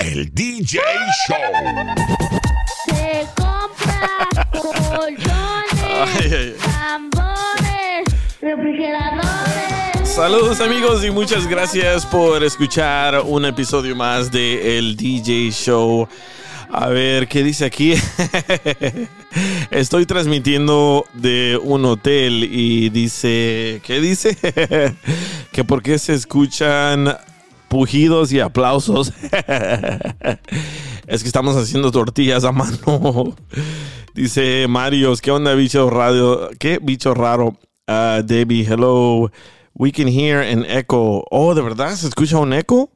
[0.00, 0.80] El DJ
[1.28, 1.36] Show.
[2.86, 4.28] Se compra
[4.96, 8.04] colchones, tambores,
[8.40, 10.08] refrigeradores.
[10.08, 16.08] Saludos amigos y muchas gracias por escuchar un episodio más de El DJ Show.
[16.72, 17.94] A ver, ¿qué dice aquí?
[19.70, 24.34] Estoy transmitiendo de un hotel y dice, ¿qué dice?
[25.52, 27.16] que por qué se escuchan
[27.70, 29.12] pujidos y aplausos.
[31.06, 33.36] es que estamos haciendo tortillas a mano.
[34.14, 36.50] Dice Marios, ¿qué onda, bicho radio?
[36.58, 37.56] ¿Qué bicho raro?
[37.88, 39.30] Uh, Debbie, hello.
[39.74, 41.24] We can hear an echo.
[41.30, 42.90] Oh, ¿de verdad se escucha un eco?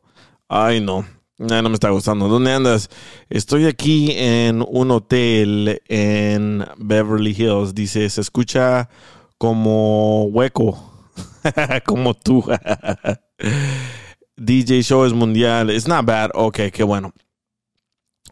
[0.49, 1.07] Ay, no.
[1.39, 2.29] No, no me está gustando.
[2.29, 2.91] ¿Dónde andas?
[3.31, 7.77] Estoy aquí en un hotel en Beverly Hills.
[7.77, 8.89] Dice, se escucha
[9.39, 10.91] como hueco.
[11.87, 12.45] como tú.
[14.37, 15.71] DJ Show es mundial.
[15.71, 16.31] It's not bad.
[16.35, 17.13] Ok, qué bueno.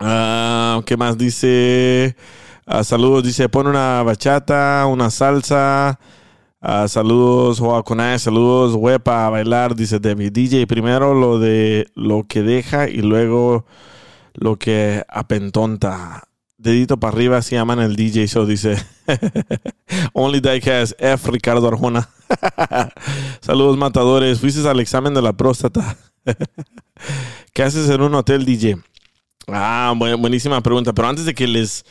[0.01, 2.17] Ah, ¿Qué más dice?
[2.67, 5.99] Ah, saludos, dice, pone una bachata, una salsa.
[6.61, 10.31] Ah, saludos, Joaconay, saludos, huepa, a bailar, dice Debbie.
[10.31, 13.67] DJ, primero lo de lo que deja y luego
[14.35, 16.23] lo que apentonta.
[16.63, 18.77] Dedito para arriba se llaman el DJ Show, dice.
[20.13, 22.09] Only Diecast F, Ricardo Arjona.
[23.41, 24.39] Saludos, matadores.
[24.39, 25.97] Fuiste al examen de la próstata.
[27.53, 28.77] ¿Qué haces en un hotel, DJ?
[29.49, 30.93] Ah, buenísima pregunta.
[30.93, 31.85] Pero antes de que les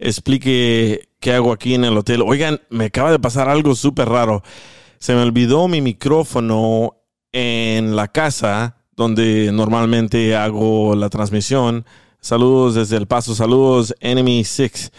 [0.00, 4.42] explique qué hago aquí en el hotel, oigan, me acaba de pasar algo súper raro.
[4.98, 6.96] Se me olvidó mi micrófono
[7.30, 11.86] en la casa donde normalmente hago la transmisión.
[12.20, 14.92] Saludos desde El Paso, saludos Enemy 6.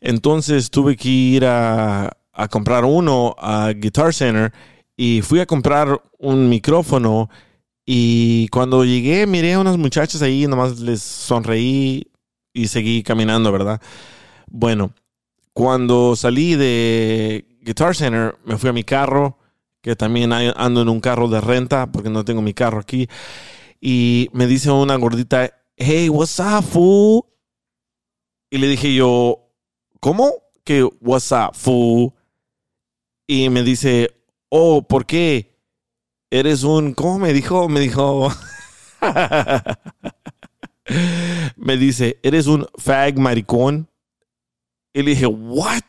[0.00, 4.52] Entonces tuve que ir a, a comprar uno a Guitar Center
[4.96, 7.30] y fui a comprar un micrófono
[7.84, 12.08] y cuando llegué miré a unas muchachas ahí, nomás les sonreí
[12.52, 13.80] y seguí caminando, ¿verdad?
[14.48, 14.92] Bueno,
[15.52, 19.38] cuando salí de Guitar Center, me fui a mi carro,
[19.80, 23.08] que también ando en un carro de renta porque no tengo mi carro aquí,
[23.80, 27.26] y me dice una gordita, hey, what's up, fool?
[28.50, 29.50] Y le dije yo,
[30.00, 30.32] ¿cómo?
[30.64, 32.12] Que what's up, fool?
[33.26, 34.10] y me dice,
[34.48, 35.56] oh, ¿por qué?
[36.30, 37.68] Eres un, ¿cómo me dijo?
[37.68, 38.30] Me dijo,
[41.56, 43.88] me dice, eres un fag maricón.
[44.92, 45.82] Y le dije, what?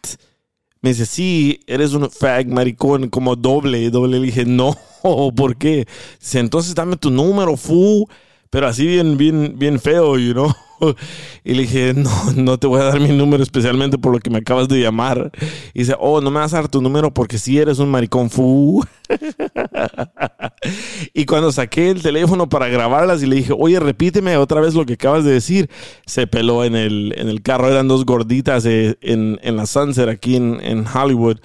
[0.82, 4.20] Me dice, sí, eres un fag maricón, como doble, doble.
[4.20, 4.76] Le dije, no,
[5.36, 5.88] ¿por qué?
[6.20, 8.08] Dice, entonces dame tu número, fu.
[8.50, 10.54] Pero así bien, bien, bien feo, you know.
[11.44, 14.30] Y le dije, no, no te voy a dar mi número especialmente por lo que
[14.30, 15.32] me acabas de llamar.
[15.74, 18.30] Y dice, oh, no me vas a dar tu número porque si eres un maricón
[18.30, 18.84] fu.
[21.14, 24.86] y cuando saqué el teléfono para grabarlas y le dije, oye, repíteme otra vez lo
[24.86, 25.70] que acabas de decir,
[26.06, 27.70] se peló en el, en el carro.
[27.70, 31.38] Eran dos gorditas eh, en, en, la Sunset aquí en, en Hollywood.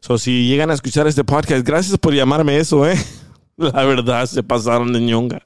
[0.00, 2.96] So, si llegan a escuchar este podcast, gracias por llamarme eso, ¿eh?
[3.74, 5.42] La verdad, se pasaron de ñonga.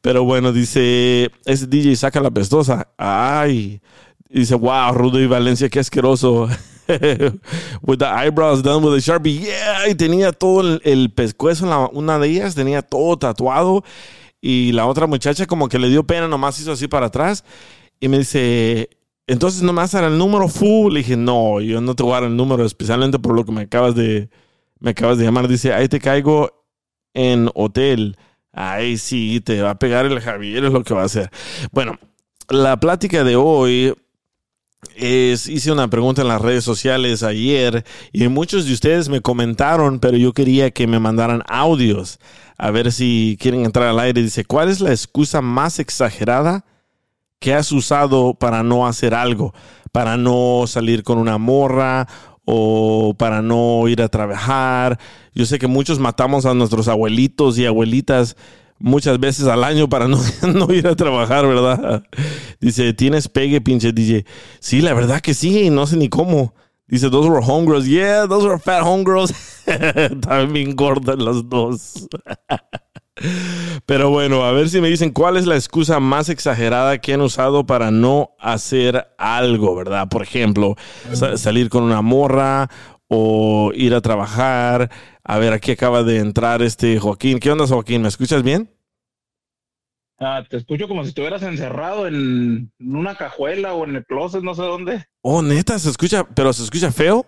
[0.00, 2.88] Pero bueno, dice, ese DJ saca la pestosa.
[2.98, 3.80] Ay.
[4.28, 6.48] Dice, wow, Rudy Valencia, qué asqueroso.
[7.82, 9.38] with the eyebrows done with a Sharpie.
[9.38, 13.84] Yeah, y tenía todo el, el pescuezo en la, una de ellas, tenía todo tatuado.
[14.40, 17.44] Y la otra muchacha como que le dio pena, nomás hizo así para atrás.
[18.00, 18.90] Y me dice,
[19.28, 20.92] entonces nomás era el número full.
[20.92, 23.52] Le dije, no, yo no te voy a dar el número, especialmente por lo que
[23.52, 24.30] me acabas de,
[24.80, 25.46] me acabas de llamar.
[25.46, 26.65] Dice, ahí te caigo
[27.16, 28.16] en hotel.
[28.52, 31.30] Ay, sí, te va a pegar el Javier, es lo que va a hacer.
[31.72, 31.98] Bueno,
[32.48, 33.94] la plática de hoy
[34.94, 39.98] es, hice una pregunta en las redes sociales ayer y muchos de ustedes me comentaron,
[39.98, 42.18] pero yo quería que me mandaran audios
[42.58, 44.22] a ver si quieren entrar al aire.
[44.22, 46.66] Dice, ¿cuál es la excusa más exagerada
[47.40, 49.54] que has usado para no hacer algo?
[49.90, 52.06] Para no salir con una morra
[52.46, 54.98] o para no ir a trabajar.
[55.34, 58.36] Yo sé que muchos matamos a nuestros abuelitos y abuelitas
[58.78, 60.18] muchas veces al año para no,
[60.54, 62.04] no, ir a trabajar, ¿verdad?
[62.60, 64.24] Dice, ¿tienes pegue, pinche DJ?
[64.60, 66.54] Sí, la verdad que sí, no sé ni cómo.
[66.88, 67.86] Dice, those were homegirls.
[67.86, 69.34] Yeah, those were fat homegirls.
[70.52, 72.08] Bien gordas las dos.
[73.86, 77.20] Pero bueno, a ver si me dicen cuál es la excusa más exagerada que han
[77.20, 80.08] usado para no hacer algo, ¿verdad?
[80.08, 80.76] Por ejemplo,
[81.12, 82.68] sa salir con una morra
[83.08, 84.90] o ir a trabajar.
[85.24, 87.38] A ver, aquí acaba de entrar este Joaquín.
[87.38, 88.02] ¿Qué onda, Joaquín?
[88.02, 88.70] ¿Me escuchas bien?
[90.18, 94.54] Ah, te escucho como si estuvieras encerrado en una cajuela o en el closet, no
[94.54, 95.06] sé dónde.
[95.20, 97.26] Oh, neta, se escucha, pero se escucha feo.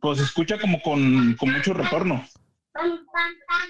[0.00, 2.24] Pues se escucha como con, con mucho retorno.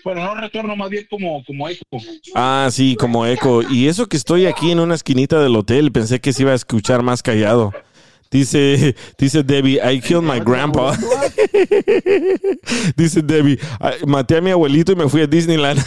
[0.03, 1.99] Bueno, no retorno, más bien como, como eco.
[2.35, 3.63] Ah, sí, como eco.
[3.63, 6.57] Y eso que estoy aquí en una esquinita del hotel, pensé que se iba a
[6.57, 7.73] escuchar más callado.
[8.31, 10.97] Dice, dice Debbie, I killed my grandpa.
[12.97, 13.59] dice Debbie,
[14.07, 15.81] maté a mi abuelito y me fui a Disneyland.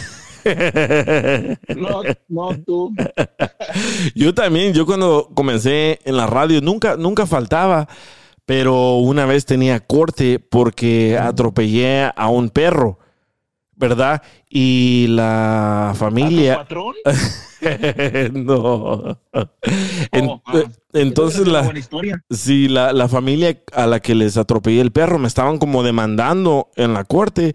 [1.76, 2.94] No, no tú.
[4.14, 7.86] yo también, yo cuando comencé en la radio, nunca, nunca faltaba,
[8.46, 12.98] pero una vez tenía corte porque atropellé a un perro.
[13.78, 14.22] ¿Verdad?
[14.50, 16.54] Y la familia.
[16.54, 16.94] ¿A tu patrón?
[18.32, 19.18] no.
[20.12, 20.62] En- Oh, ah.
[20.92, 22.24] entonces es la, buena historia.
[22.30, 26.68] sí, la, la familia a la que les atropellé el perro me estaban como demandando
[26.76, 27.54] en la corte.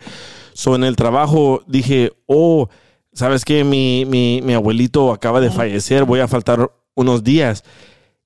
[0.54, 2.70] So, en el trabajo dije, oh,
[3.14, 3.64] ¿sabes qué?
[3.64, 7.64] Mi, mi, mi abuelito acaba de fallecer, voy a faltar unos días.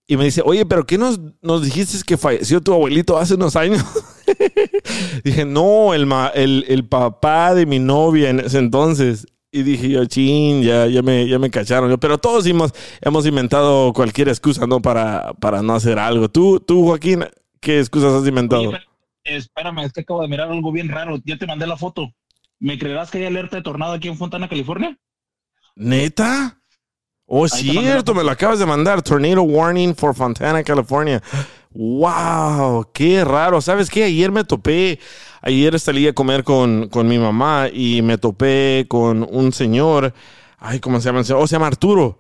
[0.08, 3.56] Y me dice, oye, pero ¿qué nos, nos dijiste que falleció tu abuelito hace unos
[3.56, 3.84] años?
[5.24, 9.28] dije, no, el, ma- el, el papá de mi novia en ese entonces.
[9.50, 11.98] Y dije yo, chin, ya, ya, me, ya me cacharon.
[12.00, 14.82] Pero todos hemos, hemos inventado cualquier excusa, ¿no?
[14.82, 16.30] Para, para no hacer algo.
[16.30, 17.24] Tú, tú, Joaquín,
[17.62, 18.70] ¿qué excusas has inventado?
[18.70, 18.78] Oye,
[19.24, 21.18] espérame, es que acabo de mirar algo bien raro.
[21.24, 22.12] Ya te mandé la foto.
[22.60, 24.98] ¿Me creerás que hay alerta de tornado aquí en Fontana, California?
[25.76, 26.60] ¿Neta?
[27.26, 29.02] Oh, cierto, me lo acabas de mandar.
[29.02, 31.22] Tornado warning for Fontana, California.
[31.72, 33.62] Wow, qué raro.
[33.62, 34.06] ¿Sabes qué?
[34.06, 35.00] Ayer me topé,
[35.42, 40.14] ayer salí a comer con, con mi mamá y me topé con un señor.
[40.58, 41.20] Ay, ¿cómo se llama?
[41.20, 41.42] el señor?
[41.42, 42.18] Oh, se llama Arturo.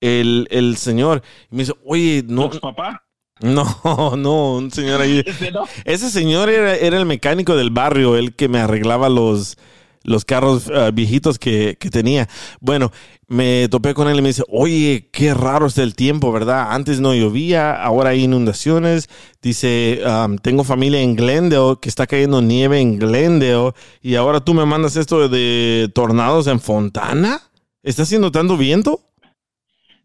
[0.00, 1.22] El, el señor.
[1.50, 3.04] Y me dice, oye, no, ¿Tu papá?
[3.40, 5.22] no, no, un señor ahí.
[5.26, 5.64] Ese no.
[5.84, 9.56] Ese señor era, era el mecánico del barrio, el que me arreglaba los,
[10.04, 12.28] los carros ah, viejitos que, que tenía.
[12.60, 12.92] Bueno,
[13.26, 16.72] me topé con él y me dice, oye, qué raro está el tiempo, ¿verdad?
[16.72, 19.08] Antes no llovía, ahora hay inundaciones.
[19.42, 24.54] Dice, um, tengo familia en Glendale, que está cayendo nieve en Glendale, y ahora tú
[24.54, 27.42] me mandas esto de tornados en Fontana.
[27.82, 29.00] ¿Está haciendo tanto viento?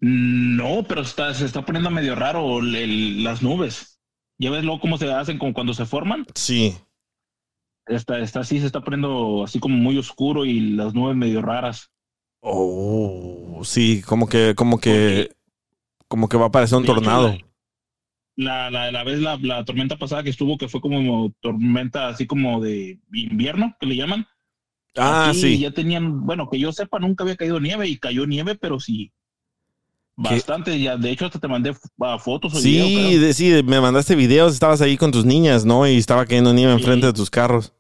[0.02, 4.00] No, pero está, se está poniendo medio raro el- las nubes.
[4.38, 6.26] ¿Ya ves luego cómo se hacen como cuando se forman?
[6.36, 6.76] Sí.
[7.86, 11.92] Está, está así, se está poniendo así como muy oscuro y las nubes medio raras.
[12.42, 15.32] Oh, sí, como que, como que,
[16.08, 17.38] como que va a aparecer un hecho, tornado.
[18.36, 22.26] La, la, la vez la, la tormenta pasada que estuvo, que fue como tormenta así
[22.26, 24.26] como de invierno, que le llaman.
[24.96, 25.60] Ah, Aquí sí.
[25.60, 29.12] Ya tenían, bueno, que yo sepa, nunca había caído nieve y cayó nieve, pero sí.
[30.16, 30.36] ¿Qué?
[30.36, 34.16] Bastante, ya, de hecho hasta te mandé ah, fotos o Sí, de- sí, me mandaste
[34.16, 35.88] videos, estabas ahí con tus niñas, ¿no?
[35.88, 36.80] Y estaba cayendo nieve Sí.
[36.80, 37.74] enfrente de tus carros.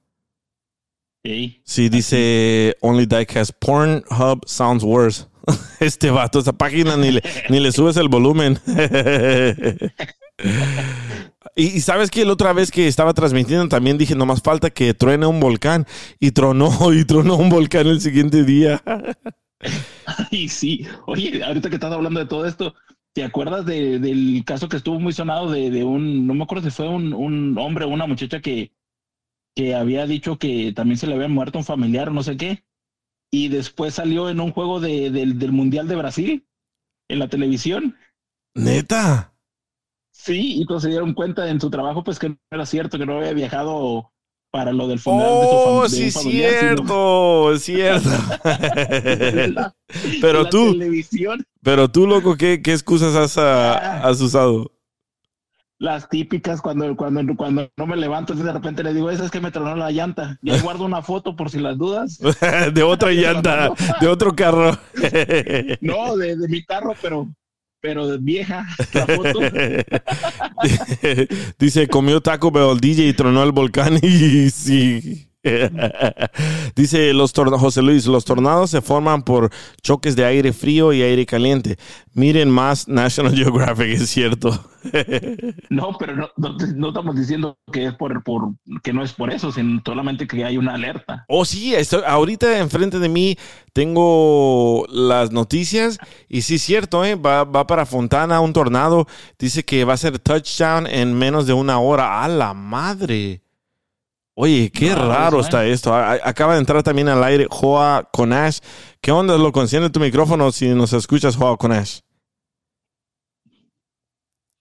[1.23, 1.61] Sí.
[1.63, 5.25] Sí, dice Only Dyke has Pornhub sounds worse.
[5.79, 8.59] Este vato, esa página ni le, ni le subes el volumen.
[11.55, 14.69] y, y sabes que la otra vez que estaba transmitiendo también dije, no más falta
[14.69, 15.85] que truene un volcán.
[16.19, 18.81] Y tronó, y tronó un volcán el siguiente día.
[20.31, 22.73] Y sí, oye, ahorita que estás hablando de todo esto,
[23.13, 26.65] ¿te acuerdas de- del caso que estuvo muy sonado de, de un, no me acuerdo
[26.69, 28.71] si fue un, un hombre o una muchacha que,
[29.55, 32.63] que había dicho que también se le había muerto un familiar o no sé qué?
[33.31, 36.47] Y después salió en un juego de- del- del Mundial de Brasil
[37.09, 37.97] en la televisión.
[38.55, 39.33] Neta.
[40.11, 43.05] Sí, y pues se dieron cuenta en su trabajo pues que no era cierto, que
[43.05, 44.12] no había viajado
[44.53, 48.09] para lo del funeral de su Oh, sí, familiar, sino- cierto, es cierto.
[49.51, 49.73] La-
[50.21, 51.43] Pero la tú, televisión.
[51.63, 54.69] pero tú, loco, ¿qué, qué excusas has, ah, has usado?
[55.79, 59.41] las típicas cuando, cuando, cuando no me levanto, de repente le digo, esa es que
[59.41, 60.37] me tronó la llanta.
[60.41, 62.19] Y ahí guardo una foto por si las dudas.
[62.73, 63.69] de otra llanta,
[63.99, 64.77] de otro carro.
[65.81, 67.27] No, de, de mi carro, pero
[67.83, 69.41] pero vieja la foto.
[71.59, 75.27] Dice, comió Taco Bell el DJ tronó el volcán y sí.
[76.75, 79.49] Dice los tornados, José Luis, los tornados se forman por
[79.81, 81.77] choques de aire frío y aire caliente.
[82.13, 84.51] Miren más National Geographic, es cierto.
[85.69, 89.31] No, pero no, no, no estamos diciendo que es por, por que no es por
[89.31, 91.23] eso, sino solamente que hay una alerta.
[91.29, 93.37] Oh, sí, estoy, ahorita enfrente de mí
[93.71, 97.15] tengo las noticias y sí es cierto, ¿eh?
[97.15, 99.07] va, va para Fontana un tornado.
[99.39, 102.21] Dice que va a ser touchdown en menos de una hora.
[102.23, 103.42] ¡A la madre!
[104.35, 105.93] Oye, qué No, raro está esto.
[105.93, 108.59] A- Acaba de entrar también al aire Joa Conash.
[108.99, 109.37] ¿Qué onda?
[109.37, 111.99] Lo enciende tu micrófono si nos escuchas, Joa Conash.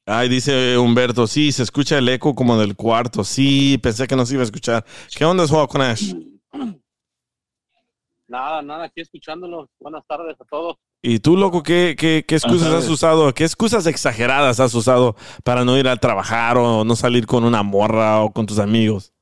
[0.04, 3.22] Ay, dice Humberto, sí, se escucha el eco como del cuarto.
[3.24, 4.84] Sí, pensé que no se iba a escuchar.
[5.16, 6.12] ¿Qué onda, Joa Conash?
[8.28, 9.68] Nada, nada, aquí escuchándolo.
[9.78, 10.76] Buenas tardes a todos.
[11.02, 12.78] ¿Y tú, loco, qué, qué, qué excusas Ajá.
[12.78, 13.32] has usado?
[13.34, 17.62] ¿Qué excusas exageradas has usado para no ir a trabajar o no salir con una
[17.62, 19.12] morra o con tus amigos?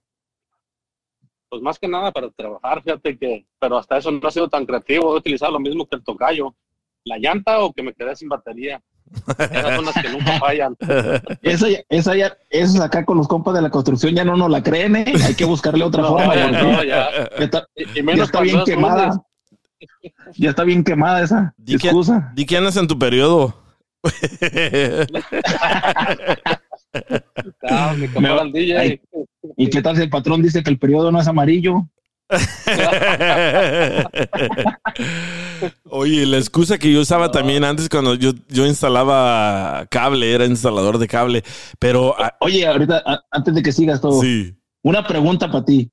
[1.50, 4.64] Pues más que nada para trabajar, fíjate que, pero hasta eso no ha sido tan
[4.64, 5.12] creativo.
[5.14, 6.54] He utilizado lo mismo que el tocayo.
[7.04, 8.80] La llanta o que me quedé sin batería.
[9.37, 10.76] Esas son las que nunca fallan.
[11.42, 14.49] Esa, ya- esa ya, eso acá con los compas de la construcción ya no nos
[14.50, 15.12] la creen, ¿eh?
[15.26, 16.35] Hay que buscarle otra No, forma.
[16.37, 17.11] ya, no, ya.
[17.11, 19.21] ya está, Y, y ya menos está cuando bien quemada.
[20.37, 22.30] Ya está bien quemada esa Di que- excusa.
[22.37, 23.57] Di que andas en tu periodo.
[27.97, 28.78] Mi camarada el DJ.
[28.78, 29.00] Ay.
[29.56, 31.88] ¿Y qué tal si el patrón dice que el periodo no es amarillo?
[35.90, 40.99] Oye, la excusa que yo usaba también antes cuando yo, yo instalaba cable, era instalador
[40.99, 41.42] de cable,
[41.78, 44.54] pero ah, Oye, ahorita, antes de que sigas todo, sí.
[44.82, 45.90] una pregunta para ti.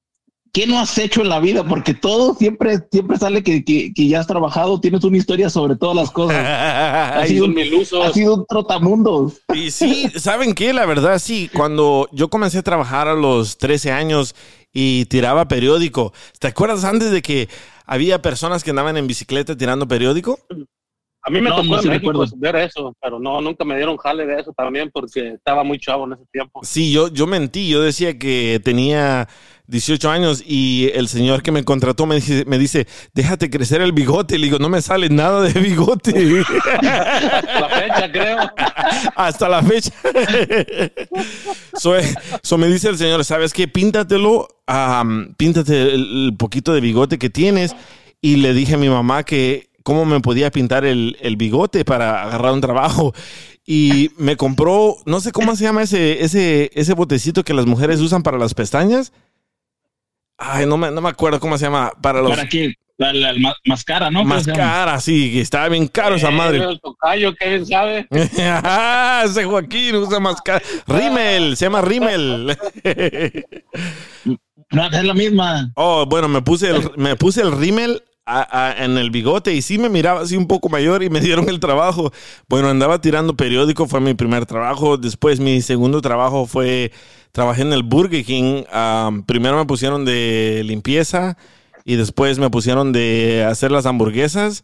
[0.57, 1.63] ¿Qué no has hecho en la vida?
[1.63, 5.75] Porque todo siempre, siempre sale que, que, que ya has trabajado, tienes una historia sobre
[5.75, 6.35] todas las cosas.
[7.13, 7.45] Ay, sido.
[8.01, 9.39] Has sido un trotamundos.
[9.53, 10.73] Y sí, ¿saben qué?
[10.73, 11.47] La verdad, sí.
[11.53, 14.33] Cuando yo comencé a trabajar a los 13 años
[14.73, 17.49] y tiraba periódico, ¿te acuerdas antes de que
[17.85, 20.39] había personas que andaban en bicicleta tirando periódico?
[21.21, 23.75] A mí me No, tocó no, en sí México ver eso, pero no, nunca me
[23.75, 26.61] dieron jale de eso también porque estaba muy chavo en ese tiempo.
[26.63, 27.69] Sí, yo, yo mentí.
[27.69, 29.27] Yo decía que tenía
[29.67, 33.91] 18 años y el señor que me contrató me dice, me dice déjate crecer el
[33.91, 34.37] bigote.
[34.37, 36.11] Le digo, no me sale nada de bigote.
[36.81, 38.37] La fecha, creo.
[39.15, 39.91] Hasta la fecha.
[41.73, 43.67] so, eh, so me dice el señor, ¿sabes qué?
[43.67, 47.75] Píntatelo, am, píntate el, el poquito de bigote que tienes.
[48.21, 52.23] Y le dije a mi mamá que cómo me podía pintar el, el bigote para
[52.23, 53.13] agarrar un trabajo.
[53.65, 57.99] Y me compró, no sé cómo se llama ese, ese, ese botecito que las mujeres
[57.99, 59.11] usan para las pestañas.
[60.37, 61.91] Ay, no me, no me acuerdo cómo se llama.
[62.01, 62.73] Para los ¿Para qué?
[62.99, 64.19] La, la- la máscara, ¿no?
[64.21, 64.63] ¿Cómo se llama?
[64.63, 66.57] máscaras, sí, que estaba bien caro esa madre.
[66.59, 68.07] Eh, El tocayo, bien sabe.
[68.63, 70.61] Ah, ese Joaquín usa máscara.
[70.87, 72.57] Rimmel, se llama Rimmel.
[74.71, 75.71] No, es la misma.
[75.75, 79.61] Oh, bueno, me puse el, me puse el Rimmel a- a- en el bigote y
[79.61, 82.11] sí me miraba así un poco mayor y me dieron el trabajo.
[82.49, 84.97] Bueno, andaba tirando periódico, fue mi primer trabajo.
[84.97, 86.91] Después mi segundo trabajo fue,
[87.37, 88.63] trabajé en el Burger King.
[88.71, 91.37] Am, primero me pusieron de limpieza
[91.85, 94.63] y después me pusieron de hacer las hamburguesas.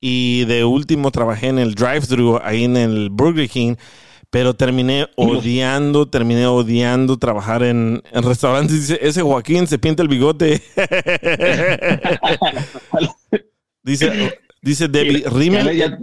[0.00, 3.76] Y de último trabajé en el drive-thru ahí en el Burger King.
[4.30, 8.88] Pero terminé odiando, terminé odiando trabajar en, en restaurantes.
[8.88, 10.60] Dice, ese Joaquín se pinta el bigote.
[13.84, 15.22] dice, dice Debbie,
[15.76, 15.96] Ya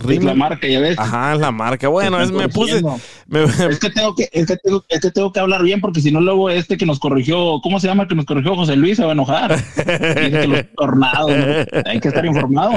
[0.00, 0.18] Rimmel.
[0.18, 0.98] es la marca, ya ves.
[0.98, 1.88] Ajá, es la marca.
[1.88, 2.82] Bueno, es, me puse.
[3.26, 6.00] Me- Es que tengo que, es que tengo, es que tengo que hablar bien porque
[6.00, 8.96] si no luego este que nos corrigió, ¿cómo se llama que nos corrigió José Luis?
[8.96, 9.56] Se va a enojar.
[9.76, 11.80] Dice que los tornados, ¿no?
[11.86, 12.74] hay que estar informados.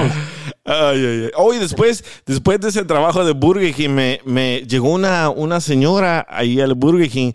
[0.65, 1.29] Ay, ay, ay.
[1.35, 5.59] Oh, y después, después de ese trabajo de Burger King, me, me llegó una, una
[5.59, 7.31] señora ahí al Burger King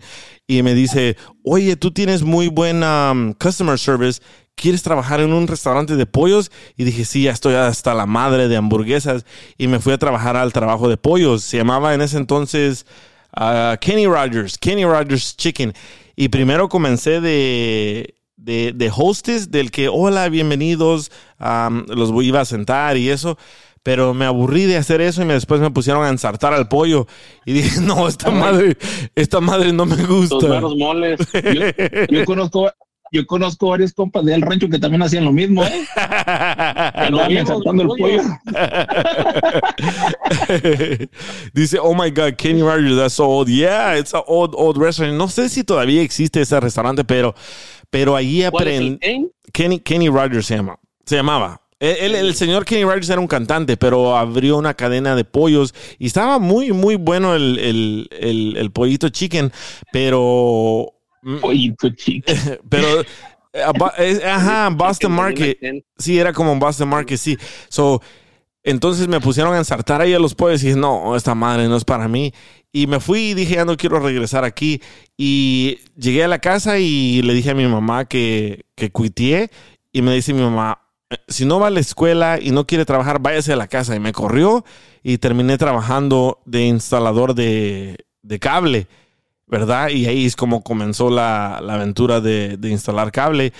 [0.47, 4.19] y me dice, oye, tú tienes muy buen um, customer service,
[4.59, 6.51] ¿quieres trabajar en un restaurante de pollos?
[6.75, 9.25] Y dije, sí, ya estoy hasta la madre de hamburguesas.
[9.57, 11.43] Y me fui a trabajar al trabajo de pollos.
[11.43, 12.85] Se llamaba en ese entonces
[13.33, 15.73] ah, Kenny Rogers, Kenny Rogers Chicken.
[16.15, 21.11] Y primero comencé de, de, de hostess, del que, hola, bienvenidos,
[21.87, 23.37] los iba a sentar y eso.
[23.81, 27.07] Pero me aburrí de hacer eso y me, después me pusieron a ensartar al pollo.
[27.45, 28.77] Y dije, no, esta madre,
[29.15, 30.35] esta madre no me gusta.
[30.35, 31.19] buenos moles.
[32.09, 32.69] Yo conozco,
[33.11, 35.85] yo conozco varios compas del rancho que también hacían lo mismo, ¿eh?
[37.29, 38.21] Ensartando el pollo.
[41.53, 43.49] Dice, oh my God, Kenny Rogers, that's so old.
[43.49, 45.17] Yeah, it's an old, old restaurant.
[45.17, 47.33] No sé si todavía existe ese restaurante, pero,
[47.89, 49.31] pero allí ¿Cuál es el aprendí.
[49.51, 50.79] Kenny, Kenny Rogers se llama.
[51.05, 51.61] Se llamaba.
[51.79, 56.37] El señor Kenny Rogers era un cantante, pero abrió una cadena de pollos y estaba
[56.37, 59.51] muy, muy bueno el, el, el, el pollito chicken,
[59.93, 60.93] pero...
[61.95, 62.31] Chico.
[62.69, 63.01] Pero...
[63.53, 65.57] eh, Ajá, Boston Market.
[65.97, 67.37] Sí, era como en Boston Market, sí.
[67.69, 68.01] So,
[68.63, 71.75] entonces me pusieron a ensartar ahí a los pollos y dije, no, esta madre no
[71.77, 72.33] es para mí.
[72.71, 74.81] Y me fui y dije, ya no quiero regresar aquí.
[75.17, 78.91] Y llegué a la casa y le dije a mi mamá que, que.
[79.91, 82.85] Y me dice mi mamá, "Eh, si no va a la escuela y no quiere
[82.85, 83.95] trabajar, váyase a la casa.
[83.95, 84.63] Y me corrió
[85.01, 88.87] y terminé trabajando de instalador de, de cable.
[89.49, 89.89] ¿Verdad?
[89.89, 93.53] Y ahí es como comenzó la, la aventura de, de instalar cable.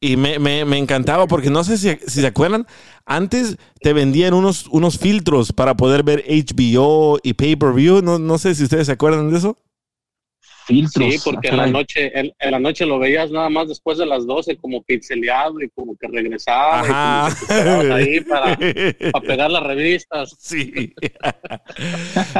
[0.00, 2.66] Y, me, me- me encantaba porque no sé si, si se acuerdan,
[3.06, 8.02] antes te vendían unos, unos filtros para poder ver HBO y pay-per-view.
[8.02, 9.58] No, no sé si ustedes se acuerdan de eso.
[10.66, 11.12] Filtros.
[11.12, 14.06] Sí, porque en la noche, en, en la noche lo veías nada más después de
[14.06, 16.82] las 12, como pixeleado y como que regresaba.
[16.82, 17.36] y como Ajá.
[17.38, 18.58] que quedabas ahí para,
[19.12, 20.36] para pegar las revistas.
[20.38, 20.94] Sí.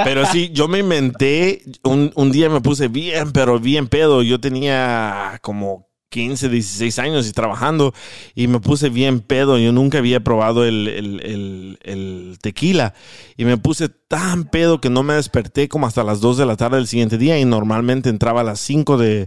[0.05, 4.23] pero sí, yo me inventé, un, un día me puse bien, pero bien pedo.
[4.23, 7.93] Yo tenía como 15, 16 años y trabajando
[8.37, 9.59] y me puse bien pedo.
[9.59, 12.95] Yo nunca había probado el, el- el- el tequila
[13.37, 16.55] y me puse tan pedo que no me desperté como hasta las 2 de la
[16.57, 19.27] tarde del siguiente día y normalmente entraba a las 5 de,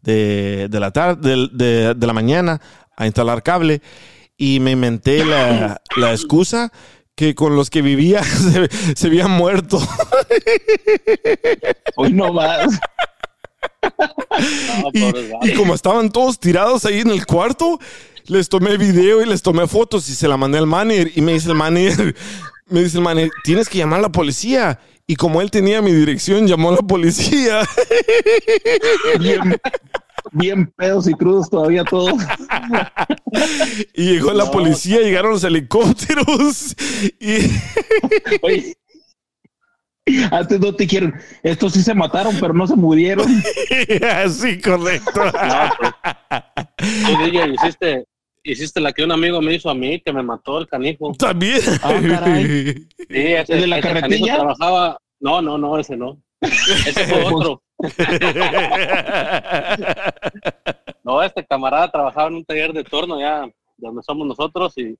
[0.00, 2.62] de, de la tarde, de, de- la mañana
[2.96, 3.82] a instalar cable
[4.38, 6.72] y me inventé la, la excusa
[7.14, 9.78] que con los que vivía se, se muerto.
[11.96, 12.80] Hoy no más.
[14.94, 15.10] No,
[15.42, 17.78] Y, como estaban todos tirados ahí en el cuarto,
[18.26, 21.10] les tomé video y les tomé fotos y se la mandé al manager.
[21.14, 22.14] Y me dice el manager,
[22.68, 24.80] me dice el manager, tienes que llamar a la policía.
[25.06, 27.62] Y como él tenía mi dirección, llamó a la policía.
[29.18, 29.60] Bien,
[30.32, 32.14] bien pedos y crudos todavía todos.
[33.94, 36.76] Y llegó la policía, llegaron los helicópteros.
[37.18, 37.50] Y
[38.42, 38.76] Oye.
[40.30, 41.14] Antes no te quieren.
[41.42, 43.26] Estos sí se mataron, pero no se murieron.
[44.24, 45.22] así, correcto.
[46.32, 48.04] No, pues, DJ, hiciste,
[48.42, 51.12] hiciste la que un amigo me hizo a mí, que me mató el canijo.
[51.12, 51.60] También.
[51.82, 52.74] Ah, caray.
[52.96, 54.36] Sí, ese, ¿El de la ese carretilla?
[54.36, 54.98] trabajaba.
[55.20, 56.20] No, no, no, ese no.
[56.40, 57.62] Ese fue otro.
[61.04, 64.96] No, este camarada trabajaba en un taller de torno ya donde somos nosotros y,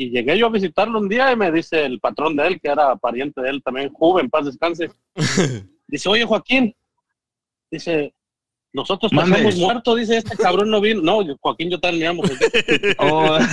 [0.00, 2.70] y llegué yo a visitarlo un día y me dice el patrón de él, que
[2.70, 4.90] era pariente de él también, joven, paz descanse.
[5.86, 6.74] Dice, oye Joaquín,
[7.68, 8.14] dice,
[8.72, 11.02] nosotros pasamos muerto, dice, este cabrón no vino.
[11.02, 12.16] No, Joaquín, yo también.
[12.98, 13.36] Oh,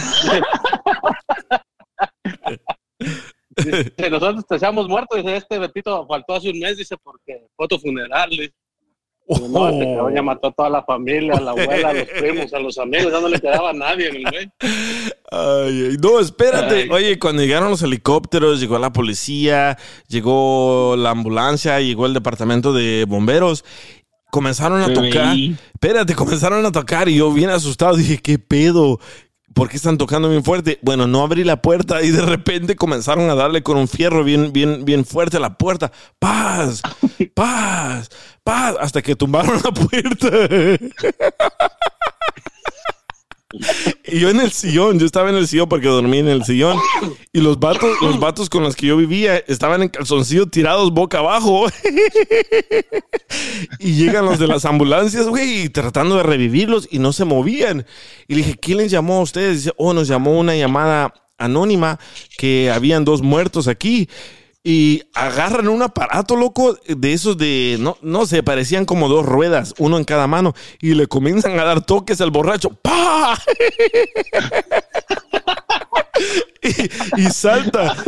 [3.57, 7.79] Dice, nosotros te muertos, dice, este Betito faltó hace un mes, dice, porque fue tu
[7.79, 8.29] funeral.
[8.29, 8.53] dice.
[9.27, 12.07] Dice, No, este cabrón ya mató a toda la familia, a la abuela, a los
[12.19, 14.49] primos, a los amigos, ya no le quedaba a nadie, el güey.
[15.31, 16.75] Ay, no, espérate.
[16.83, 16.89] Ay.
[16.89, 23.05] Oye, cuando llegaron los helicópteros, llegó la policía, llegó la ambulancia, llegó el departamento de
[23.07, 23.65] bomberos.
[24.29, 25.35] Comenzaron a tocar.
[25.73, 28.99] Espérate, comenzaron a tocar y yo bien asustado dije, ¿qué pedo?
[29.53, 30.77] ¿Por qué están tocando bien fuerte?
[30.83, 34.53] Bueno, no abrí la puerta y de repente comenzaron a darle con un fierro bien,
[34.53, 35.91] bien, bien fuerte a la puerta.
[36.19, 36.83] ¡Paz!
[37.33, 38.09] ¡Paz!
[38.47, 38.77] ¡Paz!
[38.79, 40.29] Hasta que tumbaron la puerta.
[44.05, 46.79] Y yo en el sillón, yo estaba en el sillón porque dormí en el sillón.
[47.33, 51.19] Y los vatos, los vatos con los que yo vivía estaban en calzoncillo tirados boca
[51.19, 51.67] abajo.
[53.79, 57.85] Y llegan los de las ambulancias, güey, tratando de revivirlos y no se movían.
[58.29, 59.57] Y le dije, ¿quién les llamó a ustedes?
[59.57, 61.99] Dice, oh, nos llamó una llamada anónima
[62.37, 64.07] que habían dos muertos aquí.
[64.69, 69.73] Y agarran un aparato, loco, de esos de, no, no sé, parecían como dos ruedas,
[69.77, 72.71] uno en cada mano, y le comienzan a dar toques al borracho.
[72.71, 73.41] ¡Pah!
[76.63, 77.95] y, y salta.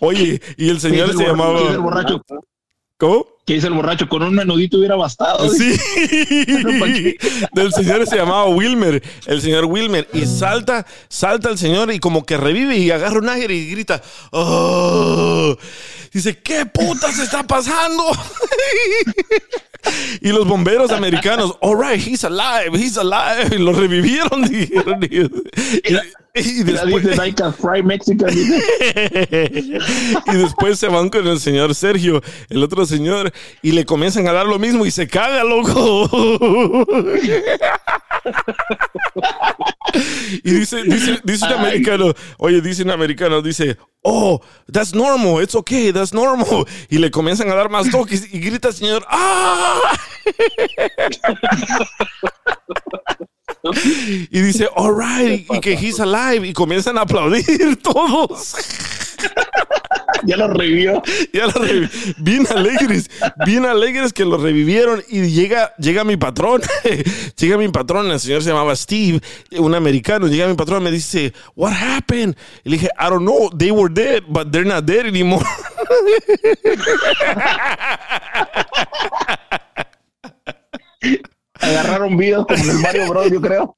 [0.00, 1.60] Oye, y el señor ¿Qué se llamaba...
[2.96, 3.24] ¿Cómo?
[3.48, 4.06] ¿Qué dice el borracho?
[4.10, 5.48] Con un menudito hubiera bastado.
[5.48, 5.70] Sí.
[7.54, 9.02] Del señor se llamaba Wilmer.
[9.24, 10.06] El señor Wilmer.
[10.12, 14.02] Y salta, salta el señor y como que revive y agarra un ángel y grita.
[14.32, 15.56] "Oh".
[16.12, 18.04] Dice, ¿qué putas está pasando?
[20.20, 23.54] y los bomberos americanos, all right, he's alive, he's alive.
[23.54, 24.42] Y lo revivieron.
[24.50, 25.00] dijeron.
[25.02, 25.16] Y,
[26.40, 27.04] y Ya después,
[30.26, 33.32] y después se van con el señor Sergio, el otro señor,
[33.62, 36.08] y le comienzan a dar lo mismo y se caga, loco.
[40.44, 45.54] y dice, dice, dice un americano, oye, dice un americano, dice, oh, that's normal, it's
[45.54, 46.66] okay, that's normal.
[46.88, 49.80] Y le comienzan a dar más toques y grita el señor, ¡ah!
[54.30, 56.46] Y dice, all right, y que he's alive.
[56.46, 58.54] Y comienzan a aplaudir todos.
[60.24, 61.00] Ya lo revivió.
[61.32, 63.08] Ya lo revi- bien alegres,
[63.46, 65.00] bien alegres que lo revivieron.
[65.08, 66.60] Y llega, llega mi patrón,
[67.36, 69.20] llega mi patrón, el señor se llamaba Steve,
[69.52, 70.26] un americano.
[70.26, 72.34] Llega mi patrón me dice, What happened?
[72.64, 75.44] Y le dije, I don't know, they were dead, but they're not dead anymore.
[81.68, 83.74] Agarraron videos como en el Mario Bros, yo creo.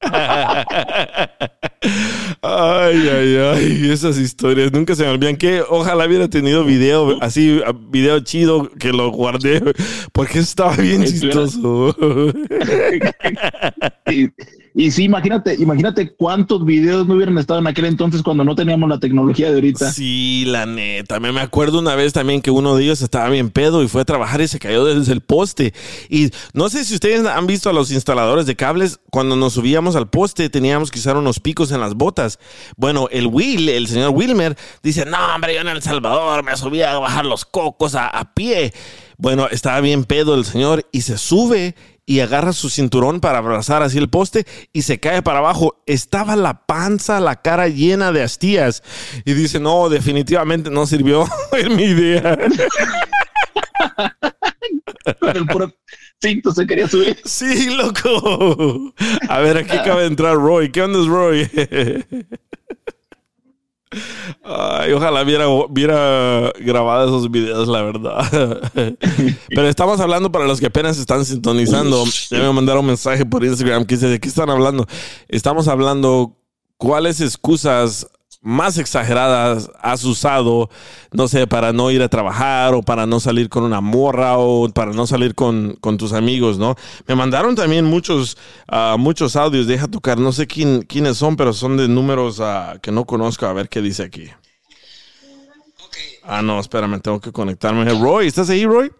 [2.43, 5.37] Ay, ay, ay, esas historias nunca se me olvidan.
[5.37, 9.63] Que ojalá hubiera tenido video así, video chido que lo guardé,
[10.13, 11.95] porque estaba bien chistoso.
[14.11, 14.29] Y,
[14.73, 18.89] y sí, imagínate, imagínate cuántos videos no hubieran estado en aquel entonces cuando no teníamos
[18.89, 19.93] la tecnología de ahorita.
[19.93, 21.19] Sí, la neta.
[21.19, 24.05] Me, acuerdo una vez también que uno de ellos estaba bien pedo y fue a
[24.05, 25.75] trabajar y se cayó desde el poste.
[26.09, 29.97] Y no sé si ustedes han visto a los instaladores de cables, cuando nos subíamos
[29.97, 32.39] al poste teníamos que usar unos picos en las botas.
[32.77, 36.93] Bueno, el Will, el señor Wilmer, dice, no, hombre, yo en El Salvador me subía
[36.93, 38.73] a bajar los cocos a pie.
[39.19, 41.75] Bueno, estaba bien pedo el señor y se sube
[42.11, 45.81] y agarra su cinturón para abrazar así el poste y se cae para abajo.
[45.87, 48.83] Estaba la panza, la cara llena de astillas.
[49.25, 52.37] Y dice, no, definitivamente no sirvió en mi idea.
[55.21, 55.73] Con el puro
[56.21, 57.17] cinto se quería subir.
[57.25, 58.93] Sí, loco.
[59.29, 60.73] A ver, aquí acaba de entrar Roy.
[60.73, 61.49] ¿Qué onda es Roy?
[64.45, 68.63] Ay, ojalá viera, viera grabado esos videos, la verdad.
[69.49, 72.05] Pero estamos hablando para los que apenas están sintonizando.
[72.31, 74.87] Ya me mandaron un mensaje por Instagram que dice, ¿de qué están hablando?
[75.29, 76.37] Estamos hablando
[76.77, 78.07] cuáles excusas
[78.43, 80.71] más exageradas has usado,
[81.13, 84.69] no sé, para no ir a trabajar o para no salir con una morra o
[84.71, 86.75] para no salir con, con tus amigos, ¿no?
[87.07, 91.53] Me mandaron también muchos, ah, muchos audios, deja tocar, no sé quién, quiénes son, pero
[91.53, 94.31] son de números ah, que no conozco, a ver qué dice aquí.
[96.23, 97.85] Ah, no, espérame, tengo que conectarme.
[97.93, 98.91] Roy, ¿estás ahí, Roy?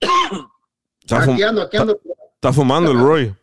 [1.00, 1.98] Está, fum- Aquí ando, aquí ando.
[2.34, 3.34] está fumando el Roy.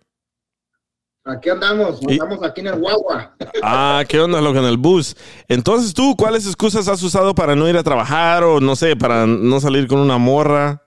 [1.27, 3.35] Aquí andamos, Y- andamos aquí en el guagua.
[3.63, 5.15] Ah, ¿qué onda lo que en el bus?
[5.47, 9.25] Entonces tú, ¿cuáles excusas has usado para no ir a trabajar o no sé, para
[9.25, 10.83] no salir con una morra?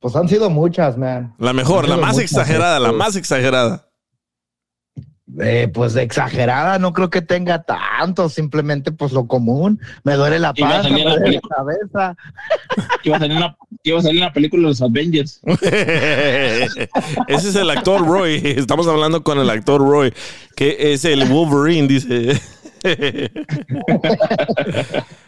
[0.00, 1.34] Pues han sido muchas, man.
[1.38, 3.87] La mejor, la sido más muchas, exagerada, la este, más exagerada.
[5.40, 9.80] Eh, pues exagerada, no creo que tenga tanto, simplemente pues lo común.
[10.02, 12.16] Me duele la panza, me duele la cabeza.
[13.02, 15.40] Que iba a salir una, iba a salir una película de los Avengers.
[17.28, 18.40] Ese es el actor Roy.
[18.42, 20.14] Estamos hablando con el actor Roy,
[20.56, 22.40] que es el Wolverine, dice.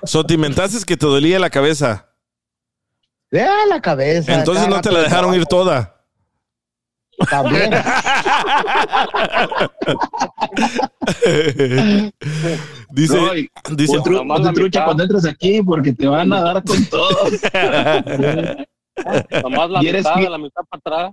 [0.04, 2.06] so, te inventaste que te dolía la cabeza.
[3.30, 4.34] Ya la cabeza.
[4.34, 5.99] Entonces no te la dejaron ir toda.
[7.28, 7.70] También.
[12.90, 13.98] dice, Roy, dice,
[14.38, 17.10] la trucha cuando entres aquí porque te van a dar con todo.
[19.42, 21.10] Nomás la Y mitad la mitad para atrás.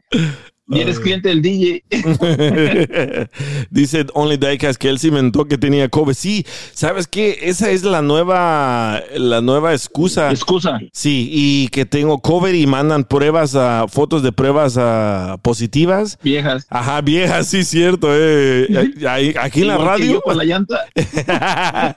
[0.69, 1.83] Y eres cliente del DJ.
[3.69, 6.13] Dice Only Diecast que él se inventó que tenía COVID.
[6.13, 7.39] Sí, ¿sabes qué?
[7.43, 10.29] Esa es la nueva, la nueva excusa.
[10.29, 10.79] Excusa.
[10.91, 16.19] Sí, y que tengo COVID y mandan pruebas, a fotos de pruebas ah, positivas.
[16.21, 16.67] Viejas.
[16.69, 18.09] Ajá, vieja, sí, cierto.
[18.11, 18.67] eh.
[19.39, 20.85] Aquí en la radio, yo con la llanta.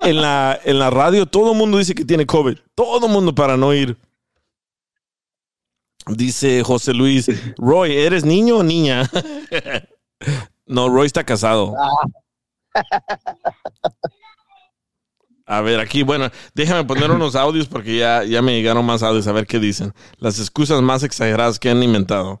[0.00, 2.56] en la, en la radio, todo el mundo dice que tiene COVID.
[2.74, 3.96] Todo el mundo para no ir.
[6.06, 9.08] Dice José Luis, Roy, ¿eres niño o niña?
[10.66, 11.74] no, Roy está casado.
[15.46, 19.26] A ver, aquí, bueno, déjame poner unos audios porque ya, ya me llegaron más audios
[19.26, 19.92] a ver qué dicen.
[20.18, 22.40] Las excusas más exageradas que han inventado.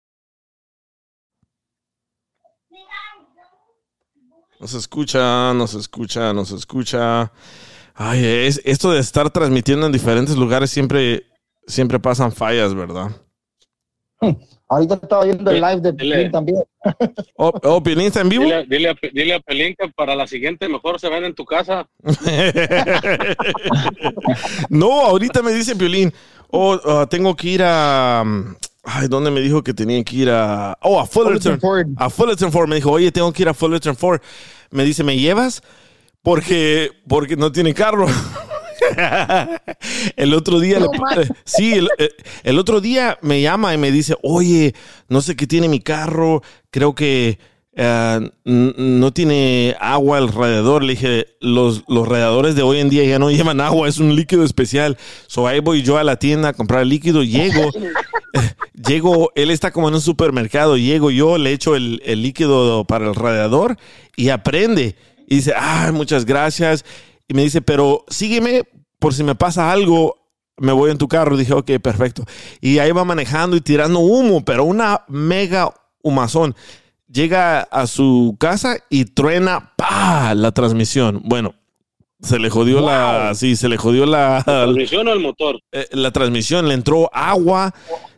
[4.61, 7.31] Nos escucha, nos escucha, nos escucha.
[7.95, 11.23] Ay, es, esto de estar transmitiendo en diferentes lugares siempre,
[11.65, 13.09] siempre pasan fallas, ¿verdad?
[14.69, 16.15] Ahorita estaba viendo el live de Dile.
[16.15, 16.63] Piolín también.
[17.37, 18.43] Oh, oh, Piolín está en vivo.
[18.43, 21.43] Dile, dile, a, dile a Pelín que para la siguiente mejor se ven en tu
[21.43, 21.89] casa.
[24.69, 26.13] no, ahorita me dice Piolín,
[26.51, 28.23] oh, ah, tengo que ir a...
[28.83, 30.77] Ay, ¿dónde me dijo que tenía que ir a...
[30.81, 31.59] Oh, a Fullerton.
[31.97, 32.67] A Fullerton Ford.
[32.67, 34.21] Me dijo, oye, tengo que ir a Fullerton Ford.
[34.71, 35.61] Me dice, ¿me llevas?
[36.23, 38.07] Porque, porque no tiene carro.
[40.15, 42.09] el otro día, No le- sí, el, eh,
[42.43, 44.73] el otro día me llama y me dice, oye,
[45.07, 46.41] no sé qué tiene mi carro,
[46.71, 47.39] creo que
[47.73, 50.83] eh, no tiene agua alrededor.
[50.83, 54.15] Le dije, los, los radiadores de hoy en día ya no llevan agua, es un
[54.15, 54.97] líquido especial.
[55.27, 57.71] So ahí voy yo a la tienda a comprar líquido, llego,
[58.73, 63.07] llego, él está como en un supermercado, llego yo, le echo el, el líquido para
[63.07, 63.77] el radiador
[64.15, 64.95] y aprende.
[65.27, 66.83] Y dice, ay, muchas gracias.
[67.27, 68.63] Y me dice, pero sígueme
[68.99, 70.17] por si me pasa algo,
[70.57, 71.37] me voy en tu carro.
[71.37, 72.25] Dije, ok, perfecto.
[72.59, 76.55] Y ahí va manejando y tirando humo, pero una mega humazón.
[77.11, 80.33] Llega a su casa y truena, ¡pa!
[80.33, 81.21] la transmisión.
[81.25, 81.55] Bueno,
[82.21, 85.59] se le jodió la, sí, se le jodió la, ¿La transmisión o el motor?
[85.71, 87.73] eh, la transmisión, le entró agua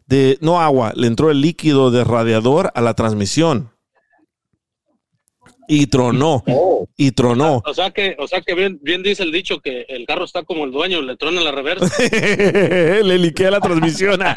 [0.06, 3.73] de, no agua, le entró el líquido de radiador a la transmisión.
[5.68, 6.88] Y tronó, Oh.
[6.98, 7.62] y tronó.
[7.66, 10.44] O sea que, o sea que bien, bien dice el dicho que el carro está
[10.44, 11.86] como el dueño, le trona la reversa.
[13.04, 14.20] le liquea la transmisión.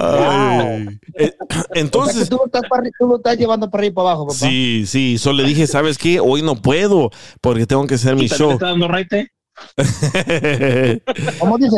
[0.00, 3.80] Eh, O sea que Entonces, tú lo, estás para, arri- tú lo estás llevando para
[3.82, 4.38] arriba y para abajo, papá.
[4.38, 6.20] sí, sí, solo le dije, ¿sabes qué?
[6.20, 8.52] Hoy no puedo porque tengo que hacer mi ¿Y también te show.
[8.52, 9.32] está dando raite?
[11.38, 11.76] ¿Cómo dice?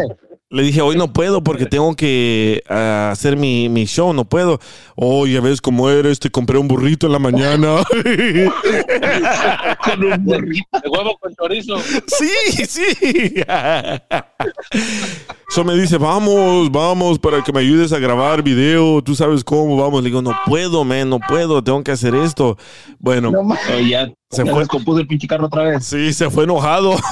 [0.52, 4.58] Le dije, hoy no puedo porque tengo que ah, hacer mi, mi show, no puedo.
[4.96, 7.76] Oh, ya ves cómo eres, te compré un burrito en la mañana.
[9.84, 10.80] Con un burrito.
[10.82, 11.78] De huevo con chorizo.
[12.08, 13.34] sí, sí.
[15.50, 19.76] So me dice, vamos, vamos, para que me ayudes a grabar video, tú sabes cómo,
[19.76, 20.02] vamos.
[20.02, 22.58] Le digo, no puedo, man, no puedo, tengo que hacer esto.
[22.98, 23.40] Bueno, No.
[23.40, 24.58] Oh, ya Se se fue.
[24.60, 25.84] descompuso el pinche carro otra vez.
[25.84, 26.96] Sí, se fue enojado.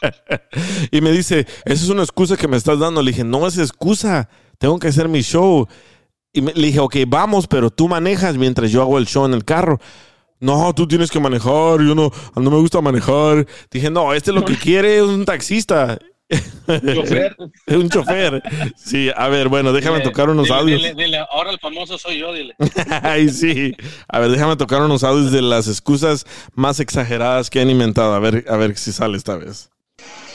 [0.90, 3.02] y me dice, esa es una excusa que me estás dando.
[3.02, 5.66] Le dije, no es excusa, tengo que hacer mi show.
[6.32, 9.34] Y me- le dije, ok, vamos, pero tú manejas mientras yo hago el show en
[9.34, 9.78] el carro.
[10.38, 13.46] No, tú tienes que manejar, yo no, no me gusta manejar.
[13.70, 15.98] Dije, no, este lo que quiere es un taxista.
[16.94, 17.36] Chofer.
[17.66, 18.40] Es un chofer.
[18.76, 20.80] Sí, a ver, bueno, déjame Dile- tocar unos dile- audios.
[20.82, 22.54] Dile, dile, ahora el famoso soy yo, dile.
[23.02, 23.74] Ay, sí.
[24.08, 28.14] A ver, déjame tocar unos audios de las excusas más exageradas que han inventado.
[28.14, 29.70] A ver, a ver si sale esta vez.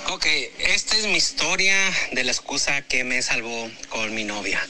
[0.07, 0.27] Ok,
[0.59, 1.75] esta es mi historia
[2.11, 4.61] de la excusa que me salvó con mi novia.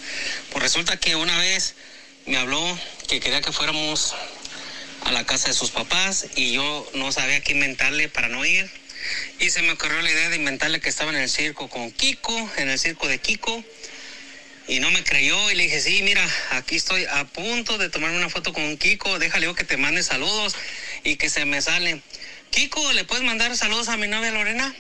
[0.49, 1.75] Pues resulta que una vez
[2.25, 4.15] me habló que quería que fuéramos
[5.03, 8.71] a la casa de sus papás y yo no sabía qué inventarle para no ir.
[9.39, 12.49] Y se me ocurrió la idea de inventarle que estaba en el circo con Kiko,
[12.55, 13.61] en el circo de Kiko.
[14.69, 18.17] Y no me creyó y le dije, sí, mira, aquí estoy a punto de tomarme
[18.17, 20.55] una foto con Kiko, déjale que te mande saludos
[21.03, 22.01] y que se me sale.
[22.51, 24.73] Kiko, ¿le puedes mandar saludos a mi novia Lorena?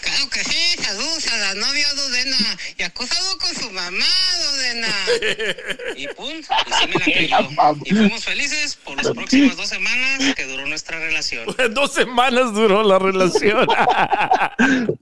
[0.00, 4.06] Claro que sí, saludos a la novia Dudena y acusado con su mamá
[4.52, 4.88] Dudena.
[5.96, 7.38] Y pum, y sí me la creyó.
[7.84, 11.46] Y fuimos felices por las próximas dos semanas que duró nuestra relación.
[11.74, 13.66] Dos semanas duró la relación.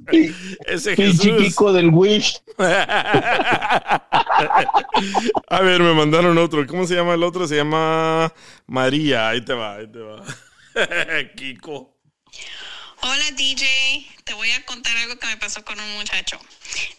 [0.67, 1.37] Ese Jesús.
[1.39, 2.41] Kiko del Wish.
[5.49, 6.65] A ver, me mandaron otro.
[6.67, 7.49] ¿Cómo se llama el otro?
[7.49, 8.33] Se llama
[8.67, 9.29] María.
[9.29, 10.23] Ahí te va, ahí te va.
[11.37, 11.94] Kiko.
[13.07, 16.41] Hola DJ, te voy a contar algo que me pasó con un muchacho.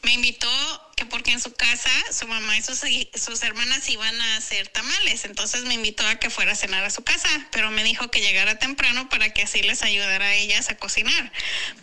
[0.04, 0.48] Me invitó
[0.95, 2.81] que porque en su casa su mamá y sus,
[3.15, 6.89] sus hermanas iban a hacer tamales, entonces me invitó a que fuera a cenar a
[6.89, 10.69] su casa, pero me dijo que llegara temprano para que así les ayudara a ellas
[10.69, 11.31] a cocinar.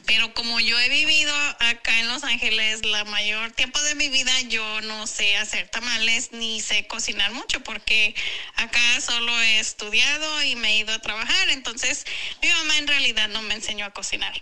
[0.07, 4.33] Pero como yo he vivido acá en Los Ángeles la mayor tiempo de mi vida,
[4.43, 8.15] yo no sé hacer tamales ni sé cocinar mucho porque
[8.57, 12.07] acá solo he estudiado y me he ido a trabajar, entonces
[12.41, 14.41] mi mamá en realidad no me enseñó a cocinar.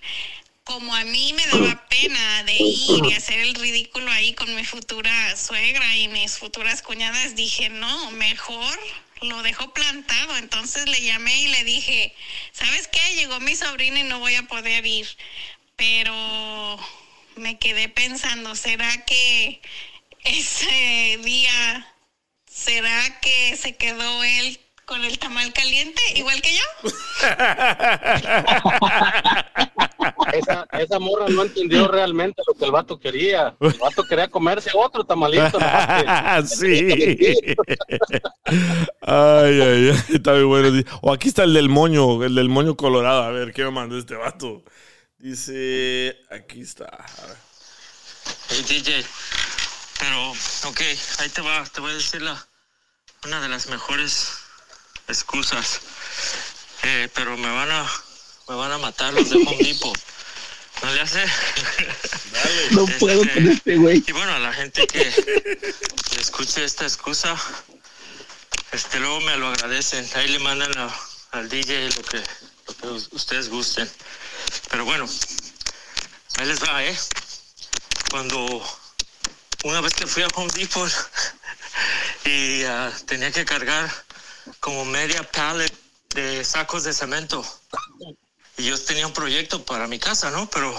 [0.64, 4.64] Como a mí me daba pena de ir y hacer el ridículo ahí con mi
[4.64, 8.78] futura suegra y mis futuras cuñadas, dije, no, mejor
[9.22, 10.36] lo dejo plantado.
[10.36, 12.14] Entonces le llamé y le dije,
[12.52, 13.16] ¿sabes qué?
[13.16, 15.08] Llegó mi sobrina y no voy a poder ir.
[15.76, 16.78] Pero
[17.36, 19.60] me quedé pensando, ¿será que
[20.24, 21.94] ese día,
[22.46, 26.64] será que se quedó él con el tamal caliente, igual que yo.
[30.32, 33.54] Esa, esa morra no entendió realmente lo que el vato quería.
[33.60, 35.58] El vato quería comerse otro tamalito.
[35.58, 37.54] que- sí.
[39.02, 40.82] Ay, ay, ay, está muy bueno.
[41.02, 43.22] O aquí está el del moño, el del moño colorado.
[43.24, 44.64] A ver, ¿qué me mandó este vato?
[45.18, 46.86] Dice, aquí está.
[46.86, 47.36] A ver.
[48.48, 49.04] Hey DJ,
[49.98, 50.30] pero
[50.70, 50.80] ok,
[51.18, 52.36] ahí te va, te voy a decir la,
[53.26, 54.28] una de las mejores
[55.08, 55.80] excusas.
[56.84, 57.86] Eh, pero me van a
[58.50, 59.96] me van a matar los de Home Depot.
[60.82, 61.24] ¿No le hace?
[62.72, 64.02] No puedo con este güey.
[64.04, 67.36] Y bueno, a la gente que, que escuche esta excusa,
[68.72, 70.04] este luego me lo agradecen.
[70.16, 70.96] Ahí le mandan a-
[71.30, 72.16] al DJ lo que,
[72.66, 73.88] lo que us- ustedes gusten.
[74.68, 75.08] Pero bueno,
[76.38, 76.98] ahí les va, ¿eh?
[78.10, 78.66] Cuando
[79.62, 80.90] una vez que fui a Home Depot
[82.24, 83.88] y ah, tenía que cargar
[84.58, 85.72] como media pallet
[86.16, 87.46] de sacos de cemento.
[88.60, 90.50] Y yo tenía un proyecto para mi casa, ¿no?
[90.50, 90.70] Pero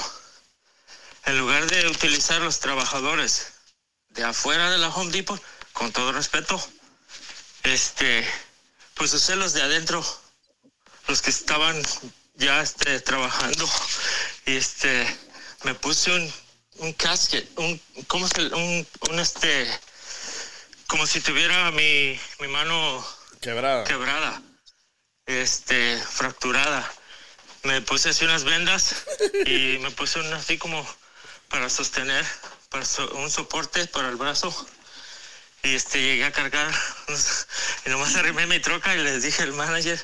[1.26, 3.54] en lugar de utilizar los trabajadores
[4.10, 5.42] de afuera de la Home Depot,
[5.74, 6.62] con todo respeto,
[7.64, 8.24] este,
[8.94, 10.06] pues usé los de adentro,
[11.08, 11.82] los que estaban
[12.36, 13.68] ya este, trabajando,
[14.46, 15.18] y este,
[15.64, 16.34] me puse un,
[16.76, 19.68] un casket, un, ¿cómo se, un, un este,
[20.86, 23.04] como si tuviera mi, mi mano
[23.40, 23.86] Quebrada.
[23.86, 24.40] quebrada,
[25.26, 26.88] este, fracturada.
[27.64, 28.96] Me puse así unas vendas
[29.46, 30.86] y me puse una así como
[31.50, 32.26] para sostener,
[32.70, 34.54] para so- un soporte para el brazo.
[35.64, 36.74] Y este, llegué a cargar
[37.86, 40.04] y nomás arrimé mi troca y les dije al manager,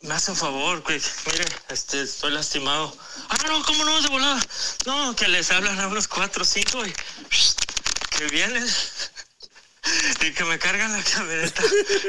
[0.00, 2.96] me hace un favor, güey, mire, este, estoy lastimado.
[3.28, 4.00] Ah, no, ¿cómo no?
[4.00, 4.40] De volada.
[4.86, 6.92] No, que les hablan a unos cuatro o cinco y
[8.16, 8.66] que vienen
[10.22, 11.62] y que me cargan la camioneta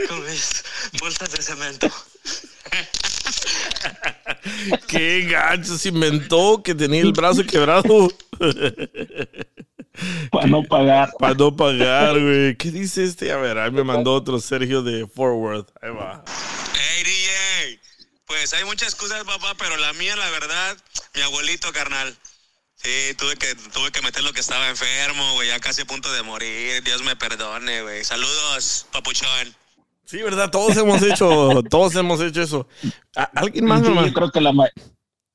[0.07, 0.63] con mis
[1.01, 1.91] bolsas de cemento.
[4.87, 8.09] Qué gacho se inventó que tenía el brazo quebrado.
[10.31, 11.11] Para no pagar.
[11.19, 12.55] Para no pagar, güey.
[12.55, 13.31] ¿Qué dice este?
[13.31, 15.65] A ver, ahí me mandó otro Sergio de Forward.
[15.81, 16.23] Ahí va.
[16.73, 17.79] Hey DJ,
[18.25, 20.77] pues hay muchas excusas, papá, pero la mía, la verdad,
[21.15, 22.15] mi abuelito, carnal.
[22.75, 26.11] Sí, tuve que, tuve que meter lo que estaba enfermo, güey, ya casi a punto
[26.13, 26.81] de morir.
[26.83, 28.05] Dios me perdone, güey.
[28.05, 29.53] Saludos, papuchón.
[30.09, 30.49] Sí, ¿verdad?
[30.49, 32.67] Todos hemos hecho, todos hemos hecho eso.
[33.15, 34.69] ¿A- ¿Alguien más, Sí, yo creo que la, ma-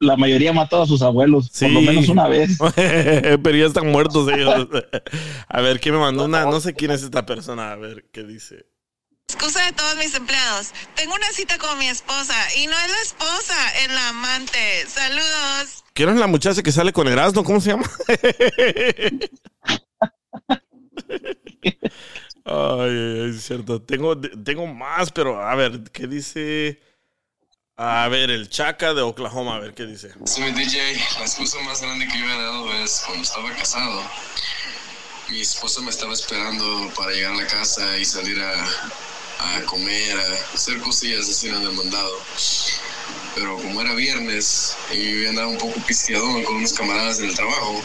[0.00, 2.58] la mayoría matado a sus abuelos, por lo menos una vez.
[2.74, 4.66] Pero ya están muertos ellos.
[5.46, 6.44] A ver, ¿quién me mandó una?
[6.46, 7.70] No sé quién es esta persona.
[7.70, 8.66] A ver, ¿qué dice?
[9.28, 10.72] Excusa de todos mis empleados.
[10.96, 14.86] Tengo una cita con mi esposa y no es la esposa, es la amante.
[14.88, 15.84] Saludos.
[15.92, 17.44] ¿Quién es la muchacha que sale con Erasmo?
[17.44, 17.88] ¿Cómo se llama?
[22.44, 23.80] Ay, es cierto.
[23.80, 26.80] Tengo, tengo más, pero a ver, ¿qué dice?
[27.76, 30.12] A ver, el Chaca de Oklahoma, a ver qué dice.
[30.26, 34.02] Sí, mi DJ, la excusa más grande que yo he dado es cuando estaba casado.
[35.30, 38.64] Mi esposa me estaba esperando para llegar a la casa y salir a,
[39.56, 42.12] a comer, a hacer cosillas así en el mandado.
[43.34, 47.82] Pero como era viernes y yo andaba un poco pisteadón con unos camaradas del trabajo,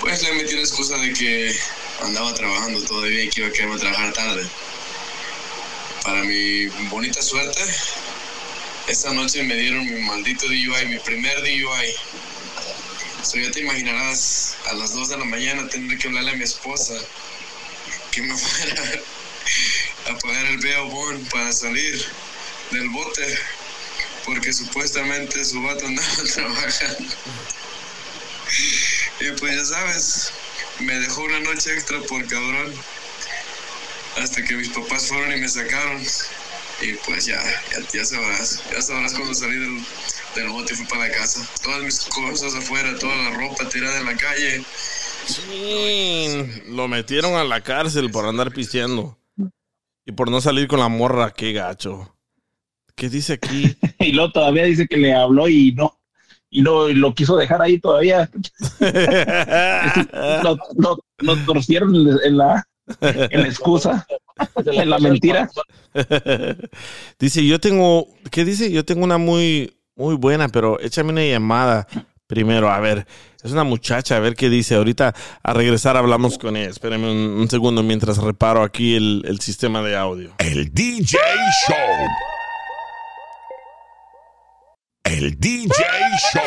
[0.00, 1.54] pues le metí la excusa de que
[2.02, 4.46] andaba trabajando todavía y que iba a quedarme trabajar tarde.
[6.04, 7.62] Para mi bonita suerte,
[8.88, 11.94] esa noche me dieron mi maldito DUI, mi primer DUI.
[13.22, 16.44] So ya te imaginarás a las 2 de la mañana tener que hablarle a mi
[16.44, 16.94] esposa
[18.10, 18.82] que me fuera
[20.10, 20.58] a pagar el
[20.90, 22.04] bond para salir
[22.72, 23.38] del bote
[24.24, 27.14] porque supuestamente su vato andaba trabajando.
[29.20, 30.32] Y pues ya sabes,
[30.82, 32.72] me dejó una noche extra por cabrón
[34.20, 36.02] hasta que mis papás fueron y me sacaron.
[36.82, 37.40] Y pues ya,
[37.70, 39.80] ya, ya sabrás, ya sabrás cuando salí del,
[40.34, 41.48] del bote y fui para la casa.
[41.62, 44.64] Todas mis cosas afuera, toda la ropa tirada en la calle.
[45.26, 49.18] Chin, Lo metieron a la cárcel por andar pisteando.
[50.04, 52.16] Y por no salir con la morra, qué gacho.
[52.96, 53.76] ¿Qué dice aquí?
[54.00, 55.98] y luego todavía dice que le habló y no.
[56.54, 58.28] Y no y lo quiso dejar ahí todavía.
[60.42, 62.66] lo, lo- lo torcieron en la,
[63.00, 64.06] en la excusa,
[64.66, 65.48] en la mentira.
[67.18, 68.70] dice, yo tengo, ¿qué dice?
[68.70, 71.86] Yo tengo una muy, muy buena, pero échame una llamada
[72.26, 72.70] primero.
[72.70, 73.06] A ver,
[73.42, 74.74] es una muchacha, a ver qué dice.
[74.74, 76.68] Ahorita a regresar hablamos con ella.
[76.68, 80.34] Espérenme un, un segundo mientras reparo aquí el, el sistema de audio.
[80.38, 81.18] El DJ
[81.66, 81.76] Show.
[85.12, 85.68] El DJ
[86.32, 86.42] Show.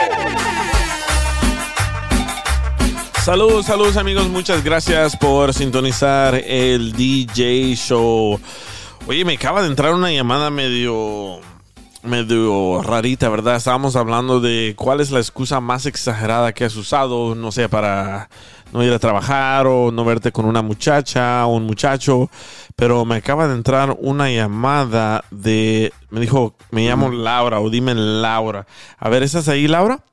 [3.24, 8.39] Saludos, saludos amigos, muchas gracias por sintonizar el DJ Show.
[9.05, 11.41] Oye, me acaba de entrar una llamada medio
[12.01, 13.57] medio rarita, ¿verdad?
[13.57, 18.30] Estábamos hablando de cuál es la excusa más exagerada que has usado, no sé, para
[18.76, 22.30] no ir a trabajar o no verte con una muchacha o un muchacho,
[22.76, 27.93] pero me acaba de entrar una llamada de, me dijo, me llamo Laura o dime
[27.95, 28.65] Laura.
[28.97, 30.03] A ver, ¿estás ahí, Laura?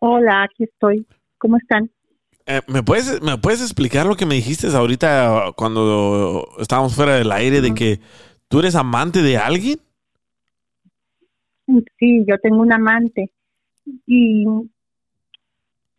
[0.00, 1.06] Hola, aquí estoy.
[1.36, 1.90] ¿Cómo están?
[2.46, 7.30] Eh, ¿me, puedes, ¿Me puedes explicar lo que me dijiste ahorita cuando estábamos fuera del
[7.30, 8.00] aire de que
[8.48, 9.78] tú eres amante de alguien?
[11.98, 13.30] Sí, yo tengo un amante
[14.06, 14.44] y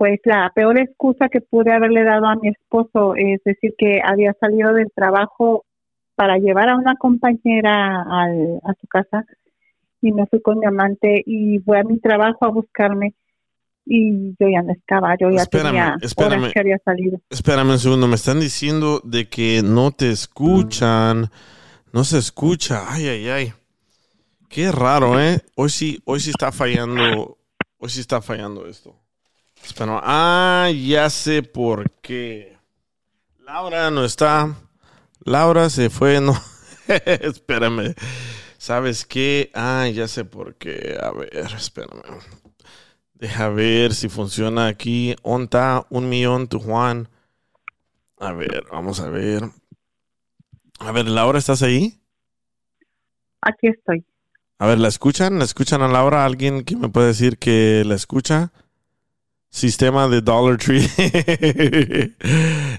[0.02, 4.34] pues la peor excusa que pude haberle dado a mi esposo es decir que había
[4.40, 5.64] salido del trabajo
[6.16, 9.28] para llevar a una compañera al, a su casa
[10.02, 13.14] y me fui con mi amante y fue a mi trabajo a buscarme
[13.86, 17.20] y yo ya no estaba, yo ya tenía horas que había salido.
[17.30, 21.30] Espérame un segundo, me están diciendo de que no te escuchan,
[21.94, 23.54] no se escucha, ay, ay, ay.
[24.50, 25.42] Qué raro, ¿eh?
[25.56, 27.38] Hoy sí, hoy sí está fallando,
[27.78, 29.01] hoy sí está fallando esto.
[29.64, 32.58] Espera, ah, ya sé por qué.
[33.40, 34.56] Laura no está.
[35.24, 36.34] Laura se fue, no.
[36.88, 37.96] espérame.
[38.58, 39.52] ¿Sabes qué?
[39.54, 40.98] Ah, ya sé por qué.
[41.02, 42.02] A ver, espérame.
[43.16, 45.16] Deja ver si funciona aquí.
[45.22, 47.08] Onta, un millón, tu Juan.
[48.18, 49.44] A ver, vamos a ver.
[50.80, 52.00] A ver, Laura, ¿estás ahí?
[53.42, 54.06] Aquí estoy.
[54.60, 55.40] A ver, ¿la escuchan?
[55.40, 56.24] ¿La escuchan a Laura?
[56.24, 58.52] ¿Alguien que me puede decir que la escucha?
[59.52, 60.88] Sistema de Dollar Tree.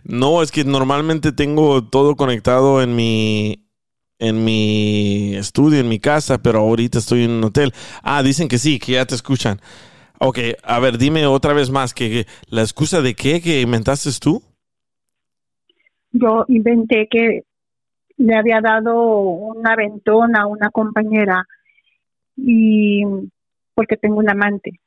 [0.05, 3.69] no, es que normalmente tengo todo conectado en mi
[4.19, 7.73] en mi estudio, en mi casa, pero ahorita estoy en un hotel.
[8.03, 9.61] Ah, dicen que sí, que ya te escuchan.
[10.19, 14.41] Ok, a ver, dime otra vez más, que, ¿la excusa de qué que inventaste tú?
[16.13, 17.43] Yo inventé que
[18.17, 21.45] le había dado un aventón a una compañera
[22.37, 23.03] y
[23.75, 24.81] porque tengo un amante.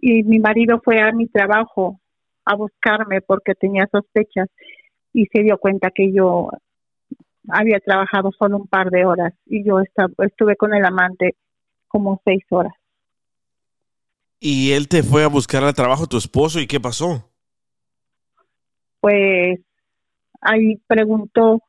[0.00, 2.00] Y mi marido fue a mi trabajo
[2.44, 4.48] a buscarme porque tenía sospechas
[5.12, 6.50] y se dio cuenta que yo
[7.48, 9.80] había trabajado solo un par de horas y yo
[10.18, 11.36] estuve con el amante
[11.88, 12.72] como seis horas.
[14.40, 17.28] ¿Y él te fue a buscar al trabajo tu esposo y qué pasó?
[19.00, 19.60] Pues
[20.40, 21.62] ahí preguntó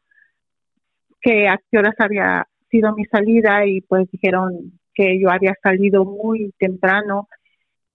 [1.22, 6.06] que a qué horas había sido mi salida y pues dijeron que yo había salido
[6.06, 7.28] muy temprano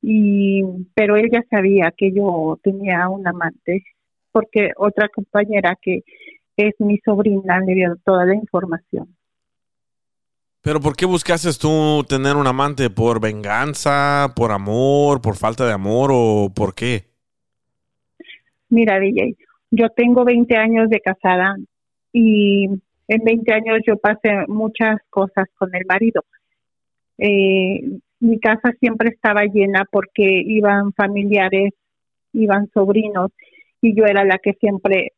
[0.07, 0.62] y
[0.94, 3.82] pero él ya sabía que yo tenía un amante
[4.32, 6.02] porque otra compañera que
[6.59, 9.16] es mi sobrina le dio toda la información.
[10.61, 12.90] Pero ¿por qué buscaste tú tener un amante?
[12.90, 17.05] ¿Por venganza, por amor, por falta de amor o por qué?
[18.68, 19.36] Mira, DJ,
[19.70, 21.57] yo tengo 20 años de casada
[22.12, 22.66] y
[23.09, 26.22] en 20 años yo pasé muchas cosas con el marido.
[27.16, 31.74] Eh, mi casa siempre estaba llena porque iban familiares,
[32.32, 33.30] iban sobrinos
[33.80, 35.12] y yo era la que siempre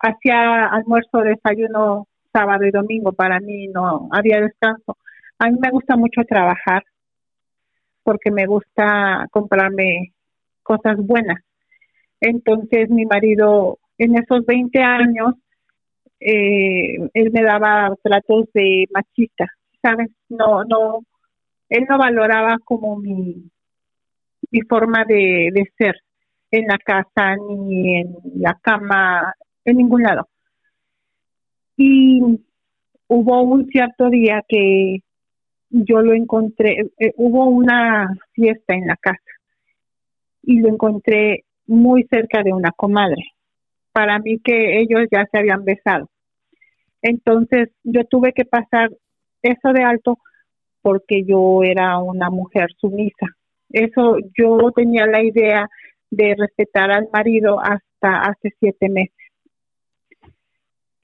[0.00, 3.12] hacía almuerzo, desayuno sábado y domingo.
[3.12, 4.96] Para mí no había descanso.
[5.38, 6.84] A mí me gusta mucho trabajar
[8.02, 10.12] porque me gusta comprarme
[10.62, 11.40] cosas buenas.
[12.20, 15.34] Entonces mi marido en esos 20 años
[16.20, 19.46] eh, él me daba tratos de machista,
[19.82, 20.10] ¿sabes?
[20.28, 21.00] No, no,
[21.72, 23.50] él no valoraba como mi,
[24.50, 25.96] mi forma de, de ser
[26.50, 30.28] en la casa ni en la cama, en ningún lado.
[31.78, 32.20] Y
[33.08, 34.98] hubo un cierto día que
[35.70, 39.32] yo lo encontré, eh, hubo una fiesta en la casa
[40.42, 43.24] y lo encontré muy cerca de una comadre.
[43.92, 46.10] Para mí que ellos ya se habían besado.
[47.00, 48.90] Entonces yo tuve que pasar
[49.40, 50.18] eso de alto
[50.82, 53.26] porque yo era una mujer sumisa.
[53.70, 55.68] Eso yo tenía la idea
[56.10, 59.16] de respetar al marido hasta hace siete meses.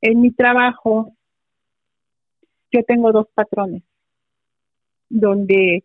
[0.02, 1.12] En mi trabajo
[2.70, 3.82] yo tengo dos patrones
[5.08, 5.84] donde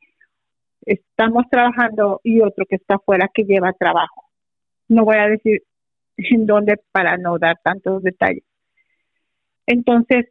[0.85, 4.25] estamos trabajando y otro que está afuera que lleva trabajo.
[4.89, 5.63] No voy a decir
[6.17, 8.43] en dónde para no dar tantos detalles.
[9.65, 10.25] Entonces,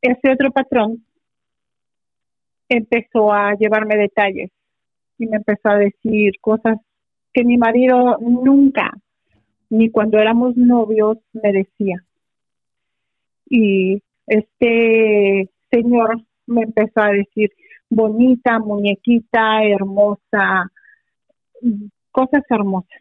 [0.00, 1.04] ese otro patrón
[2.68, 4.50] empezó a llevarme detalles
[5.18, 6.78] y me empezó a decir cosas
[7.32, 8.92] que mi marido nunca,
[9.70, 12.04] ni cuando éramos novios, me decía.
[13.46, 17.50] Y este señor me empezó a decir
[17.90, 20.70] bonita, muñequita, hermosa,
[22.10, 23.00] cosas hermosas.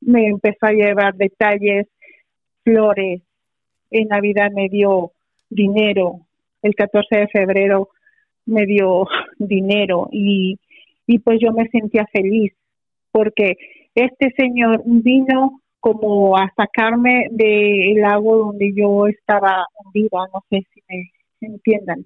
[0.00, 1.88] Me empezó a llevar detalles,
[2.62, 3.22] flores,
[3.90, 5.12] en Navidad me dio
[5.48, 6.26] dinero,
[6.62, 7.90] el 14 de febrero
[8.46, 9.06] me dio
[9.38, 10.58] dinero y,
[11.06, 12.52] y pues yo me sentía feliz
[13.10, 13.56] porque
[13.94, 20.82] este señor vino como a sacarme del lago donde yo estaba hundida, no sé si
[20.88, 22.04] me entiendan.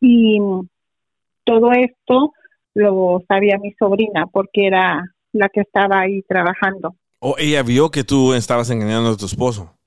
[0.00, 0.38] Y
[1.44, 2.32] todo esto
[2.74, 5.02] lo sabía mi sobrina porque era
[5.32, 6.96] la que estaba ahí trabajando.
[7.20, 9.78] ¿O ella vio que tú estabas engañando a tu esposo?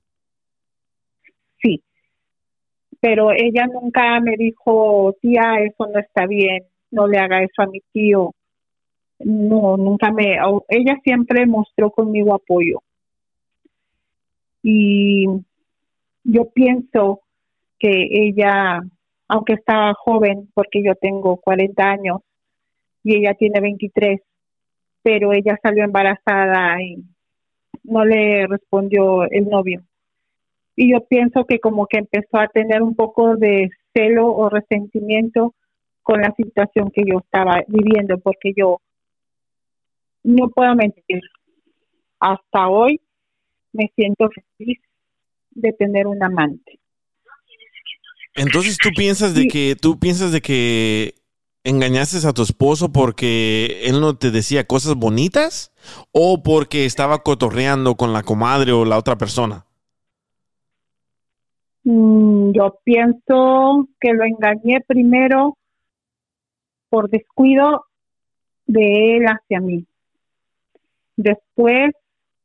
[1.62, 1.82] Sí,
[3.00, 7.66] pero ella nunca me dijo, tía, eso no está bien, no le haga eso a
[7.66, 8.34] mi tío.
[9.20, 10.36] No, nunca me,
[10.68, 12.82] ella siempre mostró conmigo apoyo.
[14.62, 15.26] Y
[16.24, 17.22] yo pienso
[17.78, 18.80] que ella,
[19.28, 22.20] aunque estaba joven, porque yo tengo 40 años
[23.02, 24.20] y ella tiene 23,
[25.02, 27.02] pero ella salió embarazada y
[27.84, 29.82] no le respondió el novio.
[30.82, 35.54] Y yo pienso que como que empezó a tener un poco de celo o resentimiento
[36.02, 38.80] con la situación que yo estaba viviendo, porque yo
[40.22, 41.20] no puedo mentir,
[42.18, 42.98] hasta hoy
[43.74, 44.78] me siento feliz
[45.50, 46.80] de tener un amante.
[48.34, 51.12] Entonces tú piensas de que tú piensas de que
[51.62, 55.74] engañaste a tu esposo porque él no te decía cosas bonitas
[56.12, 59.66] o porque estaba cotorreando con la comadre o la otra persona.
[61.84, 65.56] Mm, yo pienso que lo engañé primero
[66.90, 67.86] por descuido
[68.66, 69.86] de él hacia mí.
[71.16, 71.92] Después,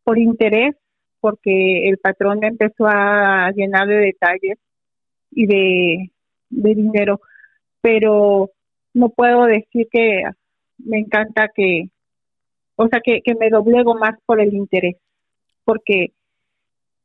[0.03, 0.75] por interés,
[1.19, 4.57] porque el patrón empezó a llenar de detalles
[5.31, 6.11] y de,
[6.49, 7.19] dinero,
[7.81, 8.51] pero
[8.93, 10.23] no puedo decir que
[10.77, 11.89] me encanta que,
[12.75, 14.97] o sea, que, que me doblego más por el interés,
[15.63, 16.13] porque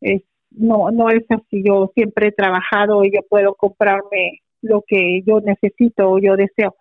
[0.01, 1.63] es, no, no es así.
[1.65, 6.75] Yo siempre he trabajado y yo puedo comprarme lo que yo necesito o yo deseo.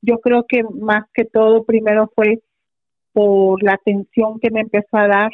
[0.00, 2.40] Yo creo que más que todo, primero fue
[3.12, 5.30] por la atención que me empezó a dar,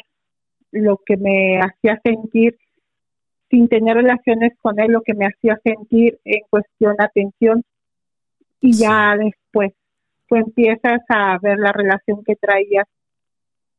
[0.71, 2.57] lo que me hacía sentir
[3.49, 7.63] sin tener relaciones con él, lo que me hacía sentir en cuestión atención
[8.61, 9.73] y ya después
[10.27, 12.87] tú empiezas a ver la relación que traías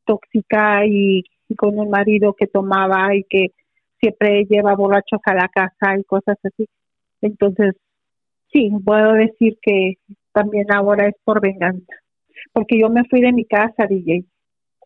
[0.05, 1.25] tóxica y,
[1.57, 3.49] con un marido que tomaba y que
[4.01, 6.67] siempre lleva borrachos a la casa y cosas así.
[7.21, 7.77] Entonces,
[8.53, 9.95] sí, puedo decir que
[10.33, 11.95] también ahora es por venganza.
[12.53, 14.25] Porque yo me fui de mi casa, DJ.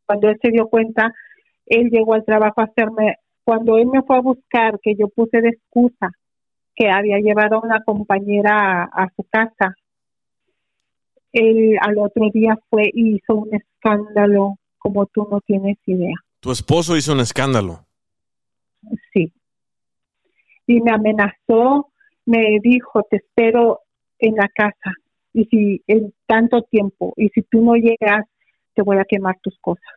[0.06, 1.14] Cuando él se dio cuenta,
[1.66, 5.40] él llegó al trabajo a hacerme, cuando él me fue a buscar, que yo puse
[5.40, 6.10] de excusa
[6.74, 9.76] que había llevado a una compañera a su casa
[11.34, 16.14] él al otro día fue y hizo un escándalo como tú no tienes idea.
[16.40, 17.80] ¿Tu esposo hizo un escándalo?
[19.12, 19.32] Sí.
[20.66, 21.90] Y me amenazó,
[22.24, 23.80] me dijo, te espero
[24.18, 24.94] en la casa.
[25.32, 28.26] Y si en tanto tiempo, y si tú no llegas,
[28.74, 29.94] te voy a quemar tus cosas.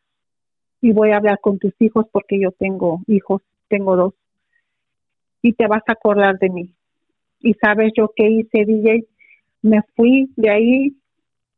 [0.81, 4.13] Y voy a hablar con tus hijos porque yo tengo hijos, tengo dos.
[5.41, 6.73] Y te vas a acordar de mí.
[7.39, 9.05] Y sabes yo qué hice, DJ.
[9.61, 10.97] Me fui de ahí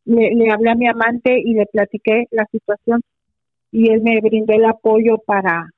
[0.10, 3.02] le, hablé a mi amante y le platiqué la situación
[3.72, 5.70] y él me brindó el apoyo para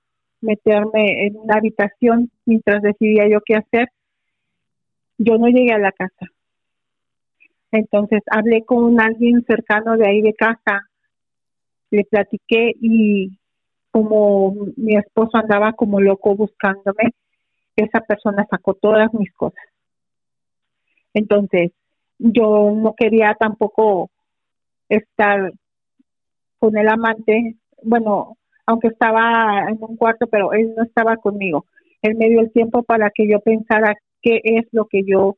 [0.41, 3.89] meterme en una habitación mientras decidía yo qué hacer.
[5.17, 6.27] Yo no llegué a la casa.
[7.71, 10.89] Entonces hablé con alguien cercano de ahí de casa,
[11.89, 13.37] le platiqué y
[13.91, 17.13] como mi esposo andaba como loco buscándome,
[17.75, 19.63] esa persona sacó todas mis cosas.
[21.13, 21.71] Entonces,
[22.17, 24.09] yo no quería tampoco
[24.87, 25.51] estar
[26.59, 31.65] con el amante, bueno, aunque estaba en un cuarto, pero él no estaba conmigo.
[32.01, 35.37] Él me dio el tiempo para que yo pensara qué es lo que yo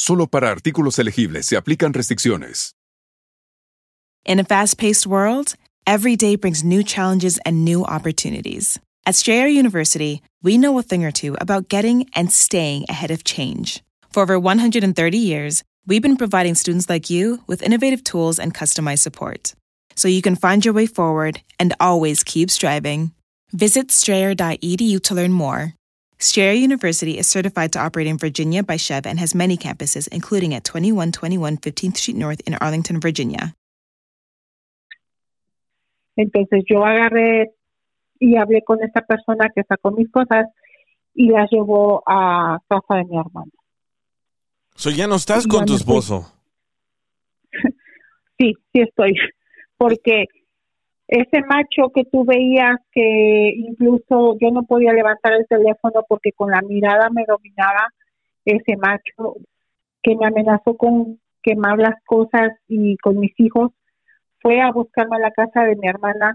[0.03, 2.73] Solo para artículos elegibles se aplican restricciones.
[4.25, 5.53] In a fast paced world,
[5.85, 8.79] every day brings new challenges and new opportunities.
[9.05, 13.23] At Strayer University, we know a thing or two about getting and staying ahead of
[13.23, 13.83] change.
[14.11, 19.03] For over 130 years, we've been providing students like you with innovative tools and customized
[19.03, 19.53] support
[19.95, 23.11] so you can find your way forward and always keep striving.
[23.51, 25.75] Visit strayer.edu to learn more.
[26.21, 30.53] Strayer University is certified to operate in Virginia by Chev and has many campuses, including
[30.53, 33.55] at 2121 15th Street North in Arlington, Virginia.
[36.15, 37.53] Entonces yo agarré
[38.19, 40.45] y hablé con esta persona que sacó mis cosas
[41.15, 43.51] y las llevó a casa de mi hermana.
[44.75, 46.31] So ya no estás con tu esposo.
[48.39, 49.13] Sí, sí estoy.
[49.77, 50.25] Porque
[51.11, 56.49] ese macho que tú veías que incluso yo no podía levantar el teléfono porque con
[56.49, 57.89] la mirada me dominaba
[58.45, 59.35] ese macho
[60.01, 63.71] que me amenazó con quemar las cosas y con mis hijos
[64.39, 66.33] fue a buscarme a la casa de mi hermana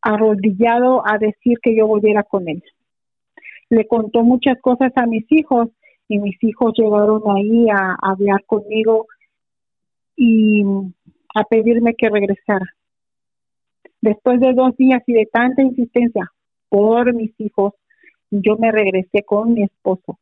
[0.00, 2.62] arrodillado a decir que yo volviera con él.
[3.68, 5.68] Le contó muchas cosas a mis hijos
[6.08, 9.08] y mis hijos llegaron ahí a, a hablar conmigo
[10.16, 10.64] y
[11.34, 12.64] a pedirme que regresara.
[14.04, 16.30] Después de dos días y de tanta insistencia
[16.68, 17.72] por mis hijos,
[18.30, 20.18] yo me regresé con mi esposo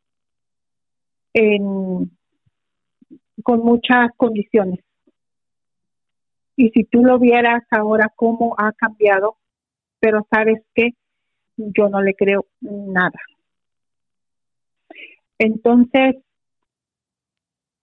[1.35, 2.17] en,
[3.43, 4.79] con muchas condiciones.
[6.55, 9.39] Y si tú lo vieras ahora cómo ha cambiado,
[9.99, 10.91] pero sabes que
[11.57, 13.19] yo no le creo nada.
[15.39, 16.19] Entonces,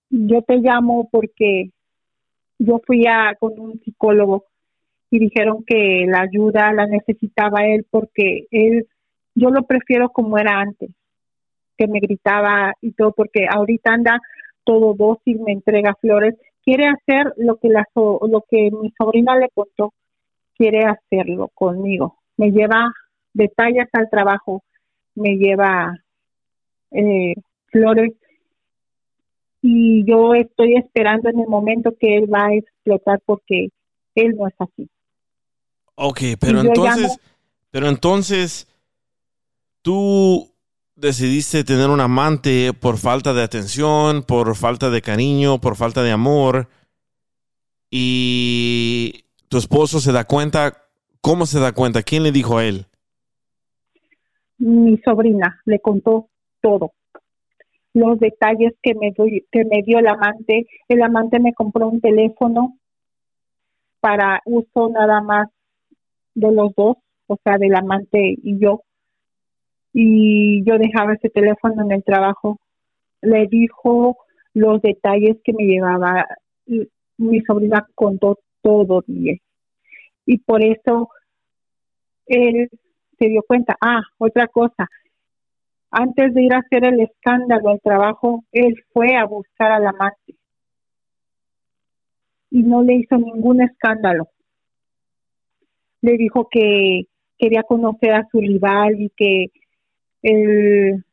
[0.09, 1.71] yo te llamo porque
[2.57, 4.45] yo fui a, con un psicólogo
[5.11, 8.87] y dijeron que la ayuda la necesitaba él porque él,
[9.35, 10.91] yo lo prefiero como era antes,
[11.77, 14.19] que me gritaba y todo, porque ahorita anda
[14.63, 19.49] todo dócil, me entrega flores, quiere hacer lo que, la, lo que mi sobrina le
[19.49, 19.93] contó,
[20.55, 22.91] quiere hacerlo conmigo, me lleva
[23.33, 24.63] detalles al trabajo,
[25.15, 25.95] me lleva
[26.91, 27.33] eh,
[27.67, 28.11] flores
[29.61, 33.69] y yo estoy esperando en el momento que él va a explotar porque
[34.15, 34.89] él no es así.
[36.01, 37.19] Ok, pero entonces, llamo-
[37.71, 38.67] pero entonces,
[39.81, 40.49] tú
[40.95, 46.11] decidiste tener un amante por falta de atención, por falta de cariño, por falta de
[46.11, 46.69] amor,
[47.91, 50.85] y tu esposo se da cuenta,
[51.21, 52.01] ¿cómo se da cuenta?
[52.03, 52.85] ¿Quién le dijo a él?
[54.57, 56.27] mi sobrina le contó
[56.61, 56.91] todo
[57.93, 62.01] los detalles que me doy- que me dio el amante el amante me compró un
[62.01, 62.77] teléfono
[64.01, 65.47] para uso nada más
[66.39, 68.81] de los dos o sea del amante y yo
[69.93, 72.59] y yo dejaba ese teléfono en el trabajo
[73.21, 74.17] le dijo
[74.53, 76.25] los detalles que me llevaba
[77.17, 79.39] mi sobrina contó todo bien
[80.25, 81.09] y por eso
[82.27, 82.69] él
[83.19, 83.75] se dio cuenta.
[83.81, 84.87] Ah, otra cosa.
[85.91, 90.35] Antes de ir a hacer el escándalo al trabajo, él fue a buscar al amante
[92.51, 94.27] y no le hizo ningún escándalo.
[96.01, 97.03] Le dijo que
[97.37, 99.47] quería conocer a su rival y que
[100.21, 101.03] él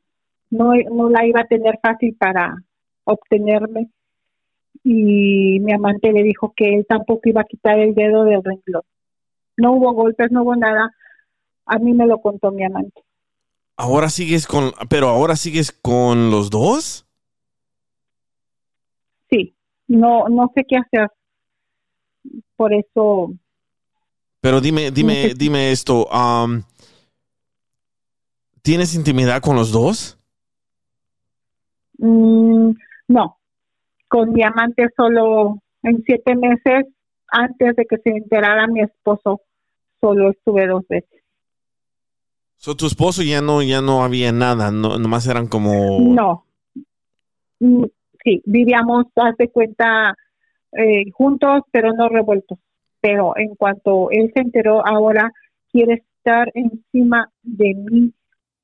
[0.51, 2.57] no, no la iba a tener fácil para
[3.05, 3.91] obtenerme.
[4.84, 8.82] Y mi amante le dijo que él tampoco iba a quitar el dedo del renglón.
[9.57, 10.95] No hubo golpes, no hubo nada.
[11.64, 13.03] A mí me lo contó mi amante.
[13.76, 17.07] Ahora sigues con, pero ahora sigues con los dos?
[19.28, 19.55] Sí,
[19.87, 21.11] no, no sé qué hacer.
[22.57, 23.34] Por eso,
[24.47, 26.62] Pero dime, dime, dime esto, um,
[28.62, 30.20] ¿tienes intimidad con los dos?
[31.99, 32.70] mm,
[33.09, 33.38] no.
[34.07, 36.86] Con mi amante solo en siete meses,
[37.26, 39.40] antes de que se enterara mi esposo,
[40.01, 41.24] solo estuve dos veces.
[42.55, 45.99] So, tu esposo ya no, ya no había nada, no, nomás eran como...
[45.99, 46.44] No.
[47.59, 47.86] Mm,
[48.22, 50.14] Sí, vivíamos, haz de cuenta,
[50.70, 52.61] eh, juntos, pero no revueltos.
[53.01, 55.30] Pero en cuanto él se enteró, ahora
[55.70, 58.12] quiere estar encima de mí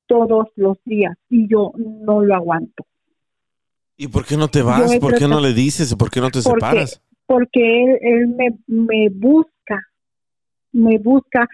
[0.07, 2.85] todos los días y yo no lo aguanto.
[3.95, 4.97] ¿Y por qué no te vas?
[4.97, 5.95] ¿Por qué no le dices?
[5.95, 7.01] ¿Por qué no te porque, separas?
[7.25, 9.79] porque él, él me, me busca,
[10.71, 11.47] me busca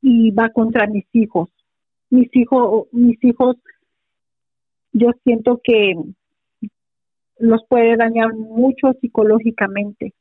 [0.00, 1.48] y va contra mis hijos.
[2.10, 3.56] Mis hijos, mis hijos,
[4.92, 5.94] yo siento que
[7.38, 10.12] los puede dañar mucho psicológicamente.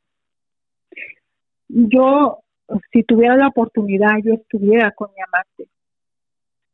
[1.75, 2.37] Yo,
[2.91, 5.71] si tuviera la oportunidad, yo estuviera con mi amante.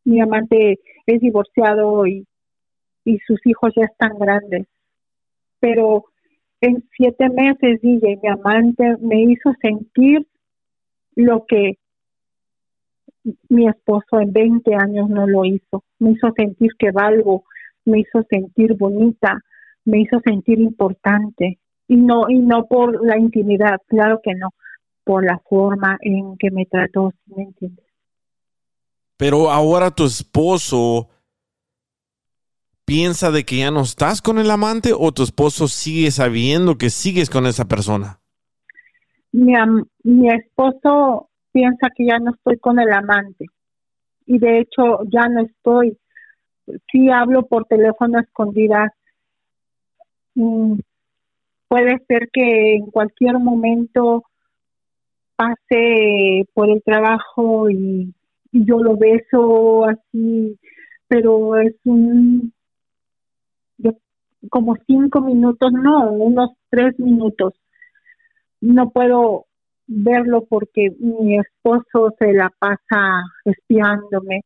[0.04, 2.28] Mi amante es divorciado y,
[3.06, 4.68] y sus hijos ya están grandes.
[5.62, 6.06] Pero
[6.60, 10.28] en siete meses, DJ, mi amante me hizo sentir
[11.16, 11.78] lo que
[13.48, 15.86] mi esposo en 20 años no lo hizo.
[16.00, 17.46] Me hizo sentir que valgo,
[17.86, 19.40] me hizo sentir bonita,
[19.86, 21.58] me hizo sentir importante.
[21.88, 24.50] Y no, y no por la intimidad, claro que no,
[25.04, 27.86] por la forma en que me trató, ¿sí ¿me entiendes?
[29.18, 31.10] Pero ahora tu esposo
[32.86, 36.90] piensa de que ya no estás con el amante o tu esposo sigue sabiendo que
[36.90, 38.20] sigues con esa persona.
[39.32, 39.54] Mi,
[40.04, 43.46] mi esposo piensa que ya no estoy con el amante
[44.26, 45.98] y de hecho ya no estoy.
[46.92, 48.92] Sí hablo por teléfono a escondidas.
[50.36, 50.80] Mm,
[51.68, 54.24] puede ser que en cualquier momento
[55.40, 58.14] pase por el trabajo y,
[58.52, 60.60] yo lo beso así,
[61.08, 62.52] pero es un
[64.50, 67.54] como cinco minutos, no, unos tres minutos.
[68.60, 69.46] No puedo
[69.86, 74.42] verlo porque mi esposo se la pasa espiándome.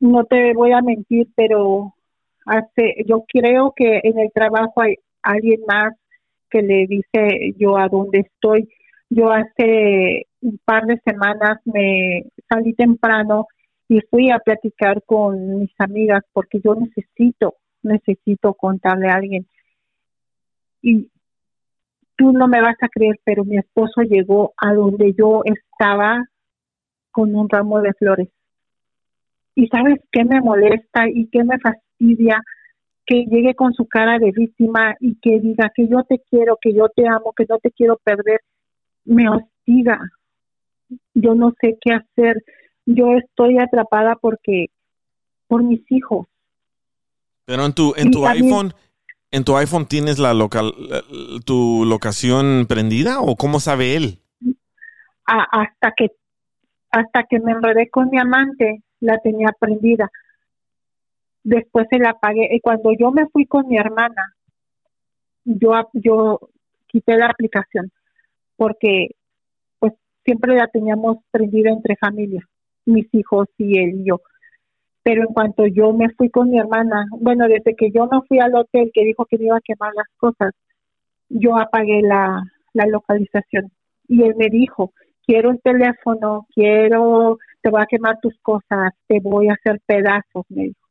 [0.00, 1.94] No te voy a mentir, pero
[2.46, 5.92] hace, yo creo que en el trabajo hay alguien más
[6.52, 8.68] que le dice yo a dónde estoy.
[9.08, 13.46] Yo hace un par de semanas me salí temprano
[13.88, 19.46] y fui a platicar con mis amigas porque yo necesito, necesito contarle a alguien.
[20.82, 21.10] Y
[22.16, 26.24] tú no me vas a creer, pero mi esposo llegó a donde yo estaba
[27.10, 28.28] con un ramo de flores.
[29.54, 32.42] Y sabes qué me molesta y qué me fastidia
[33.12, 36.72] que llegue con su cara de víctima y que diga que yo te quiero, que
[36.72, 38.40] yo te amo, que no te quiero perder.
[39.04, 40.00] Me hostiga.
[41.12, 42.42] Yo no sé qué hacer.
[42.86, 44.68] Yo estoy atrapada porque
[45.46, 46.26] por mis hijos.
[47.44, 48.72] Pero en tu, en tu iPhone,
[49.30, 50.72] en tu iPhone tienes la local,
[51.44, 54.20] tu locación prendida o cómo sabe él?
[55.26, 56.12] A- hasta que
[56.90, 60.10] hasta que me enredé con mi amante la tenía prendida
[61.44, 64.34] después se la apagué y cuando yo me fui con mi hermana
[65.44, 66.40] yo yo
[66.86, 67.90] quité la aplicación
[68.56, 69.08] porque
[69.78, 69.92] pues
[70.24, 72.46] siempre la teníamos prendida entre familia
[72.84, 74.20] mis hijos y él y yo.
[75.04, 78.38] Pero en cuanto yo me fui con mi hermana bueno desde que yo me fui
[78.38, 80.52] al hotel que dijo que me iba a quemar las cosas
[81.28, 82.42] yo apagué la,
[82.74, 83.72] la localización.
[84.06, 84.92] Y él me dijo
[85.26, 90.44] quiero el teléfono quiero te voy a quemar tus cosas te voy a hacer pedazos
[90.48, 90.81] me dijo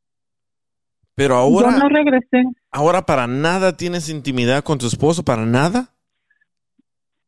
[1.22, 5.90] Pero ahora, yo no regresé ahora para nada tienes intimidad con tu esposo, para nada.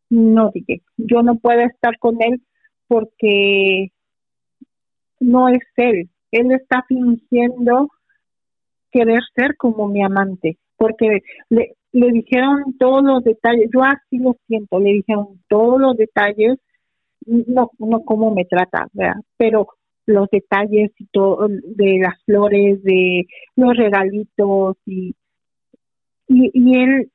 [0.09, 2.41] no dije yo no puedo estar con él
[2.87, 3.91] porque
[5.19, 7.89] no es él él está fingiendo
[8.91, 14.35] querer ser como mi amante porque le, le dijeron todos los detalles yo así lo
[14.47, 16.57] siento le dijeron todos los detalles
[17.27, 19.21] no no cómo me trata ¿verdad?
[19.37, 19.67] pero
[20.05, 23.25] los detalles y todo de las flores de
[23.55, 25.15] los regalitos y
[26.27, 27.09] y, y él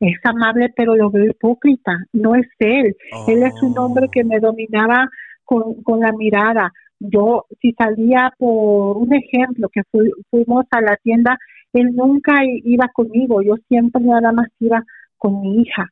[0.00, 1.92] es amable, pero lo veo hipócrita.
[2.12, 2.96] No es él.
[3.26, 5.08] Él es un hombre que me dominaba
[5.44, 6.72] con, con la mirada.
[7.00, 11.36] Yo, si salía por un ejemplo, que fui- fuimos a la tienda,
[11.72, 13.42] él nunca iba conmigo.
[13.42, 14.82] Yo siempre nada más iba
[15.16, 15.88] con mi hija.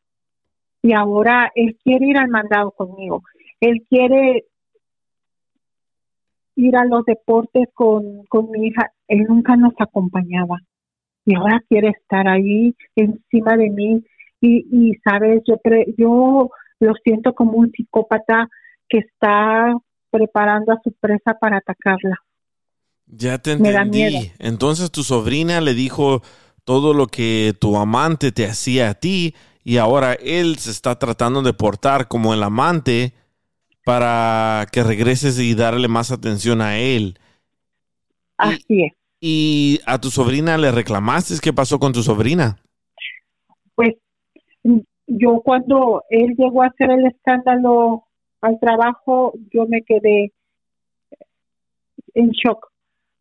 [0.82, 3.22] Y ahora él quiere ir al mandado conmigo.
[3.60, 4.44] Él quiere
[6.56, 8.92] ir a los deportes con, con mi hija.
[9.08, 10.58] Él nunca nos acompañaba
[11.24, 14.04] y ahora quiere estar ahí encima de mí
[14.40, 16.50] y, y sabes yo pre- yo
[16.80, 18.48] lo siento como un psicópata
[18.88, 19.74] que está
[20.10, 22.16] preparando a su presa para atacarla
[23.06, 23.98] Ya te Me da entendí.
[24.10, 24.32] miedo.
[24.38, 26.22] Entonces tu sobrina le dijo
[26.64, 29.34] todo lo que tu amante te hacía a ti
[29.64, 33.14] y ahora él se está tratando de portar como el amante
[33.86, 37.20] para que regreses y darle más atención a él.
[38.36, 42.56] así es ¿Y a tu sobrina le reclamaste qué pasó con tu sobrina?
[43.76, 43.94] pues
[45.06, 48.02] yo cuando él llegó a hacer el escándalo
[48.40, 50.32] al trabajo yo me quedé
[52.14, 52.66] en shock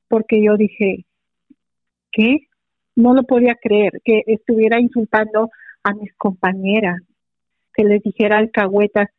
[0.08, 1.06] porque yo dije
[2.12, 2.48] ¿qué?
[2.96, 5.52] no lo podía creer que estuviera insultando
[5.84, 7.04] a mis compañeras
[7.72, 9.10] que les dijera alcahuetas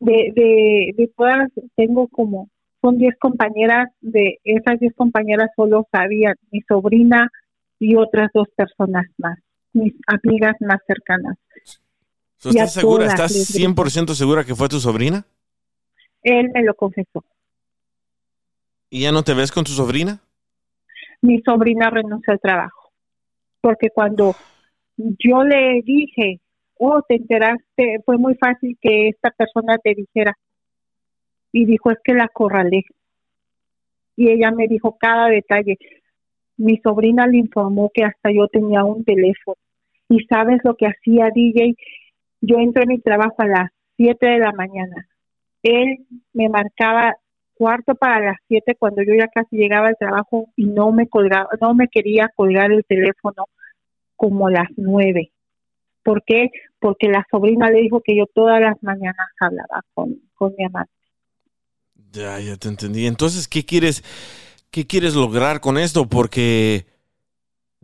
[0.00, 2.48] de, de, de todas tengo como
[2.80, 7.30] son 10 compañeras de esas 10 compañeras solo sabían mi sobrina
[7.78, 9.38] y otras dos personas más
[9.72, 11.36] mis amigas más cercanas
[12.44, 13.06] ¿Estás segura?
[13.06, 13.68] ¿Estás les grité.
[13.68, 15.24] 100% segura que fue tu sobrina?
[16.22, 17.24] él me lo confesó
[18.90, 20.20] ¿Y ya no te ves con tu sobrina?
[21.22, 22.92] mi sobrina renunció al trabajo.
[23.62, 24.36] Porque cuando
[24.98, 26.40] yo le dije,
[26.78, 30.36] oh, te enteraste, fue muy fácil que esta persona te dijera.
[31.52, 32.84] Y dijo, es que la acorralé.
[34.16, 35.78] Y ella me dijo cada detalle.
[36.56, 39.56] Mi sobrina le informó que hasta yo tenía un teléfono.
[40.08, 41.74] Y sabes lo que hacía DJ.
[42.40, 45.08] Yo entré en mi trabajo a las 7 de la mañana.
[45.62, 47.14] Él me marcaba
[47.54, 51.48] cuarto para las siete cuando yo ya casi llegaba al trabajo y no me colgaba,
[51.60, 53.46] no me quería colgar el teléfono
[54.16, 55.32] como las nueve.
[56.04, 56.50] ¿Por qué?
[56.78, 60.92] Porque la sobrina le dijo que yo todas las mañanas hablaba con, con mi amante.
[62.12, 63.06] Ya, ya te entendí.
[63.06, 64.04] Entonces, ¿qué quieres,
[64.70, 66.06] qué quieres lograr con esto?
[66.06, 66.86] Porque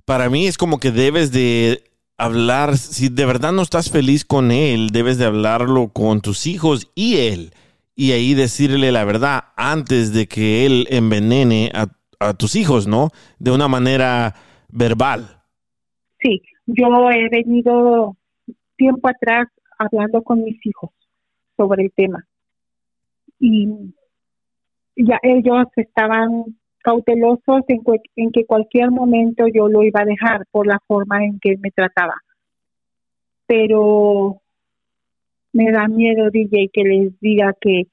[0.04, 1.82] para mí es como que debes de
[2.18, 6.90] hablar, si de verdad no estás feliz con él, debes de hablarlo con tus hijos
[6.94, 7.52] y él.
[7.96, 13.10] Y ahí decirle la verdad antes de que él envenene a, a tus hijos, ¿no?
[13.38, 14.34] De una manera
[14.68, 15.42] verbal.
[16.22, 16.42] Sí,
[16.74, 18.16] yo he venido
[18.76, 19.48] tiempo atrás
[19.78, 20.90] hablando con mis hijos
[21.56, 22.26] sobre el tema
[23.38, 23.68] y
[24.96, 26.44] ya ellos estaban
[26.82, 27.82] cautelosos en,
[28.16, 31.70] en que cualquier momento yo lo iba a dejar por la forma en que me
[31.70, 32.14] trataba.
[33.46, 34.40] Pero
[35.52, 37.84] me da miedo, DJ, que les diga que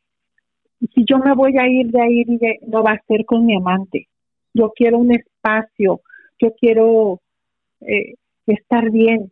[0.94, 3.56] si yo me voy a ir de ahí, DJ, no va a ser con mi
[3.56, 4.08] amante.
[4.54, 6.02] Yo quiero un espacio,
[6.40, 7.22] yo quiero
[7.82, 8.16] eh,
[8.54, 9.32] estar bien.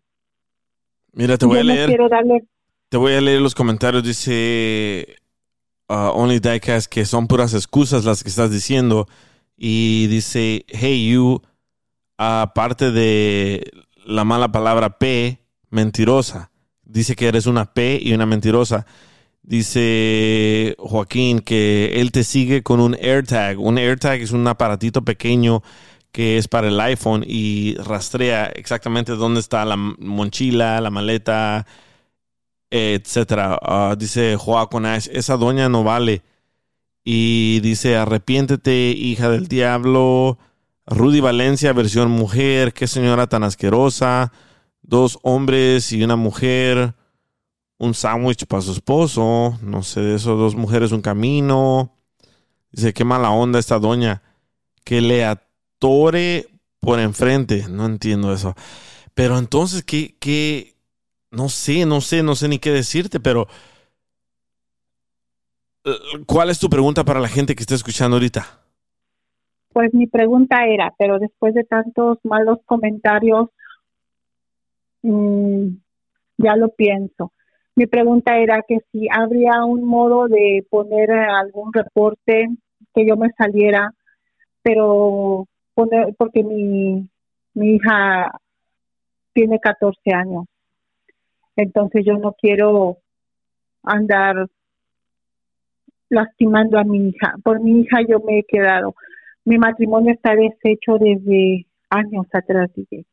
[1.14, 1.98] Mira, te voy yo a leer.
[2.10, 2.44] darle
[2.90, 4.04] Te voy a leer los comentarios.
[4.04, 5.16] Dice
[5.90, 9.08] uh, Only Diecast que son puras excusas las que estás diciendo.
[9.58, 11.42] Y dice, hey you,
[12.18, 13.72] aparte de
[14.06, 15.40] la mala palabra P,
[15.70, 16.52] mentirosa.
[16.84, 18.86] Dice que eres una P y una mentirosa.
[19.42, 23.60] Dice Joaquín que él te sigue con un AirTag.
[23.60, 25.62] Un AirTag es un aparatito pequeño
[26.16, 31.68] que es para el iPhone y rastrea exactamente dónde está la mochila, la maleta,
[32.70, 33.60] etcétera.
[33.62, 36.24] Ah, dice Joaquín Ash, esa doña no vale.
[37.04, 40.38] Y dice, arrepiéntete, hija del diablo.
[40.86, 42.72] Rudy Valencia, versión mujer.
[42.72, 44.32] Qué señora tan asquerosa.
[44.84, 46.96] Dos hombres y una mujer.
[47.78, 49.60] Un sándwich para su esposo.
[49.62, 50.38] No sé de eso.
[50.38, 51.94] Dos mujeres, un camino.
[52.72, 54.22] Dice, qué mala onda esta doña.
[54.86, 55.26] Que le
[56.80, 57.66] por enfrente.
[57.70, 58.56] No entiendo eso.
[59.14, 60.74] Pero entonces, ¿qué, qué?
[61.32, 63.48] No sé, no sé, no sé ni qué decirte, pero...
[65.86, 65.92] eh,
[66.26, 68.62] ¿Cuál es tu pregunta para la gente que está escuchando ahorita?
[69.74, 73.50] Pues mi pregunta era, pero después de tantos malos comentarios,
[75.04, 75.68] mm,
[76.38, 77.34] ya lo pienso.
[77.76, 82.48] Mi pregunta era que si habría un modo de poner algún reporte
[82.94, 83.92] que yo me saliera,
[84.64, 87.08] pero poner, porque mi,
[87.54, 88.32] mi hija
[89.34, 90.46] tiene 14 años.
[91.56, 92.98] Entonces yo no quiero
[93.84, 94.48] andar
[96.10, 97.36] lastimando a mi hija.
[97.44, 98.96] Por mi hija yo me he quedado.
[99.44, 103.06] Mi matrimonio está deshecho desde años atrás, DJ.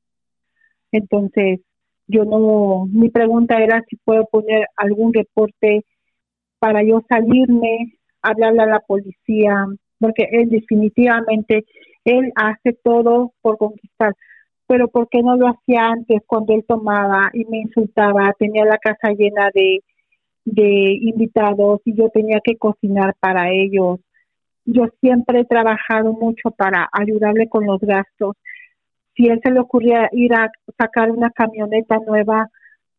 [0.93, 1.61] Entonces,
[2.07, 5.85] yo no, mi pregunta era si puedo poner algún reporte
[6.59, 9.67] para yo salirme, hablarle a la policía,
[9.99, 11.65] porque él definitivamente,
[12.05, 14.15] él hace todo por conquistar,
[14.67, 18.33] pero ¿por qué no lo hacía antes cuando él tomaba y me insultaba?
[18.39, 19.83] Tenía la casa llena de,
[20.45, 24.01] de invitados y yo tenía que cocinar para ellos.
[24.65, 28.37] Yo siempre he trabajado mucho para ayudarle con los gastos.
[29.15, 32.49] Si él se le ocurría ir a sacar una camioneta nueva,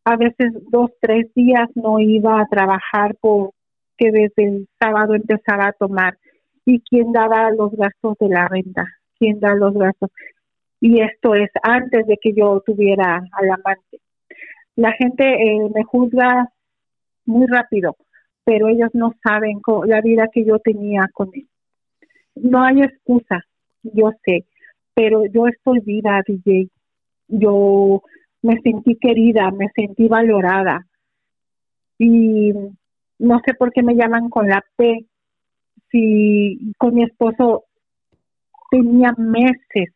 [0.04, 3.52] a veces dos, tres días no iba a trabajar porque
[3.98, 6.18] desde el sábado empezaba a tomar.
[6.66, 8.86] ¿Y quién daba los gastos de la renta?
[9.18, 10.10] ¿Quién da los gastos?
[10.80, 14.00] Y esto es antes de que yo tuviera al amante.
[14.76, 16.48] La gente eh, me juzga
[17.26, 17.96] muy rápido,
[18.44, 21.48] pero ellos no saben la vida que yo tenía con él.
[22.34, 23.44] No hay excusa,
[23.82, 24.44] yo sé,
[24.94, 26.68] pero yo estoy viva, DJ.
[27.28, 28.02] Yo
[28.42, 30.86] me sentí querida, me sentí valorada.
[31.98, 32.52] Y
[33.18, 35.06] no sé por qué me llaman con la P.
[35.90, 37.64] Si con mi esposo
[38.70, 39.92] tenía meses.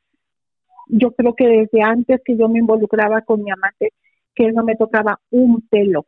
[0.89, 3.93] Yo creo que desde antes que yo me involucraba con mi amante,
[4.35, 6.07] que él no me tocaba un pelo.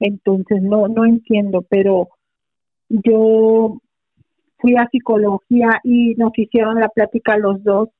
[0.00, 2.08] Entonces no no entiendo, pero
[2.88, 3.78] yo
[4.58, 7.90] fui a psicología y nos hicieron la plática los dos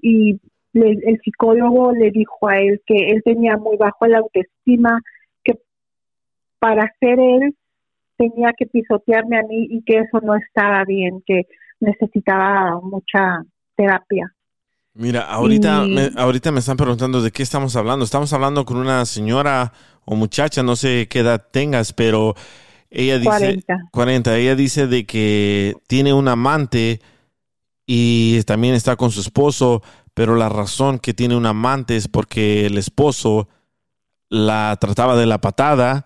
[0.00, 0.40] y
[0.72, 5.00] le- el psicólogo le dijo a él que él tenía muy bajo la autoestima,
[5.44, 5.58] que
[6.58, 7.54] para ser él
[8.20, 11.46] tenía que pisotearme a mí y que eso no estaba bien, que
[11.80, 13.42] necesitaba mucha
[13.74, 14.30] terapia.
[14.92, 18.04] Mira, ahorita, Y- me, ahorita me están preguntando de qué estamos hablando.
[18.04, 19.72] Estamos hablando con una señora
[20.04, 22.34] o muchacha, no sé qué edad tengas, pero
[22.90, 23.88] ella dice 40.
[23.90, 24.36] 40.
[24.36, 27.00] Ella dice de que tiene un amante
[27.86, 32.66] y también está con su esposo, pero la razón que tiene un amante es porque
[32.66, 33.48] el esposo
[34.28, 36.04] la trataba de la patada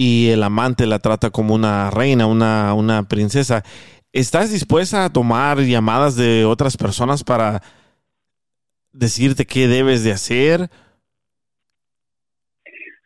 [0.00, 3.64] y el amante la trata como una reina, una, una princesa.
[4.12, 7.60] ¿Estás dispuesta a tomar llamadas de otras personas para
[8.92, 10.70] decirte qué debes de hacer?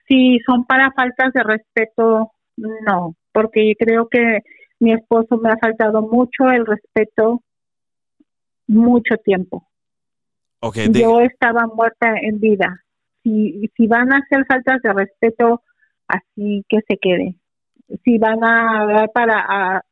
[0.07, 4.41] Si son para faltas de respeto, no, porque creo que
[4.79, 7.43] mi esposo me ha faltado mucho el respeto
[8.67, 9.67] mucho tiempo.
[10.61, 12.85] Okay, Yo estaba muerta en vida.
[13.23, 15.63] Si, si van a hacer faltas de respeto,
[16.13, 17.35] así que se quede.
[18.05, 19.83] Si van a dar para a,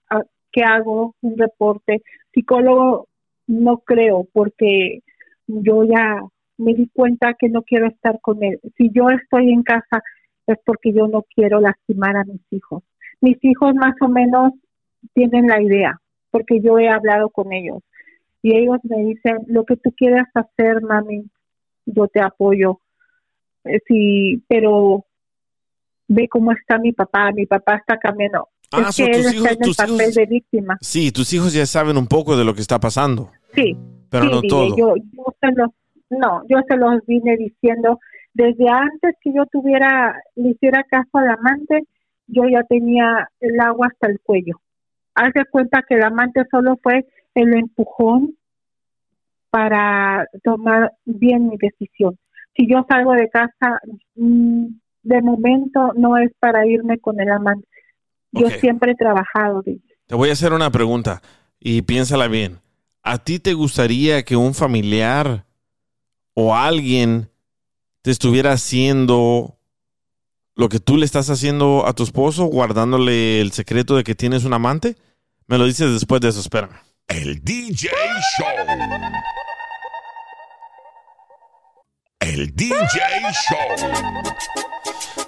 [0.53, 2.03] que hago un reporte,
[2.33, 3.09] psicólogo
[3.47, 5.01] no creo porque
[5.47, 6.21] yo ya
[6.59, 8.61] me di cuenta que no quiero estar con él.
[8.77, 10.03] Si yo estoy en casa
[10.47, 12.83] es porque yo no quiero lastimar a mis hijos.
[13.21, 14.53] Mis hijos más o menos
[15.15, 16.01] tienen la idea
[16.31, 17.83] porque yo he hablado con ellos
[18.43, 21.25] y ellos me dicen lo que tú quieras hacer, mami,
[21.87, 22.81] yo te apoyo.
[23.65, 25.05] Eh, Sí, pero
[26.13, 28.49] ve cómo está mi papá, mi papá está cambiando.
[28.73, 30.79] Ah, es so que él tus está hijos- en el papel hijos- de víctima.
[30.81, 33.77] Sí, tus hijos ya saben un poco de lo que está pasando, Sí,
[34.11, 34.77] pero sí, no todo.
[34.77, 35.71] Yo, yo se los,
[36.11, 37.99] no, yo se los vine diciendo
[38.35, 41.85] desde antes que yo tuviera, le hiciera caso al amante,
[42.27, 44.61] yo ya tenía el agua hasta el cuello.
[45.15, 48.35] Haz de cuenta que el amante solo fue el empujón
[49.51, 52.17] para tomar bien mi decisión.
[52.57, 53.81] Si yo salgo de casa,
[54.15, 54.67] mm,
[55.03, 57.67] de momento no es para irme con el amante.
[58.33, 59.63] Yo siempre he trabajado.
[60.07, 61.21] Te voy a hacer una pregunta
[61.59, 62.61] y piénsala bien.
[63.03, 65.47] ¿A ti te gustaría que un familiar
[66.35, 67.31] o alguien
[68.03, 69.57] te estuviera haciendo
[70.55, 74.45] lo que tú le estás haciendo a tu esposo, guardándole el secreto de que tienes
[74.45, 74.97] un amante?
[75.47, 76.77] Me lo dices después de eso, espérame.
[77.09, 77.89] El DJ
[78.39, 78.47] Show.
[82.21, 82.75] El DJ
[83.49, 83.91] Show.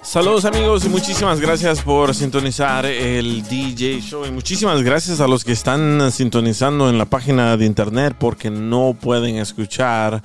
[0.03, 5.43] Saludos amigos y muchísimas gracias por sintonizar el DJ Show y muchísimas gracias a los
[5.43, 10.21] que están sintonizando en la página de internet porque no pueden escuchar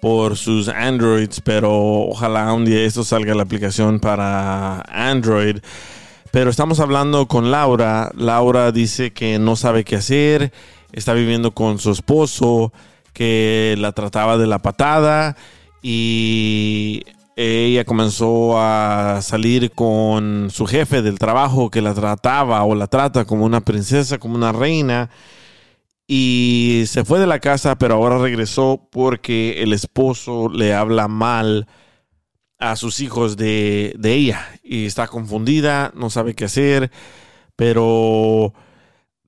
[0.00, 5.58] por sus Androids, pero ojalá un día esto salga la aplicación para Android.
[6.30, 8.10] Pero estamos hablando con Laura.
[8.16, 10.50] Laura dice que no sabe qué hacer,
[10.92, 12.72] está viviendo con su esposo,
[13.12, 15.36] que la trataba de la patada
[15.82, 17.04] y
[17.36, 23.24] ella comenzó a salir con su jefe del trabajo que la trataba o la trata
[23.24, 25.10] como una princesa, como una reina.
[26.06, 31.66] Y se fue de la casa, pero ahora regresó porque el esposo le habla mal
[32.58, 34.46] a sus hijos de, ella.
[34.62, 36.90] Y está confundida, no sabe qué hacer.
[37.56, 38.52] Pero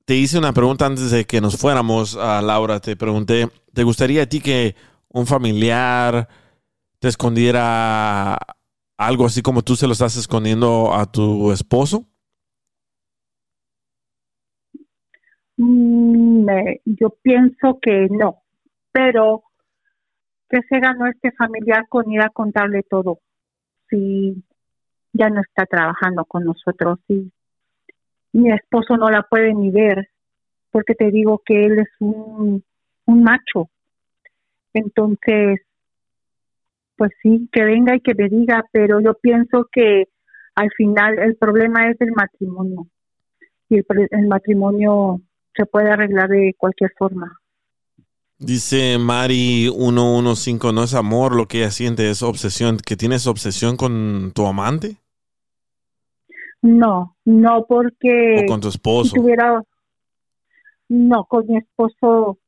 [0.05, 2.81] te hice una pregunta antes de que nos fuéramos a Laura.
[2.81, 4.77] Te pregunté, ¿te gustaría a ti que
[5.09, 6.29] un familiar
[7.03, 8.39] te escondiera
[8.97, 12.07] algo así como tú se lo estás escondiendo a tu esposo?
[15.57, 16.47] Mm,
[16.85, 18.45] yo pienso que no,
[18.93, 19.43] pero
[20.49, 23.19] que se ganó este familiar con ir a contarle todo.
[23.91, 24.41] Si
[25.13, 27.33] ya no está trabajando con nosotros, si
[28.33, 30.09] mi esposo no la puede ni ver,
[30.71, 32.63] porque te digo que él es un
[33.07, 33.71] macho.
[34.73, 35.63] Entonces,
[37.03, 40.05] pues sí, que venga y que me diga, pero yo pienso que
[40.55, 42.87] al final el problema es el matrimonio.
[43.69, 45.21] Y el, el matrimonio
[45.53, 47.41] se puede arreglar de cualquier forma.
[48.39, 52.77] Dice Mari 115, no es amor lo que ella siente, es obsesión.
[52.77, 54.99] ¿Que tienes obsesión con tu amante
[56.61, 59.11] No, no porque o con tu esposo?
[59.11, 59.61] si tuviera
[60.89, 62.39] no con mi esposo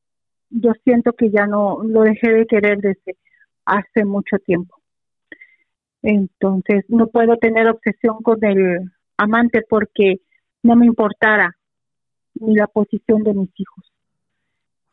[0.49, 3.17] yo siento que ya no lo dejé de querer desde
[3.65, 4.75] hace mucho tiempo.
[6.01, 10.21] Entonces, no puedo tener obsesión con el amante porque
[10.61, 11.55] no me importara
[12.35, 13.91] ni la posición de mis hijos.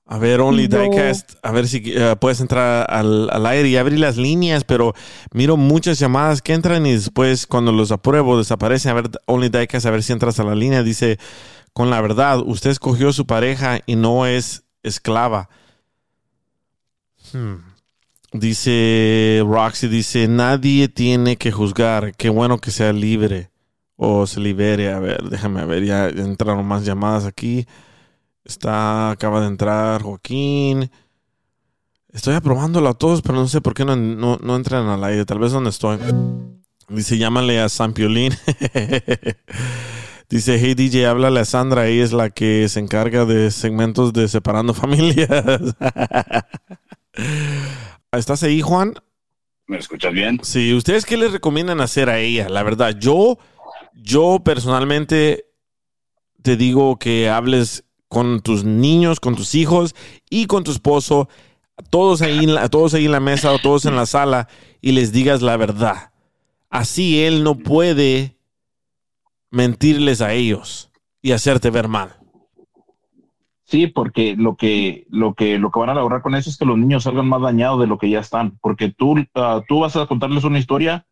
[0.07, 3.99] A ver, Only Diecast, a ver si eh, puedes entrar al, al aire y abrir
[3.99, 4.95] las líneas, pero
[5.33, 8.91] miro muchas llamadas que entran y después cuando los apruebo desaparecen.
[8.91, 10.83] A ver, Only Diecast, a ver si entras a la línea.
[10.83, 11.19] Dice,
[11.73, 15.49] con la verdad, usted escogió su pareja y no es esclava.
[17.33, 17.72] Hmm.
[18.33, 22.15] Dice Roxy, dice, nadie tiene que juzgar.
[22.17, 23.51] Qué bueno que sea libre
[23.97, 24.91] o se libere.
[24.91, 27.67] A ver, déjame ver, ya entraron más llamadas aquí.
[28.45, 30.91] Está, acaba de entrar Joaquín.
[32.09, 35.27] Estoy aprobándolo a todos, pero no sé por qué no, no, no entran al aire.
[35.27, 35.99] Tal vez donde estoy.
[36.89, 38.33] Dice, llámale a San Piolín.
[40.31, 41.87] Dice, hey DJ, háblale a Sandra.
[41.87, 45.29] Ella es la que se encarga de segmentos de separando familias.
[48.13, 48.95] ¿Estás ahí, Juan?
[49.67, 50.39] ¿Me escuchas bien?
[50.43, 52.49] Sí, ¿ustedes qué le recomiendan hacer a ella?
[52.51, 53.39] La verdad, yo
[53.95, 55.47] Yo personalmente
[56.43, 59.95] te digo que hables con tus niños, con tus hijos
[60.29, 61.29] y con tu esposo,
[61.89, 64.49] todos ahí en la, todos ahí en la mesa o todos en la sala
[64.81, 66.13] y les digas la verdad.
[66.69, 68.37] Así él no puede
[69.51, 70.91] mentirles a ellos
[71.23, 72.22] y hacerte ver mal.
[73.73, 76.67] Sí, porque lo que, lo que, lo que van a lograr con eso es que
[76.67, 79.97] los niños salgan más dañados de lo que ya están, porque tú, ah, tú vas
[79.97, 81.07] a contarles una historia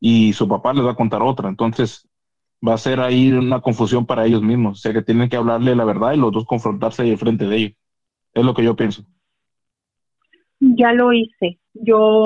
[0.00, 2.08] y su papá les va a contar otra, entonces
[2.66, 5.76] va a ser ahí una confusión para ellos mismos, o sea que tienen que hablarle
[5.76, 7.72] la verdad y los dos confrontarse de frente de ellos.
[8.32, 9.02] Es lo que yo pienso.
[10.58, 11.58] Ya lo hice.
[11.74, 12.24] Yo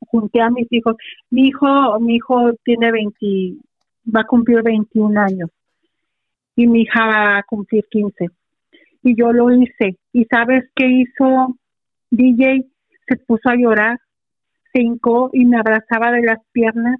[0.00, 0.96] junté a mis hijos.
[1.28, 3.26] Mi hijo, mi hijo tiene 20,
[4.16, 5.50] va a cumplir 21 años
[6.56, 8.30] y mi hija va a cumplir 15
[9.06, 9.96] y yo lo hice.
[10.12, 11.56] ¿Y sabes qué hizo
[12.10, 12.66] DJ?
[13.06, 14.00] Se puso a llorar,
[14.72, 16.98] se hincó y me abrazaba de las piernas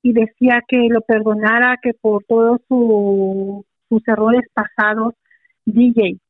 [0.00, 5.14] y decía que lo perdonara, que por todos su, sus errores pasados,
[5.64, 6.20] DJ,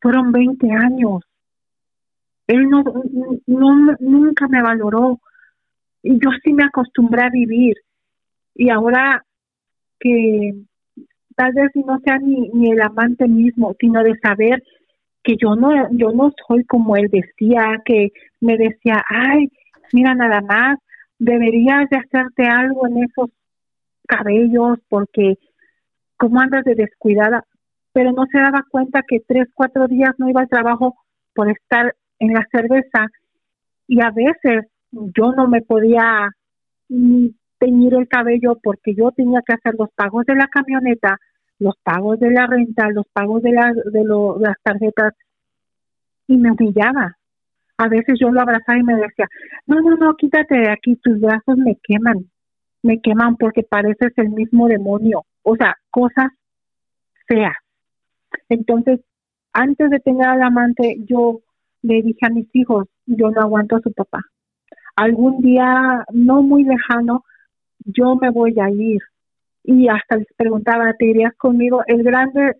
[0.00, 1.22] fueron 20 años.
[2.48, 2.82] Él no,
[3.46, 5.20] no, nunca me valoró.
[6.02, 7.76] Y yo sí me acostumbré a vivir.
[8.56, 9.24] Y ahora
[10.00, 10.52] que
[11.36, 14.62] tal vez no sea ni, ni el amante mismo, sino de saber
[15.22, 19.50] que yo no, yo no soy como él decía, que me decía, ay,
[19.92, 20.78] mira nada más,
[21.18, 23.30] deberías de hacerte algo en esos
[24.06, 25.38] cabellos porque
[26.16, 27.44] como andas de descuidada,
[27.92, 30.96] pero no se daba cuenta que tres, cuatro días no iba al trabajo
[31.34, 33.06] por estar en la cerveza
[33.86, 36.30] y a veces yo no me podía
[37.64, 41.18] teñir el cabello porque yo tenía que hacer los pagos de la camioneta,
[41.58, 44.04] los pagos de la renta, los pagos de, las de,
[44.40, 45.14] las tarjetas
[46.26, 47.16] y me humillaba.
[47.78, 49.26] A veces yo lo abrazaba y me decía,
[49.66, 52.30] no, no, no, quítate de aquí, tus brazos me queman,
[52.82, 55.24] me queman porque pareces el mismo demonio.
[55.42, 56.28] O sea, cosas
[57.26, 57.56] feas.
[58.48, 59.00] Entonces,
[59.52, 61.40] antes de tener al amante, yo
[61.82, 64.20] le dije a mis hijos, yo no aguanto a su papá.
[64.96, 67.24] Algún día no muy lejano,
[67.84, 69.00] yo me voy a ir.
[69.62, 71.82] Y hasta les preguntaba, ¿te irías conmigo?
[71.86, 72.56] El grande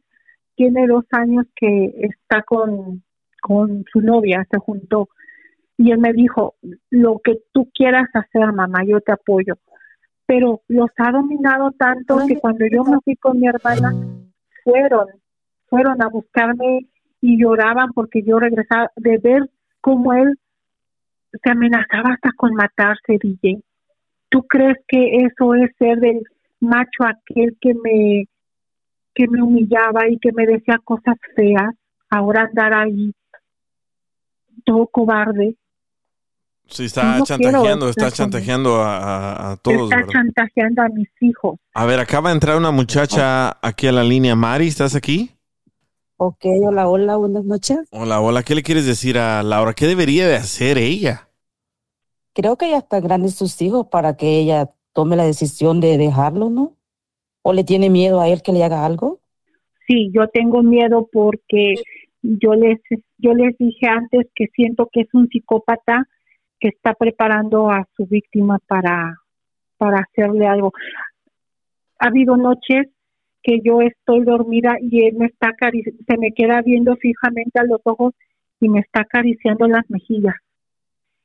[0.54, 3.02] tiene dos años que está con,
[3.42, 5.08] con su novia, se juntó.
[5.76, 6.54] Y él me dijo,
[6.90, 9.54] lo que tú quieras hacer, mamá, yo te apoyo.
[10.26, 13.92] Pero los ha dominado tanto que cuando yo me fui con mi hermana,
[14.62, 15.08] fueron,
[15.66, 16.86] fueron a buscarme
[17.20, 19.50] y lloraban porque yo regresaba de ver
[19.80, 20.38] cómo él
[21.42, 23.62] se amenazaba hasta con matarse, DJ.
[24.34, 26.20] ¿Tú crees que eso es ser del
[26.58, 28.24] macho aquel que me
[29.14, 31.72] que me humillaba y que me decía cosas feas,
[32.10, 33.14] ahora andar ahí
[34.64, 35.54] todo cobarde?
[36.66, 39.92] Sí, está chantajeando, está chantajeando a, a, todos.
[39.92, 41.60] Está chantajeando a mis hijos.
[41.72, 44.34] A ver, acaba de entrar una muchacha aquí a la línea.
[44.34, 45.30] Mari, ¿estás aquí?
[46.16, 47.78] Ok, hola, hola, buenas noches.
[47.92, 49.74] Hola, hola, ¿qué le quieres decir a Laura?
[49.74, 51.28] ¿Qué debería de hacer ella?
[52.34, 56.50] Creo que ya están grandes sus hijos para que ella tome la decisión de dejarlo,
[56.50, 56.76] ¿no?
[57.42, 59.20] ¿O le tiene miedo a él que le haga algo?
[59.86, 61.74] Sí, yo tengo miedo porque
[62.22, 62.80] yo les,
[63.18, 66.08] yo les dije antes que siento que es un psicópata
[66.58, 69.20] que está preparando a su víctima para,
[69.76, 70.72] para hacerle algo.
[71.98, 72.88] Ha habido noches
[73.42, 77.80] que yo estoy dormida y él me está se me queda viendo fijamente a los
[77.84, 78.14] ojos
[78.58, 80.34] y me está acariciando las mejillas.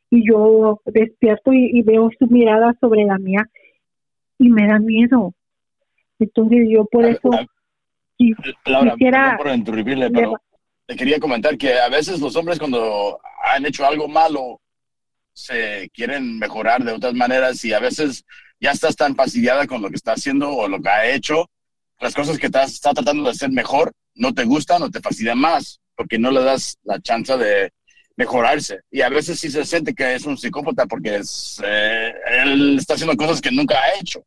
[0.10, 3.48] Y yo despierto y, veo su mirada sobre la mía
[4.38, 5.34] y me da miedo.
[6.18, 7.30] Entonces yo por eso
[8.66, 10.34] Laura, quisiera, por interrumpirle, pero
[10.88, 14.60] le quería comentar que a veces los hombres cuando han hecho algo malo
[15.34, 18.26] se quieren mejorar de otras maneras y a veces
[18.60, 21.50] ya estás tan fastidiada con lo que está haciendo o lo que ha hecho
[22.00, 25.38] las cosas que estás está tratando de hacer mejor no te gustan o te fastidian
[25.38, 27.72] más porque no le das la chance de
[28.20, 28.82] mejorarse.
[28.92, 32.14] Y a veces sí se siente que es un psicópata porque es, eh,
[32.44, 34.22] él está haciendo cosas que nunca ha hecho.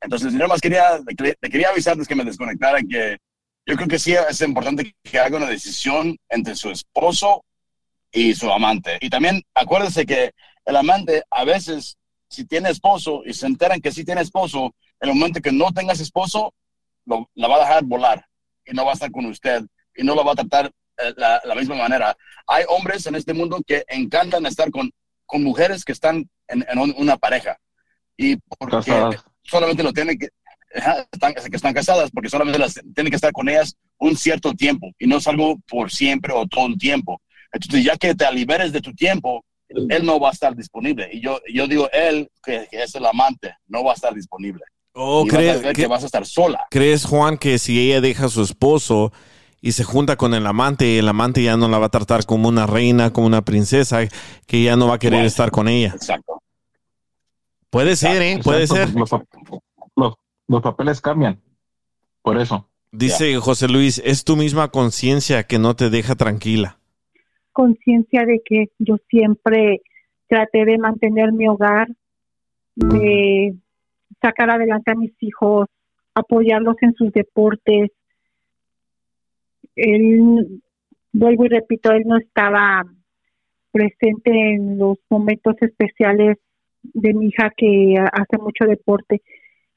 [0.00, 3.18] Entonces, nada más quería, le quería avisar antes que me desconectara que
[3.66, 7.44] yo creo que sí es importante que haga una decisión entre su esposo
[8.12, 8.96] y su amante.
[9.00, 10.30] Y también acuérdese que
[10.64, 15.08] el amante a veces, si tiene esposo y se enteran que sí tiene esposo, el
[15.08, 16.54] momento que no tengas esposo,
[17.06, 18.24] la va a dejar volar
[18.64, 19.62] y no va a estar con usted
[19.96, 20.70] y no lo va a tratar
[21.16, 22.16] la, la, misma manera.
[22.46, 24.90] Hay hombres en este mundo que encantan estar con,
[25.26, 27.56] con mujeres que están en, en una pareja
[28.16, 30.28] y porque solamente lo tienen que,
[31.12, 34.90] están, que están casadas porque solamente las, tienen que estar con ellas un cierto tiempo
[34.98, 37.20] y no es algo por siempre o todo el tiempo.
[37.52, 41.08] Entonces, ya que te liberes de tu tiempo, él no va a estar disponible.
[41.12, 44.62] Y yo, yo digo, él, que, que es el amante, no va a estar disponible.
[44.92, 46.66] Oh, y vas a ¿crees, ver que- que vas a estar sola.
[46.70, 49.12] ¿Crees, Juan, que si ella deja a su esposo
[49.60, 52.48] y se junta con el amante, el amante ya no la va a tratar como
[52.48, 54.00] una reina, como una princesa,
[54.46, 55.92] que ya no va a querer estar con ella?
[55.94, 56.42] Exacto.
[57.70, 58.40] Puede ser, ¿eh?
[58.42, 58.86] Puede Exacto,
[59.50, 59.60] ser.
[59.96, 60.14] Los-
[60.48, 61.40] los papeles cambian.
[62.22, 62.66] Por eso.
[62.92, 66.76] Dice José Luis, es tu misma conciencia que no te deja tranquila.
[67.52, 69.82] conciencia de que yo siempre
[70.28, 71.88] traté de mantener mi hogar,
[72.74, 73.54] de
[74.22, 75.66] sacar adelante a mis hijos,
[76.14, 77.90] apoyarlos en sus deportes.
[79.80, 80.60] Él,
[81.12, 82.84] vuelvo y repito, él no estaba
[83.72, 86.36] presente en los momentos especiales
[86.82, 89.22] de mi hija que hace mucho deporte.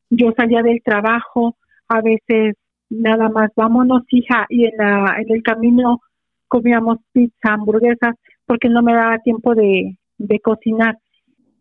[0.10, 1.56] Yo salía del trabajo,
[1.88, 2.56] a veces
[2.90, 6.02] nada más, vámonos hija, y en, la, en el camino
[6.48, 8.16] comíamos pizza, hamburguesas,
[8.46, 10.98] porque no me daba tiempo de, de cocinar.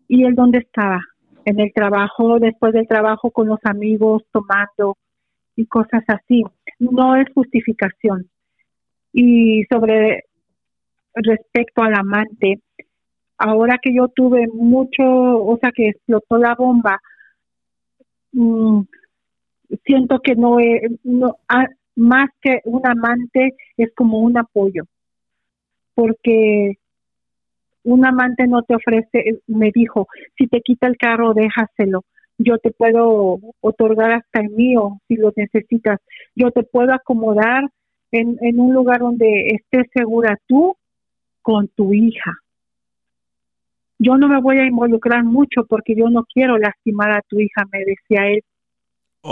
[0.09, 1.01] ¿Y él dónde estaba?
[1.45, 4.97] En el trabajo, después del trabajo con los amigos, tomando
[5.57, 6.45] y cosas así.
[6.79, 8.29] No es justificación.
[9.13, 10.25] Y sobre
[11.15, 12.61] respecto al amante,
[13.39, 17.01] ahora que yo tuve mucho, o sea, que explotó la bomba,
[18.33, 18.83] mm,
[19.85, 21.67] siento que no, es, no ah,
[21.97, 24.85] más que un amante es como un apoyo,
[25.95, 26.79] porque
[27.85, 30.09] un amante no te ofrece, me dijo,
[30.39, 32.05] si te quita el carro, déjaselo.
[32.39, 36.01] Yo te puedo otorgar hasta el mío si lo necesitas.
[36.35, 37.65] Yo te puedo acomodar
[38.13, 40.77] en, en un lugar donde estés segura tú
[41.41, 42.39] con tu hija.
[43.99, 47.65] Yo no me voy a involucrar mucho porque yo no quiero lastimar a tu hija,
[47.73, 48.43] me decía él.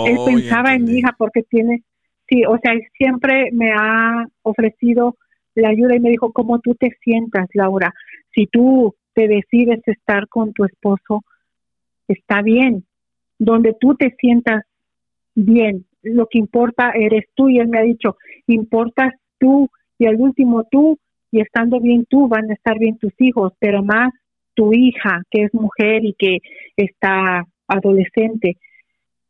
[0.07, 1.83] él Oh, pensaba en mi hija porque tiene,
[2.29, 5.17] sí, o sea, él siempre me ha ofrecido
[5.55, 7.93] la ayuda y me dijo, ¿cómo tú te sientas, Laura?
[8.33, 11.25] Si tú te decides estar con tu esposo,
[12.07, 12.85] está bien.
[13.39, 14.65] Donde tú te sientas
[15.35, 17.49] bien, lo que importa eres tú.
[17.49, 18.17] Y él me ha dicho,
[18.47, 20.99] importas tú y al último tú
[21.31, 24.13] y estando bien tú van a estar bien tus hijos, pero más
[24.55, 26.39] tu hija, que es mujer y que
[26.77, 28.59] está adolescente.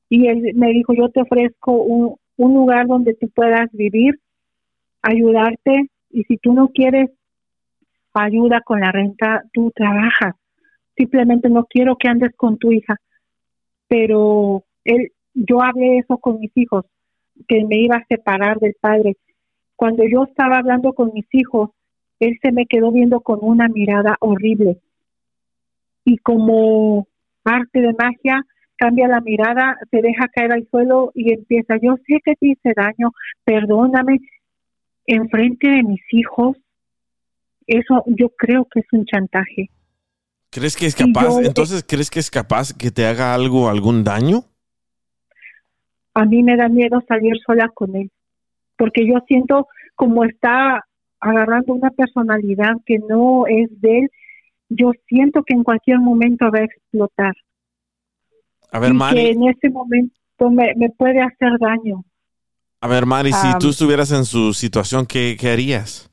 [0.08, 4.18] Y él me dijo, yo te ofrezco un, un lugar donde tú puedas vivir,
[5.02, 7.10] ayudarte, y si tú no quieres
[8.14, 10.34] ayuda con la renta, tú trabajas.
[10.96, 12.96] Simplemente no quiero que andes con tu hija.
[13.88, 16.84] Pero él, yo hablé eso con mis hijos,
[17.48, 19.16] que me iba a separar del padre.
[19.76, 21.70] Cuando yo estaba hablando con mis hijos,
[22.18, 24.78] él se me quedó viendo con una mirada horrible.
[26.04, 27.06] Y como
[27.44, 28.42] arte de magia,
[28.76, 32.72] cambia la mirada, se deja caer al suelo y empieza, yo sé que te hice
[32.76, 33.12] daño,
[33.44, 34.18] perdóname,
[35.06, 36.56] enfrente de mis hijos,
[37.66, 39.70] eso yo creo que es un chantaje.
[40.50, 41.22] ¿Crees que es capaz?
[41.40, 44.44] yo- Entonces, ¿crees que es capaz que te haga algo, algún daño?
[46.14, 48.10] A mí me da miedo salir sola con él,
[48.76, 50.84] porque yo siento como está
[51.20, 54.08] agarrando una personalidad que no es de él,
[54.68, 57.34] yo siento que en cualquier momento va a explotar.
[58.72, 60.14] A ver, y que Mari, en ese momento
[60.50, 62.04] me, me puede hacer daño.
[62.80, 63.58] a ver, Mari, si Am.
[63.58, 66.10] tú estuvieras en su situación, ¿qué, qué harías?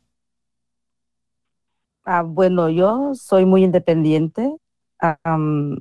[2.03, 4.55] Ah, bueno, yo soy muy independiente.
[4.99, 5.77] Ah, am,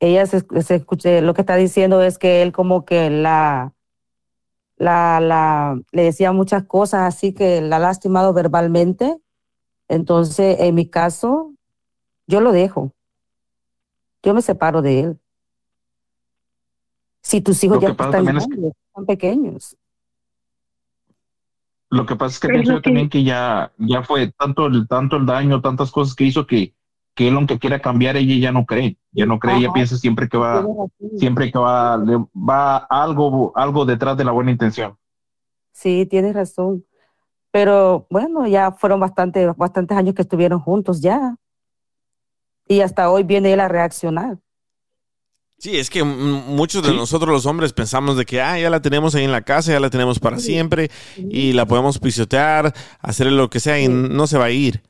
[0.00, 3.74] ella se, se escuche, lo que está diciendo es que él como que la,
[4.76, 9.18] la, la, le decía muchas cosas así que la ha lastimado verbalmente.
[9.88, 11.52] Entonces, en mi caso,
[12.26, 12.92] yo lo dejo.
[14.22, 15.20] Yo me separo de él.
[17.22, 19.76] Si tus hijos Lo ya que pasa están también es que- grandes, están pequeños.
[21.92, 25.16] Lo que pasa es que pienso yo también que ya, ya fue tanto el, tanto
[25.16, 26.72] el daño, tantas cosas que hizo que,
[27.14, 28.96] que él aunque quiera cambiar, ella ya no cree.
[29.12, 29.74] Ya no cree, ella Ajá.
[29.74, 30.64] piensa siempre que va,
[31.18, 34.96] siempre que va, va algo, algo detrás de la buena intención.
[35.72, 36.84] Sí, tienes razón.
[37.50, 41.36] Pero bueno, ya fueron bastante, bastantes años que estuvieron juntos ya.
[42.68, 44.38] Y hasta hoy viene él a reaccionar.
[45.58, 49.14] Sí, es que muchos de nosotros los hombres pensamos de que ah, ya la tenemos
[49.14, 53.50] ahí en la casa, ya la tenemos para siempre y la podemos pisotear, hacerle lo
[53.50, 54.82] que sea y no se va a ir.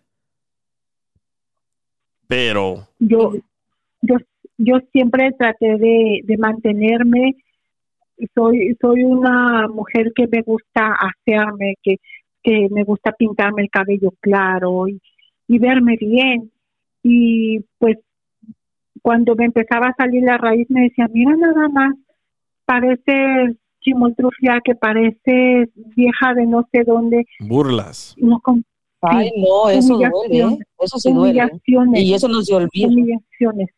[2.30, 3.32] Pero yo
[4.02, 4.16] yo
[4.56, 7.34] yo siempre traté de, de mantenerme.
[8.36, 11.96] Soy soy una mujer que me gusta asearme que
[12.44, 15.02] que me gusta pintarme el cabello claro y,
[15.48, 16.52] y verme bien.
[17.02, 17.98] Y pues
[19.02, 21.94] cuando me empezaba a salir la raíz me decía mira nada más
[22.64, 28.14] pareces chimoltrufia que pareces vieja de no sé dónde burlas.
[28.18, 28.40] no
[29.02, 30.58] Ay, no, eso duele, ¿eh?
[30.78, 31.48] Eso sí duele.
[31.94, 32.88] Y eso no se olvida.
[32.88, 33.70] Humillaciones.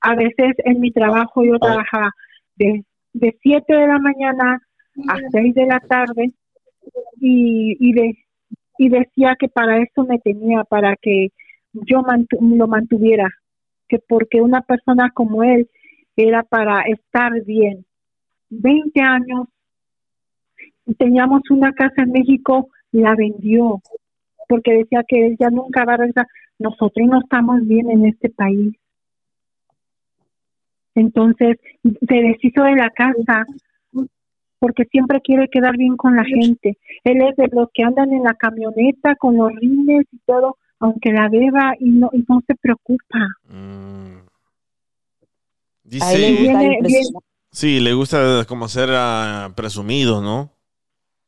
[0.00, 2.10] A veces en mi trabajo yo trabajaba
[2.56, 4.60] de, de 7 de la mañana
[5.08, 6.32] a 6 de la tarde
[7.20, 8.18] y, y, de,
[8.78, 11.28] y decía que para eso me tenía, para que
[11.72, 12.02] yo
[12.40, 13.28] lo mantuviera,
[13.88, 15.68] que porque una persona como él
[16.16, 17.84] era para estar bien.
[18.50, 19.48] 20 años,
[20.98, 23.80] teníamos una casa en México, la vendió,
[24.52, 26.26] porque decía que él ya nunca va a regresar.
[26.58, 28.76] Nosotros no estamos bien en este país.
[30.94, 33.46] Entonces, se deshizo de la casa
[34.58, 36.76] porque siempre quiere quedar bien con la gente.
[37.02, 41.12] Él es de los que andan en la camioneta con los rines y todo, aunque
[41.12, 43.26] la beba y no, y no se preocupa.
[43.48, 44.18] Mm.
[45.82, 46.78] Dice,
[47.50, 50.50] sí, le gusta como ser ah, presumido, ¿no?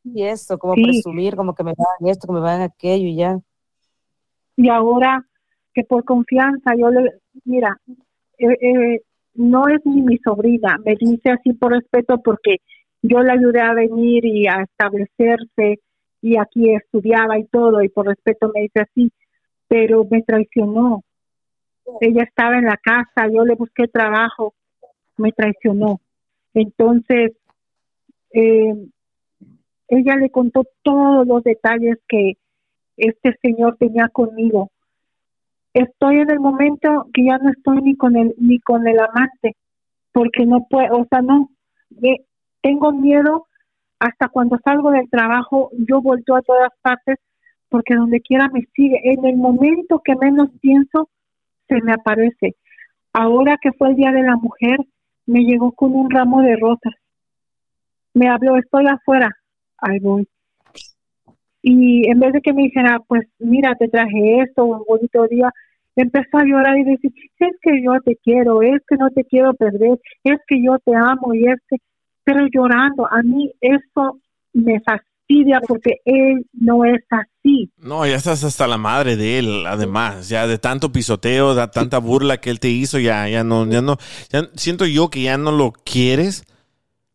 [0.04, 0.82] Y eso, como Sí.
[0.84, 3.38] presumir, como que me dan esto, que me dan aquello y ya.
[4.56, 5.24] y ahora
[5.74, 7.80] que por confianza yo le mira
[8.38, 9.00] eh, eh,
[9.34, 12.58] no es ni mi sobrina me dice así por respeto porque
[13.02, 15.80] yo le ayudé a venir y a establecerse
[16.22, 19.12] y aquí estudiaba y todo y por respeto me dice así
[19.66, 21.02] pero me traicionó
[22.00, 24.54] ella estaba en la casa yo le busqué trabajo
[25.16, 26.00] me traicionó
[26.54, 27.32] entonces
[28.32, 28.72] eh,
[29.88, 32.34] ella le contó todos los detalles que
[32.96, 34.70] este señor tenía conmigo.
[35.72, 39.56] Estoy en el momento que ya no estoy ni con el ni con el amante,
[40.12, 41.50] porque no puedo, o sea, no,
[42.62, 43.46] tengo miedo
[43.98, 47.18] hasta cuando salgo del trabajo, yo volteo a todas partes,
[47.68, 49.00] porque donde quiera me sigue.
[49.02, 51.08] En el momento que menos pienso,
[51.68, 52.54] se me aparece.
[53.12, 54.78] Ahora que fue el Día de la Mujer,
[55.26, 56.94] me llegó con un ramo de rosas.
[58.12, 59.30] Me habló, estoy afuera.
[59.78, 60.26] Ahí voy.
[61.62, 65.50] Y en vez de que me dijera, pues mira, te traje esto, un bonito día,
[65.96, 69.54] empezó a llorar y decir, es que yo te quiero, es que no te quiero
[69.54, 71.76] perder, es que yo te amo y es que,
[72.22, 74.20] pero llorando, a mí eso
[74.52, 77.70] me fastidia porque él no es así.
[77.78, 81.98] No, ya estás hasta la madre de él, además, ya de tanto pisoteo, de tanta
[81.98, 83.96] burla que él te hizo, ya, ya no, ya no,
[84.30, 86.44] ya siento yo que ya no lo quieres,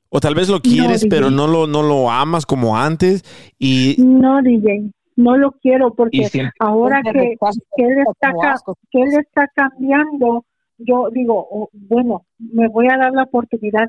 [0.09, 3.23] o tal vez lo quieres, pero no lo, no lo amas como antes,
[3.57, 6.27] y No, DJ, no lo quiero porque
[6.59, 7.37] ahora que,
[7.77, 8.33] él está
[8.91, 10.45] que él está cambiando,
[10.77, 13.87] yo digo, oh, bueno, me voy a dar la oportunidad,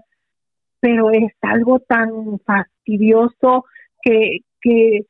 [0.81, 3.65] pero es algo tan fastidioso
[4.03, 5.07] que que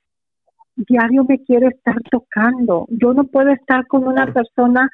[0.76, 2.86] diario me quiere estar tocando.
[2.88, 4.88] Yo no puedo estar con una persona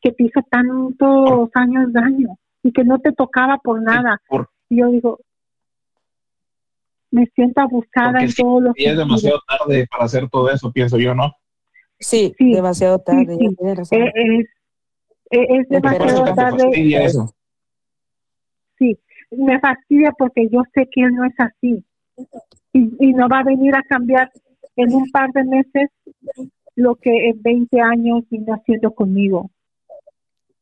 [0.00, 4.20] que te hizo tantos años daño y que no te tocaba por nada.
[4.68, 5.20] Y yo digo,
[7.10, 10.98] me siento abusada en sí, todos los es demasiado tarde para hacer todo eso, pienso
[10.98, 11.32] yo, ¿no?
[11.98, 13.56] Sí, Sí, demasiado tarde, sí, ya sí.
[13.56, 13.98] tienes razón.
[14.02, 14.46] Eh, es,
[15.30, 16.58] eh, es Me parece demasiado te tarde.
[16.64, 17.34] fastidia eso.
[18.78, 18.98] Sí,
[19.30, 21.84] me fastidia porque yo sé que él no es así.
[22.72, 24.30] Y, y no va a venir a cambiar
[24.76, 25.90] en un par de meses
[26.76, 29.50] lo que en 20 años vino haciendo conmigo.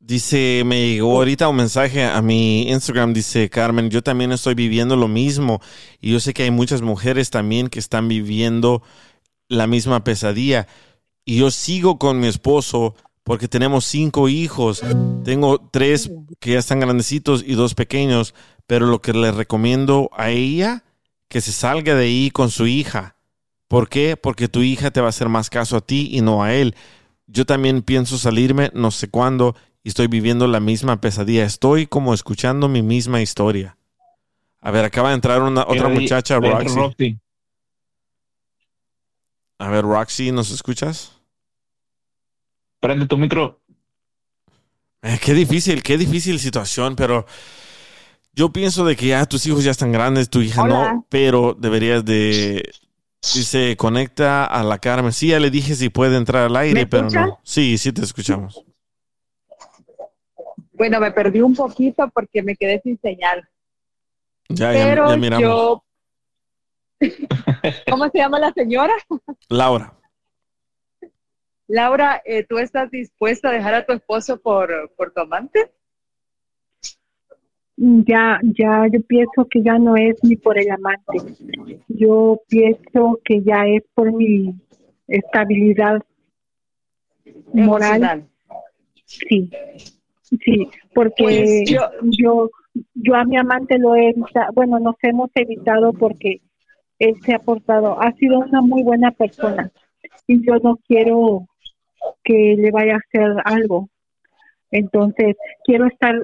[0.06, 4.94] Dice, me llegó ahorita un mensaje a mi Instagram, dice Carmen, yo también estoy viviendo
[4.94, 5.60] lo mismo
[6.00, 8.84] y yo sé que hay muchas mujeres también que están viviendo
[9.48, 10.68] la misma pesadilla.
[11.24, 14.80] Y yo sigo con mi esposo porque tenemos cinco hijos.
[15.24, 16.08] Tengo tres
[16.38, 18.32] que ya están grandecitos y dos pequeños,
[18.68, 20.84] pero lo que le recomiendo a ella,
[21.26, 23.16] que se salga de ahí con su hija.
[23.66, 24.16] ¿Por qué?
[24.16, 26.76] Porque tu hija te va a hacer más caso a ti y no a él.
[27.26, 29.56] Yo también pienso salirme, no sé cuándo,
[29.86, 31.44] y estoy viviendo la misma pesadilla.
[31.44, 33.78] Estoy como escuchando mi misma historia.
[34.60, 36.74] A ver, acaba de entrar una otra muchacha, Roxy.
[36.74, 37.20] Roxy.
[39.60, 41.12] A ver, Roxy, ¿nos escuchas?
[42.80, 43.60] Prende tu micro.
[45.02, 47.24] Eh, qué difícil, qué difícil situación, pero
[48.32, 50.94] yo pienso de que ya tus hijos ya están grandes, tu hija Hola.
[50.94, 52.72] no, pero deberías de...
[53.34, 55.12] Dice, conecta a la Carmen.
[55.12, 57.38] Sí, ya le dije si puede entrar al aire, ¿Me pero no.
[57.44, 58.65] Sí, sí te escuchamos.
[60.76, 63.48] Bueno, me perdí un poquito porque me quedé sin señal.
[64.48, 65.42] Ya, ya, Pero ya miramos.
[65.42, 65.82] yo...
[67.90, 68.94] ¿Cómo se llama la señora?
[69.48, 69.92] Laura.
[71.68, 75.72] Laura, eh, ¿tú estás dispuesta a dejar a tu esposo por, por tu amante?
[77.76, 81.18] Ya, ya, yo pienso que ya no es ni por el amante.
[81.88, 84.54] Yo pienso que ya es por mi
[85.08, 86.02] estabilidad
[87.52, 87.96] moral.
[87.96, 88.28] Emocional.
[89.04, 89.50] Sí,
[90.28, 92.50] sí, porque Pues yo, yo,
[92.94, 96.40] yo a mi amante lo he evitado, bueno, nos hemos evitado porque
[96.98, 99.70] él se ha portado, ha sido una muy buena persona
[100.26, 101.46] y yo no quiero
[102.24, 103.88] que le vaya a hacer algo.
[104.70, 106.14] Entonces, quiero estar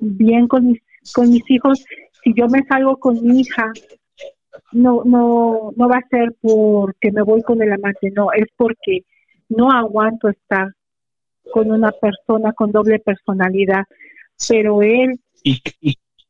[0.00, 0.80] bien con mis,
[1.14, 1.84] con mis hijos.
[2.22, 3.72] Si yo me salgo con mi hija,
[4.72, 9.04] no, no, no va a ser porque me voy con el amante, no, es porque
[9.48, 10.68] no aguanto estar
[11.52, 13.84] con una persona con doble personalidad,
[14.48, 15.20] pero él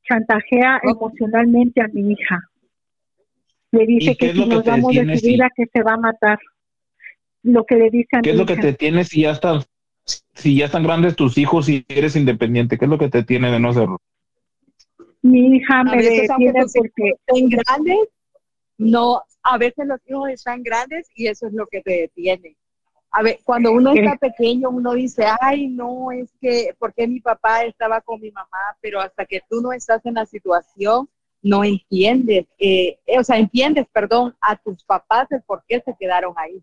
[0.08, 2.40] chantajea emocionalmente a mi hija.
[3.72, 6.38] Le dice que si nos vamos de su vida que se va a matar.
[7.42, 9.62] Lo que le dice a ¿Qué es lo que te tiene si ya están,
[10.04, 12.76] si ya están grandes tus hijos y eres independiente?
[12.76, 13.98] ¿Qué es lo que te tiene de no serlo?
[15.22, 18.08] Mi hija me detiene porque estén grandes,
[18.78, 22.56] no, a veces los hijos están grandes y eso es lo que te detiene.
[23.12, 27.64] A ver, cuando uno está pequeño, uno dice, ay, no, es que, porque mi papá
[27.64, 28.76] estaba con mi mamá?
[28.80, 31.08] Pero hasta que tú no estás en la situación,
[31.42, 36.34] no entiendes, eh, o sea, entiendes, perdón, a tus papás el por qué se quedaron
[36.36, 36.62] ahí.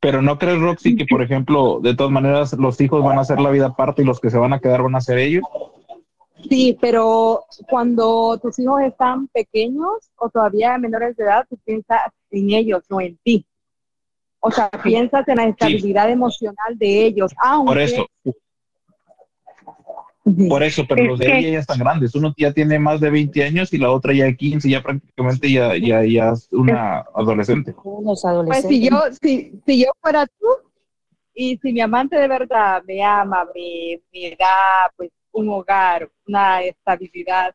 [0.00, 3.40] Pero no crees, Roxy, que por ejemplo, de todas maneras, los hijos van a hacer
[3.40, 5.44] la vida aparte y los que se van a quedar van a ser ellos?
[6.48, 12.00] Sí, pero cuando tus hijos están pequeños o todavía menores de edad, tú piensas
[12.30, 13.46] en ellos, no en ti.
[14.40, 17.32] O sea, piensas en la estabilidad emocional de ellos.
[17.42, 18.06] Aunque, Por eso.
[20.48, 22.14] Por eso, pero Es los de que- ella ya están grandes.
[22.14, 25.76] Uno ya tiene más de 20 años y la otra ya 15, ya prácticamente ya,
[25.76, 27.74] ya, ya es una adolescente.
[27.82, 28.68] Unos Pues adolescentes.
[28.70, 30.46] si yo, si, si yo fuera tú
[31.34, 36.62] y si mi amante de verdad me ama, me, me da pues un hogar, una
[36.62, 37.54] estabilidad,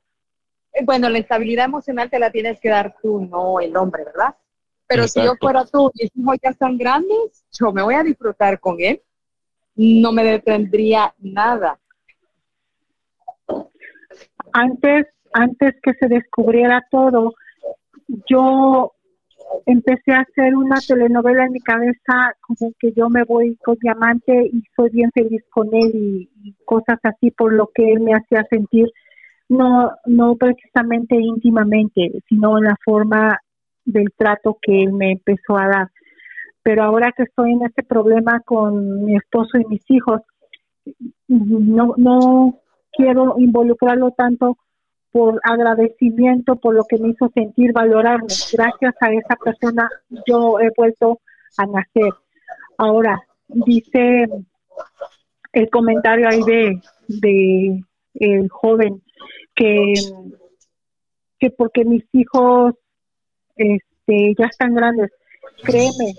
[0.73, 4.35] eh, bueno, la estabilidad emocional te la tienes que dar tú, no el hombre, ¿verdad?
[4.87, 8.03] Pero si yo fuera tú y mis hijos ya están grandes, yo me voy a
[8.03, 9.01] disfrutar con él,
[9.75, 11.79] no me detendría nada.
[14.55, 17.33] antes, antes que se descubriera todo,
[18.29, 18.93] yo
[19.65, 23.89] empecé a hacer una telenovela en mi cabeza, como que yo me voy con mi
[23.89, 27.99] amante y soy bien feliz con él y, y cosas así por lo que él
[27.99, 28.89] me hacía sentir,
[29.49, 33.37] no, no precisamente íntimamente, sino en la forma
[33.85, 35.91] del trato que él me empezó a dar.
[36.63, 40.21] Pero ahora que estoy en este problema con mi esposo y mis hijos,
[41.27, 42.59] no, no
[42.91, 44.57] quiero involucrarlo tanto
[45.11, 48.27] por agradecimiento por lo que me hizo sentir valorarme.
[48.51, 49.89] Gracias a esa persona
[50.27, 51.21] yo he vuelto
[51.57, 52.11] a nacer.
[52.77, 54.27] Ahora, dice
[55.53, 57.83] el comentario ahí de, de
[58.15, 59.01] el joven
[59.55, 59.93] que,
[61.39, 62.73] que porque mis hijos
[63.55, 65.11] este, ya están grandes.
[65.63, 66.13] Créeme,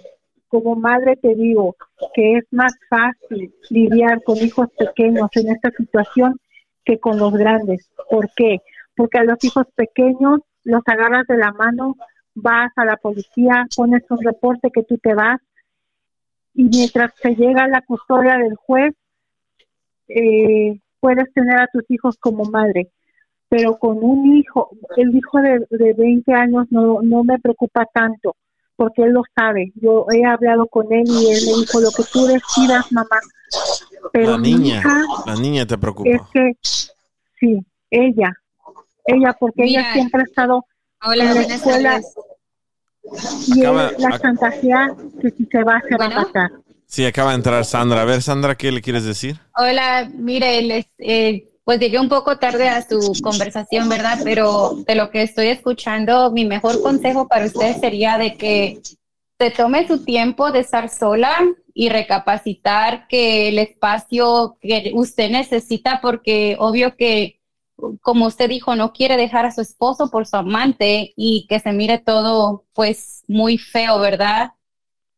[0.49, 1.77] como madre te digo
[2.15, 6.41] que es más fácil lidiar con hijos pequeños en esta situación
[6.85, 7.91] que con los grandes.
[8.09, 8.61] ¿Por qué?
[8.95, 11.97] Porque a los hijos pequeños los agarras de la mano,
[12.35, 15.41] vas a la policía, pones un reporte que tú te vas
[16.55, 18.95] y mientras te llega la custodia del juez,
[20.09, 22.91] eh, puedes tener a tus hijos como madre.
[23.49, 28.35] Pero con un hijo, el hijo de, de 20 años no, no me preocupa tanto,
[28.75, 29.73] porque él lo sabe.
[29.77, 33.21] Yo he hablado con él y él me dijo, lo que tú decidas, mamá.
[34.13, 36.11] Pero La niña, hija la niña te preocupa.
[36.11, 36.53] es que,
[37.39, 37.59] sí,
[37.91, 38.35] ella,
[39.05, 40.65] ella, porque ella siempre ha estado
[41.05, 42.15] Hola, en la escuela tardes.
[43.49, 46.51] y Acaba- él la chantajea que si se va, se va a matar.
[46.87, 48.03] Sí, acaba de entrar Sandra.
[48.03, 49.37] A ver, Sandra, ¿qué le quieres decir?
[49.57, 54.21] Hola, mire, les, eh, pues llegué un poco tarde a su conversación, ¿verdad?
[54.23, 58.81] Pero de lo que estoy escuchando, mi mejor consejo para usted sería de que
[59.37, 61.37] se tome su tiempo de estar sola
[61.75, 67.41] y recapacitar que el espacio que usted necesita, porque obvio que,
[68.01, 71.73] como usted dijo, no quiere dejar a su esposo por su amante y que se
[71.73, 74.53] mire todo pues muy feo, ¿verdad?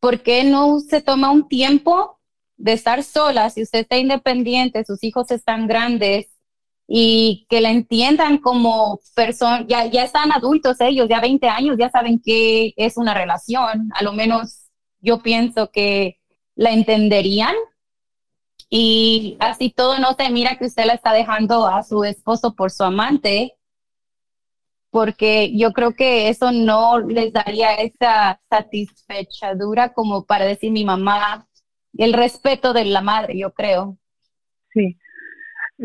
[0.00, 2.18] ¿Por qué no se toma un tiempo
[2.56, 3.50] de estar sola?
[3.50, 6.37] Si usted está independiente, sus hijos están grandes
[6.90, 11.90] y que la entiendan como persona, ya, ya están adultos ellos, ya 20 años, ya
[11.90, 14.70] saben qué es una relación, a lo menos
[15.00, 16.18] yo pienso que
[16.56, 17.54] la entenderían
[18.70, 22.70] y así todo no se mira que usted la está dejando a su esposo por
[22.70, 23.58] su amante,
[24.90, 31.46] porque yo creo que eso no les daría esa satisfechadura como para decir mi mamá,
[31.98, 33.98] el respeto de la madre, yo creo.
[34.72, 34.98] Sí.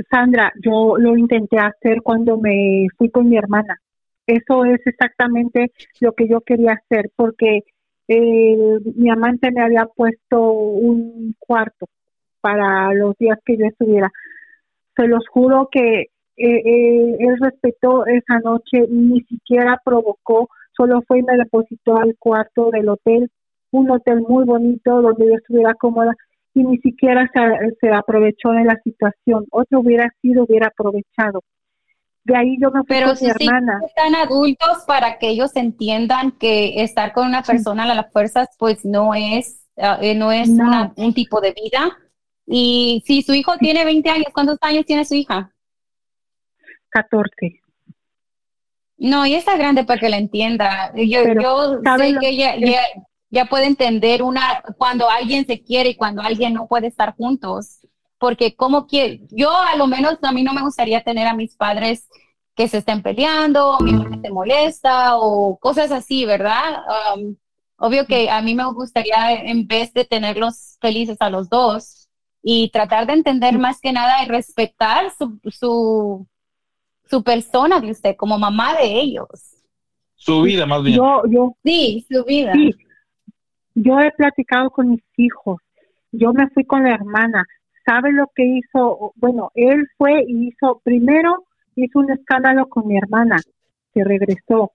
[0.09, 3.79] Sandra, yo lo intenté hacer cuando me fui con mi hermana.
[4.25, 7.61] Eso es exactamente lo que yo quería hacer, porque
[8.07, 11.87] eh, mi amante me había puesto un cuarto
[12.41, 14.11] para los días que yo estuviera.
[14.95, 16.07] Se los juro que eh,
[16.37, 22.69] eh, él respetó esa noche, ni siquiera provocó, solo fue y me depositó al cuarto
[22.71, 23.29] del hotel,
[23.71, 26.15] un hotel muy bonito donde yo estuviera cómoda
[26.53, 27.41] y ni siquiera se,
[27.81, 29.45] se aprovechó de la situación.
[29.51, 31.43] Otro hubiera sido, hubiera aprovechado.
[32.25, 33.79] De ahí yo me fui Pero con si mi hermana.
[33.85, 38.85] están adultos para que ellos entiendan que estar con una persona a las fuerzas pues
[38.85, 40.63] no es, eh, no es No.
[40.67, 41.97] una- un tipo de vida.
[42.45, 45.51] Y si su hijo tiene 20 años, ¿cuántos años tiene su hija?
[46.89, 47.59] 14.
[48.97, 50.93] No, y está grande para que la entienda.
[50.95, 52.55] Yo, Pero, yo ¿sabe sé lo- que ella
[53.33, 57.79] ya puede entender una cuando alguien se quiere y cuando alguien no puede estar juntos.
[58.19, 61.55] Porque como que yo a lo menos a mí no me gustaría tener a mis
[61.55, 62.07] padres
[62.55, 66.83] que se estén peleando, o mi mamá se molesta o cosas así, ¿verdad?
[67.15, 67.35] Um,
[67.77, 72.07] obvio que a mí me gustaría en vez de tenerlos felices a los dos
[72.43, 76.27] y tratar de entender más que nada y respetar su, su,
[77.09, 79.63] su persona de usted como mamá de ellos.
[80.13, 80.97] Su vida, más bien.
[80.97, 82.53] Yo, yo, Sí, su vida.
[82.53, 82.71] sí,
[83.75, 85.61] yo he platicado con mis hijos.
[86.11, 87.45] Yo me fui con la hermana.
[87.85, 89.13] ¿Sabe lo que hizo?
[89.15, 91.45] Bueno, él fue y hizo, primero
[91.75, 93.37] hizo un escándalo con mi hermana,
[93.93, 94.71] que regresó.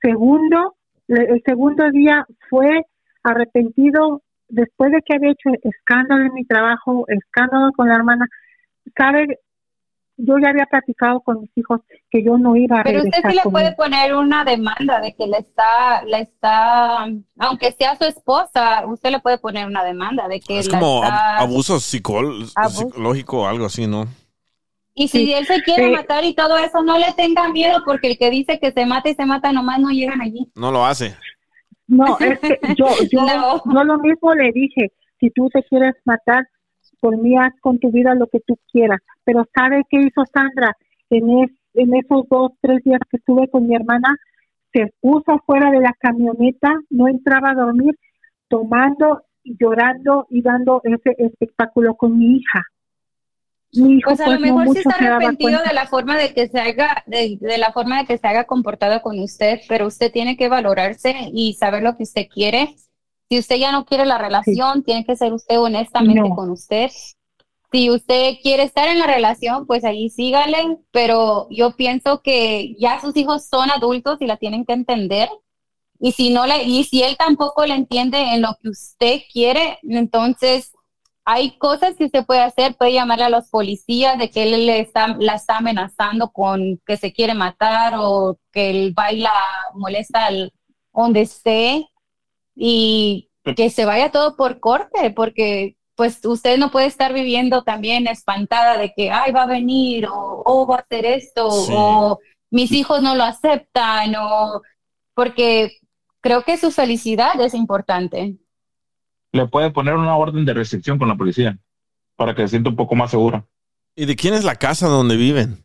[0.00, 0.76] Segundo,
[1.08, 2.82] el segundo día fue
[3.22, 8.26] arrepentido después de que había hecho escándalo en mi trabajo, escándalo con la hermana.
[8.96, 9.38] ¿Sabe?
[10.16, 13.34] Yo ya había platicado con mis hijos que yo no iba a Pero usted sí
[13.34, 13.74] le puede él.
[13.76, 17.06] poner una demanda de que le está, le está,
[17.38, 21.02] aunque sea su esposa, usted le puede poner una demanda de que Es la como
[21.02, 22.82] está- abuso psicol- Abuso.
[22.82, 24.06] psicológico o algo así, ¿no?
[24.94, 28.06] Y si él se quiere Eh, matar y todo eso, no le tenga miedo porque
[28.12, 30.46] el que dice que se mata y se mata nomás no llegan allí.
[30.54, 31.16] No lo hace.
[31.88, 33.60] No, es que yo, yo, No.
[33.74, 36.46] yo lo mismo le dije, si tú te quieres matar,
[37.04, 38.98] por mí haz con tu vida lo que tú quieras.
[39.24, 40.74] Pero ¿sabe qué hizo Sandra?
[41.10, 44.08] En, es- en esos dos, tres días que estuve con mi hermana,
[44.72, 47.94] se puso afuera de la camioneta, no entraba a dormir,
[48.48, 52.62] tomando y llorando y dando ese espectáculo con mi hija.
[53.74, 56.32] Mi hijo Pues a lo pues, no mejor sí está arrepentido de la forma de
[56.32, 59.88] que se haga, de, de la forma de que se haga comportado con usted, pero
[59.88, 62.76] usted tiene que valorarse y saber lo que usted quiere.
[63.30, 66.34] Si usted ya no quiere la relación, tiene que ser usted honestamente No.
[66.36, 66.90] con usted.
[67.72, 73.00] Si usted quiere estar en la relación, pues ahí sígale, pero yo pienso que ya
[73.00, 75.28] sus hijos son adultos y la tienen que entender.
[75.98, 79.78] Y si no le, y si él tampoco le entiende en lo que usted quiere,
[79.82, 80.72] entonces
[81.24, 84.80] hay cosas que usted puede hacer, puede llamarle a los policías de que él le
[84.80, 89.32] está, la está amenazando con que se quiere matar o que él baila,
[89.74, 90.52] molesta al,
[90.92, 91.88] donde esté
[92.54, 98.06] y que se vaya todo por corte, porque pues usted no puede estar viviendo también
[98.08, 101.72] espantada de que, ay, va a venir o, o va a hacer esto Sí.
[101.76, 102.18] o
[102.50, 104.60] mis hijos no lo aceptan o
[105.14, 105.78] porque
[106.20, 108.36] creo que su felicidad es importante.
[109.32, 111.58] Le puede poner una orden de restricción con la policía
[112.16, 113.44] para que se sienta un poco más segura.
[113.96, 115.64] ¿Y de quién es la casa donde viven?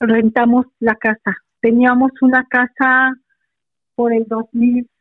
[0.00, 1.36] rentamos la casa.
[1.60, 3.14] Teníamos una casa
[3.94, 4.26] por el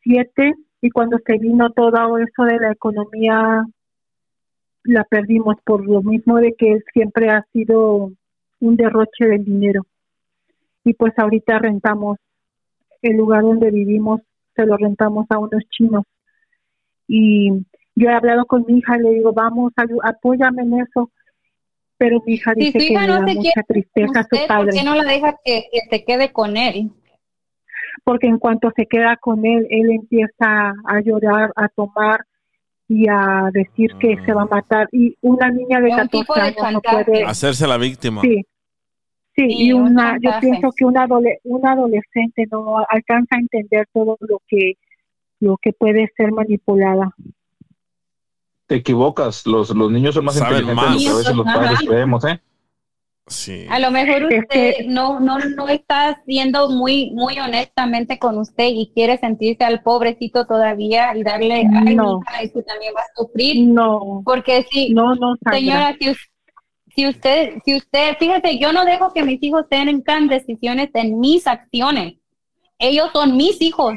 [0.07, 3.65] 2007 y cuando se vino todo eso de la economía
[4.84, 8.11] la perdimos por lo mismo de que siempre ha sido
[8.59, 9.85] un derroche del dinero.
[10.85, 12.17] Y pues ahorita rentamos
[13.01, 14.21] el lugar donde vivimos,
[14.55, 16.03] se lo rentamos a unos chinos.
[17.07, 17.51] Y
[17.95, 19.73] yo he hablado con mi hija, le digo, vamos,
[20.03, 21.11] apóyame en eso.
[21.97, 24.35] Pero mi hija Si dice que hija le no da mucha quiere tristeza a su
[24.35, 24.69] usted, ¿por padre.
[24.71, 26.91] qué no la deja que, que se quede con él?
[28.03, 32.26] Porque en cuanto se queda con él, él empieza a llorar, a tomar
[32.88, 34.88] y a decir que se va a matar.
[34.91, 37.24] Y una niña de Es un 14 tipo de años no puede.
[37.26, 38.22] Hacerse la víctima.
[38.22, 38.45] Sí,
[39.36, 43.88] sí, y un una, yo pienso que una, adole- una adolescente no alcanza a entender
[43.94, 44.74] todo lo que
[45.40, 47.11] lo que puede ser manipulada.
[48.65, 49.45] Te equivocas.
[49.45, 50.98] Los, los niños son más Saben inteligentes más.
[50.98, 52.41] de lo que a veces los padres creemos, ¿eh?
[53.27, 53.65] Sí.
[53.69, 58.37] A lo mejor Es usted que- no, no, no está siendo muy, muy honestamente con
[58.37, 62.19] usted y quiere sentirse al pobrecito todavía y darle, ay, No.
[62.19, 63.67] mija, es que también va a sufrir.
[63.67, 65.59] No, Porque si, no, no, Sandra.
[65.59, 66.29] señora, si, us-
[66.95, 71.47] si usted, si usted, fíjate, yo no dejo que mis hijos tengan decisiones en mis
[71.47, 72.13] acciones.
[72.79, 73.93] Ellos son mis hijos,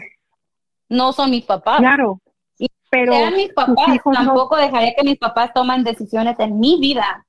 [0.89, 1.78] no son mis papás.
[1.78, 2.20] Claro,
[2.90, 6.81] pero sean mis papás, hijos no- tampoco dejaré que mis papás tomen decisiones en mi
[6.81, 7.24] vida.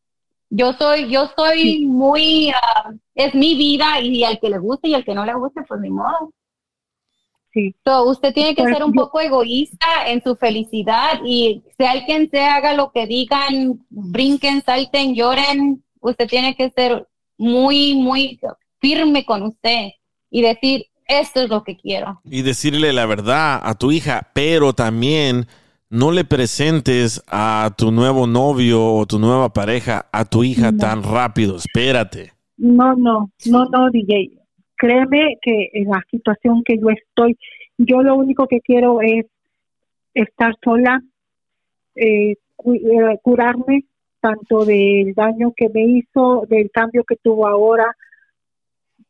[0.53, 4.93] Yo soy, yo soy muy, ah, es mi vida y al que le guste y
[4.93, 6.31] al que no le guste, pues ni modo.
[7.53, 7.73] Sí.
[7.85, 12.05] So, usted tiene que Pues ser un yo- poco egoísta en su felicidad y sea
[12.05, 15.83] quien sea, haga lo que digan, brinquen, salten, lloren.
[16.01, 17.07] Usted tiene que ser
[17.37, 18.39] muy, muy
[18.79, 19.91] firme con usted
[20.29, 22.21] y decir, esto es lo que quiero.
[22.25, 25.47] Y decirle la verdad a tu hija, pero también
[25.91, 31.03] no le presentes a tu nuevo novio o tu nueva pareja a tu hija tan
[31.03, 31.57] rápido.
[31.57, 32.31] Espérate.
[32.57, 34.31] No, no, no, no, DJ.
[34.77, 37.38] Créeme que en la situación que yo estoy,
[37.77, 39.26] yo lo único que quiero es
[40.13, 41.03] estar sola,
[41.95, 43.84] eh, eh, curarme
[44.22, 47.97] tanto del daño que me hizo, del cambio que tuvo ahora,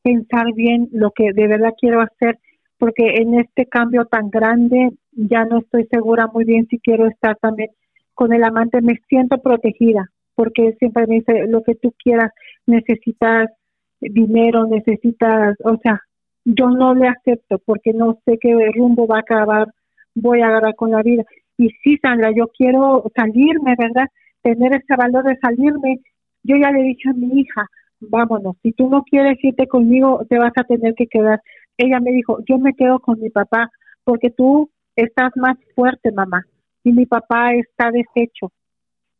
[0.02, 2.40] pensar bien lo que de verdad quiero hacer,
[2.82, 7.38] porque en este cambio tan grande ya no estoy segura muy bien si quiero estar
[7.38, 7.70] también
[8.16, 8.82] con el amante.
[8.82, 12.32] Me siento protegida, porque siempre me dice lo que tú quieras,
[12.66, 13.52] necesitas
[14.00, 16.02] dinero, necesitas, o sea,
[16.44, 19.68] yo no le acepto porque no sé qué rumbo va a acabar,
[20.16, 21.24] voy a agarrar con la vida.
[21.60, 24.08] Y sí, Sandra, yo quiero salirme, ¿verdad?
[24.42, 26.00] Tener ese valor de salirme.
[26.42, 27.68] Yo ya le dije a mi hija,
[28.00, 31.42] vámonos, si tú no quieres irte conmigo, te vas a tener que quedar.
[31.78, 33.72] Ella me dijo, yo me quedo con mi papá
[34.04, 36.46] porque tú estás más fuerte, mamá,
[36.84, 38.52] y mi papá está deshecho.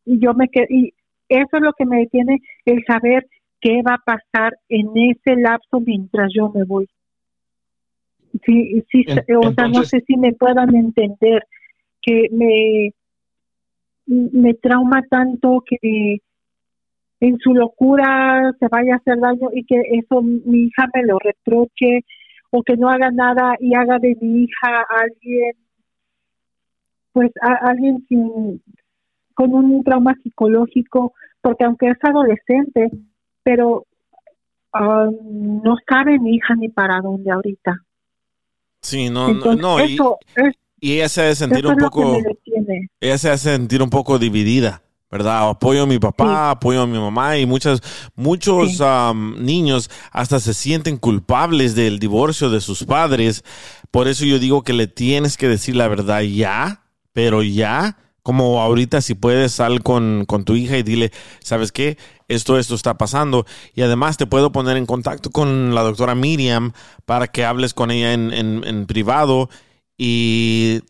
[0.04, 0.94] Y yo me quedo, y
[1.28, 3.26] eso es lo que me detiene, el saber
[3.60, 6.88] qué va a pasar en ese lapso mientras yo me voy.
[8.44, 9.04] Sí, sí,
[9.36, 11.44] o sea, no sé si me puedan entender
[12.00, 12.90] que me,
[14.06, 16.18] me trauma tanto que
[17.20, 21.18] en su locura se vaya a hacer daño y que eso mi hija me lo
[21.20, 22.04] reproche
[22.52, 25.52] o que no haga nada y haga de mi hija a alguien
[27.12, 28.62] pues a alguien sin
[29.34, 32.90] con un trauma psicológico porque aunque es adolescente
[33.42, 33.86] pero
[34.72, 37.82] ah, no sabe mi hija ni para dónde ahorita
[38.82, 39.86] Sí, no, no, Entonces, no.
[39.86, 39.96] Y,
[40.44, 42.18] es y ella se hace sentir un poco,
[43.00, 44.82] ella se hace sentir un poco dividida,
[45.12, 45.48] ¿verdad?
[45.50, 47.80] Apoyo a mi papá, apoyo a mi mamá y muchas,
[48.16, 53.44] muchos am, niños hasta se sienten culpables del divorcio de sus padres.
[53.92, 56.82] Por eso yo digo que le tienes que decir la verdad ya,
[57.12, 57.98] pero ya.
[58.24, 61.10] Como ahorita si puedes sal con, con tu hija y dile,
[61.40, 61.98] ¿sabes qué?
[62.28, 63.44] Esto, esto está pasando.
[63.74, 66.72] Y además te puedo poner en contacto con la doctora Miriam
[67.04, 69.50] para que hables con ella en, en- en privado.
[69.98, 70.82] Y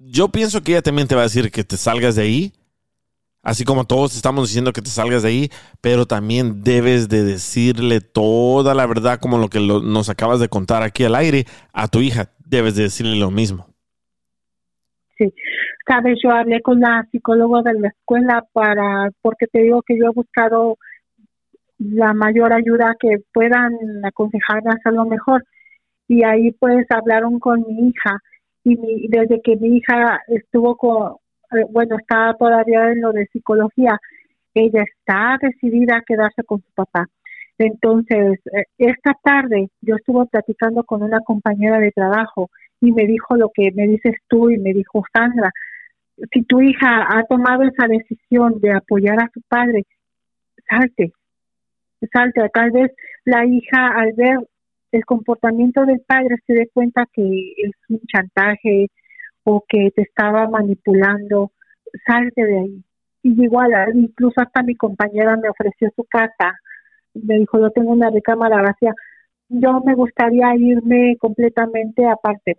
[0.00, 2.52] yo pienso que ella también te va a decir que te salgas de ahí.
[3.44, 5.50] Así como todos estamos diciendo que te salgas de ahí,
[5.82, 10.82] pero también debes de decirle toda la verdad como lo que nos acabas de contar
[10.82, 12.30] aquí al aire a tu hija.
[12.46, 13.66] Debes de decirle lo mismo.
[15.18, 15.32] Sí,
[15.86, 20.06] sabes, yo hablé con la psicóloga de la escuela para, porque te digo que yo
[20.06, 20.76] he buscado
[21.78, 23.72] la mayor ayuda que puedan
[24.04, 25.44] aconsejarme a hacerlo mejor.
[26.08, 28.18] Y ahí pues hablaron con mi hija
[28.64, 31.14] y mi- desde que mi hija estuvo con,
[31.70, 33.98] bueno, está todavía en lo de psicología,
[34.54, 37.08] ella está decidida a quedarse con su papá.
[37.58, 42.50] Entonces, eh, esta tarde yo estuve platicando con una compañera de trabajo
[42.80, 45.50] y me dijo lo que me dices tú y me dijo Sandra,
[46.32, 49.84] si tu hija ha tomado esa decisión de apoyar a su padre,
[50.68, 51.12] salte,
[52.12, 52.48] salte.
[52.52, 52.92] Tal vez
[53.24, 54.38] la hija al ver
[54.92, 57.22] el comportamiento del padre se dé cuenta que
[57.56, 58.88] es un chantaje
[59.44, 61.52] o que te estaba manipulando,
[62.06, 62.84] salte de ahí.
[63.22, 66.58] Y igual, incluso hasta mi compañera me ofreció su casa,
[67.14, 68.92] me dijo, yo tengo una recámara vacía,
[69.48, 72.56] yo me gustaría irme completamente aparte,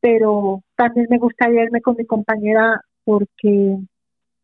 [0.00, 3.78] pero también me gustaría irme con mi compañera porque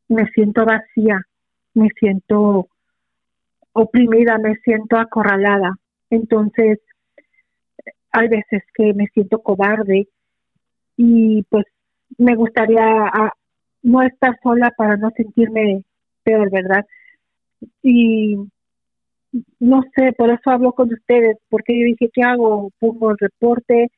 [0.08, 1.20] me siento vacía,
[1.74, 2.68] me siento
[3.72, 5.76] oprimida, me siento acorralada.
[6.10, 6.80] Entonces,
[8.12, 10.08] hay veces que me siento cobarde
[10.96, 11.64] y pues
[12.18, 13.32] me gustaría ah,
[13.82, 15.82] no estar sola para no sentirme
[16.22, 16.84] peor, ¿verdad?
[17.82, 18.36] Y
[19.60, 22.70] no sé, por eso hablo con ustedes, porque yo dije, ¿qué hago?
[22.78, 23.90] Pongo el reporte,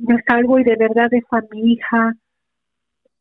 [0.00, 2.14] me salgo y de verdad dejo a mi hija.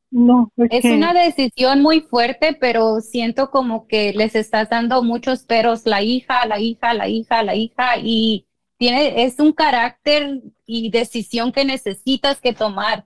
[0.10, 5.04] No, es, Es que- una decisión muy fuerte, pero siento como que les estás dando
[5.04, 8.46] muchos peros, la hija, la hija, la hija, la hija, y
[8.82, 13.06] tiene, es un carácter y decisión que necesitas que tomar,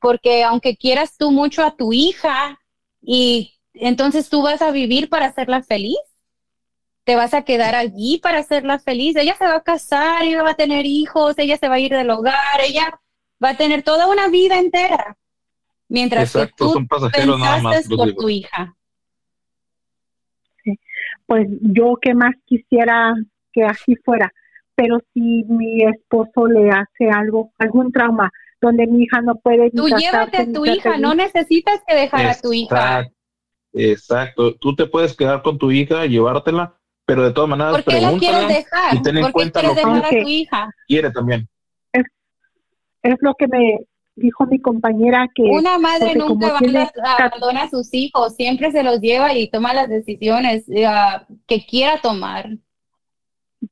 [0.00, 2.60] porque aunque quieras tú mucho a tu hija,
[3.02, 5.98] y entonces tú vas a vivir para hacerla feliz,
[7.02, 10.50] te vas a quedar allí para hacerla feliz, ella se va a casar, ella va
[10.50, 13.00] a tener hijos, ella se va a ir del hogar, ella
[13.42, 15.18] va a tener toda una vida entera.
[15.88, 18.20] Mientras Exacto, que tú son nada más, por digo.
[18.20, 18.76] tu hija.
[21.26, 23.12] pues yo que más quisiera
[23.52, 24.32] que así fuera,
[24.80, 28.32] pero si mi esposo le hace algo, algún trauma,
[28.62, 32.34] donde mi hija no puede Tú llévate a tu hija, no necesitas que dejar a
[32.40, 33.06] tu hija.
[33.74, 34.54] Exacto.
[34.54, 38.16] Tú te puedes quedar con tu hija, llevártela, pero de todas maneras ¿Por qué la
[38.16, 38.94] quieres dejar?
[38.94, 40.70] y ten en ¿Por qué cuenta que dejar a tu hija?
[40.88, 41.48] quiere también.
[43.02, 43.80] es lo que me
[44.16, 48.82] dijo mi compañera que Una madre nunca tiene abandona, abandona a sus hijos, siempre se
[48.82, 50.88] los lleva y toma las decisiones eh,
[51.46, 52.48] que quiera tomar.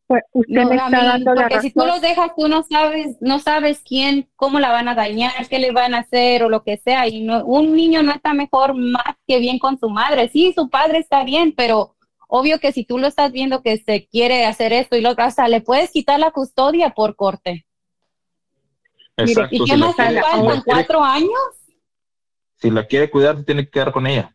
[0.07, 2.49] Pues, usted No, me a está mí, dando la porque si tú los dejas, tú
[2.49, 6.43] no sabes, no sabes quién, cómo la van a dañar, qué le van a hacer
[6.43, 7.07] o lo que sea.
[7.07, 10.29] Y no, un niño no está mejor más que bien con su madre.
[10.29, 11.97] Sí, su padre está bien, pero
[12.29, 15.25] obvio que si tú lo estás viendo que se quiere hacer esto y lo otro,
[15.25, 17.67] hasta le puedes quitar la custodia por corte.
[19.17, 19.55] Exacto.
[19.55, 20.63] ¿Y si qué más faltan?
[20.65, 21.31] ¿Cuatro años?
[22.57, 24.35] Si la quiere cuidar, se tiene que quedar con ella.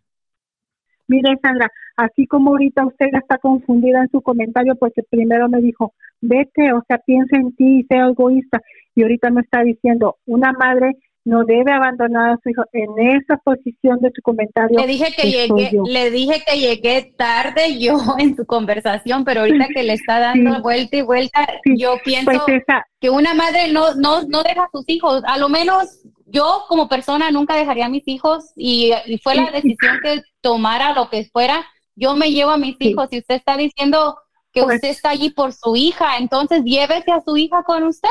[1.07, 5.93] Mire, Sandra, así como ahorita usted está confundida en su comentario porque primero me dijo,
[6.21, 8.59] vete, o sea, piensa en ti y sea egoísta.
[8.95, 12.63] Y ahorita me está diciendo, una madre no debe abandonar a su hijo.
[12.73, 14.77] En esa posición de su comentario.
[14.77, 15.84] Le dije que llegué, yo.
[15.88, 20.55] le dije que llegué tarde yo en su conversación, pero ahorita que le está dando
[20.55, 20.61] Sí.
[20.61, 21.47] vuelta y vuelta,
[21.77, 25.21] yo pienso Pues esa- que una madre no, no, no deja a sus hijos.
[25.25, 26.01] A lo menos
[26.34, 30.93] yo como persona nunca dejaría a mis hijos y, y fue la decisión que tomara
[30.93, 31.64] lo que fuera.
[31.95, 34.18] Yo me llevo a mis hijos y usted está diciendo
[34.51, 38.10] que Pues usted está allí por su hija, entonces llévese a su hija con usted.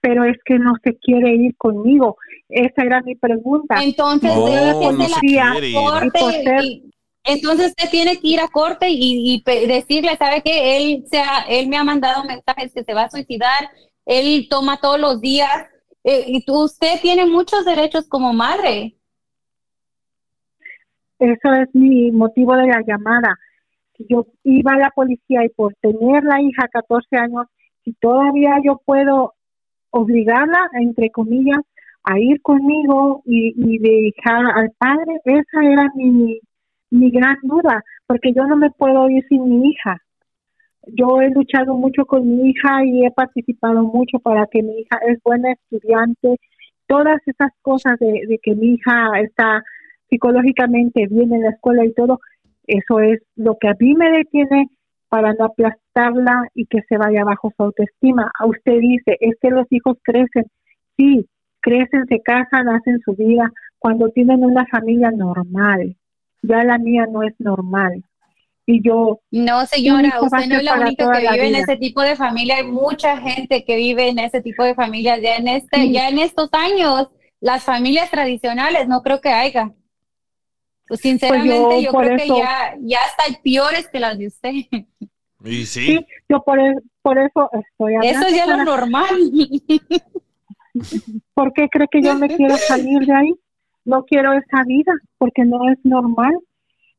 [0.00, 2.16] Pero es que no se quiere ir conmigo.
[2.48, 3.82] Esa era mi pregunta.
[3.82, 6.90] Entonces, le déjese la decía, corte y por ser- y-
[7.24, 11.68] entonces usted tiene que ir a corte y, decirle, sabe que él se ha- él
[11.68, 13.70] me ha mandado mensajes que se va a suicidar,
[14.06, 15.66] él toma todos los días
[16.04, 18.96] eh, y usted tiene muchos derechos como madre.
[21.18, 23.38] Eso es mi motivo de la llamada.
[24.08, 27.46] Yo iba a la policía y por tener la hija 14 años,
[27.84, 29.34] si todavía yo puedo
[29.90, 31.60] obligarla, entre comillas,
[32.04, 36.40] a ir conmigo y, y dejar al padre, esa era mi,
[36.90, 39.98] mi gran duda, porque yo no me puedo ir sin mi hija.
[40.86, 44.98] Yo he luchado mucho con mi hija y he participado mucho para que mi hija
[45.06, 46.36] es buena estudiante,
[46.86, 49.62] todas esas cosas de, que mi hija está
[50.10, 52.20] psicológicamente bien en la escuela y todo,
[52.66, 54.68] eso es lo que a mí me detiene
[55.08, 58.30] para no aplastarla y que se vaya bajo su autoestima.
[58.38, 60.46] A usted dice, es que los hijos crecen,
[60.96, 61.26] sí,
[61.60, 65.96] crecen, se casan, hacen su vida cuando tienen una familia normal.
[66.42, 68.02] Ya la mía no es normal.
[68.66, 69.20] Y yo...
[69.30, 72.56] No, señora, usted no es la única que vive en ese tipo de familia.
[72.56, 75.20] Hay mucha gente que vive en ese tipo de familias.
[75.20, 75.92] Ya en este, Sí.
[75.92, 77.08] ya en estos años,
[77.40, 79.72] las familias tradicionales no creo que haya.
[80.86, 84.18] Pues, sinceramente, Pues yo yo por creo eso- que ya, ya están peores que las
[84.18, 84.52] de usted.
[85.44, 85.86] Y sí.
[85.86, 88.18] Sí, yo por, e- por eso estoy hablando.
[88.20, 89.08] Eso es ya lo normal.
[91.34, 93.34] ¿Por qué cree que yo me quiero salir de ahí?
[93.84, 96.32] No quiero esa vida porque no es normal.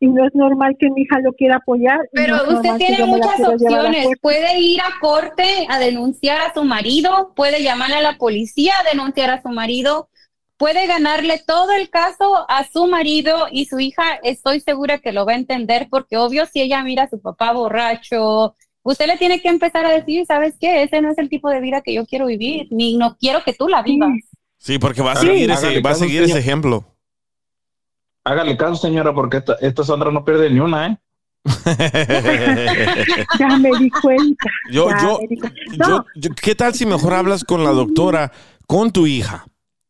[0.03, 1.97] Y no es normal que mi hija lo quiera apoyar.
[2.11, 4.05] Pero no usted tiene muchas opciones.
[4.21, 8.89] Puede ir a corte a denunciar a su marido, puede llamarle a la policía a
[8.89, 10.09] denunciar a su marido,
[10.57, 15.25] puede ganarle todo el caso a su marido y su hija estoy segura que lo
[15.25, 19.41] va a entender porque obvio si ella mira a su papá borracho, usted le tiene
[19.41, 20.83] que empezar a decir, ¿sabes qué?
[20.83, 23.53] Ese no es el tipo de vida que yo quiero vivir, ni no quiero que
[23.53, 24.11] tú la vivas.
[24.57, 25.27] Sí, porque va a Sí.
[25.27, 26.83] seguir, ese, va a seguir ese ejemplo.
[28.25, 30.97] Hágale caso, señora, porque esta, esta Sandra no pierde ni una, ¿eh?
[33.39, 34.49] Ya me di cuenta.
[34.71, 35.61] Yo, yo, me di cuenta.
[35.71, 38.31] yo- No, yo- ¿qué tal si mejor hablas con la doctora,
[38.65, 39.45] con tu hija?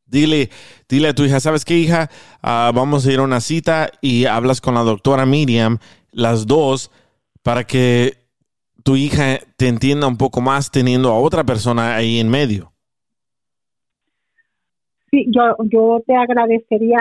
[0.06, 0.50] Dile,
[0.90, 2.10] dile a tu hija, ¿sabes qué, hija?
[2.42, 5.78] Ah, vamos a ir a una cita y hablas con la doctora Miriam,
[6.12, 6.92] las dos,
[7.44, 8.18] para que
[8.84, 12.74] tu hija te entienda un poco más teniendo a otra persona ahí en medio.
[15.12, 16.98] sí, yo, yo te agradecería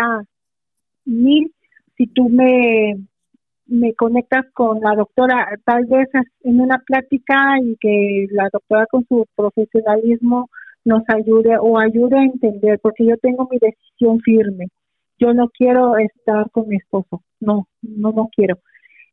[1.05, 1.53] mil
[1.97, 2.97] si tú me,
[3.66, 6.09] me conectas con la doctora, tal vez
[6.43, 10.51] en una plática y que la doctora con su profesionalismo
[10.85, 14.69] nos ayude o ayude a entender, porque yo tengo mi decisión firme.
[15.19, 18.59] Yo no quiero estar con mi esposo, no, no, no quiero.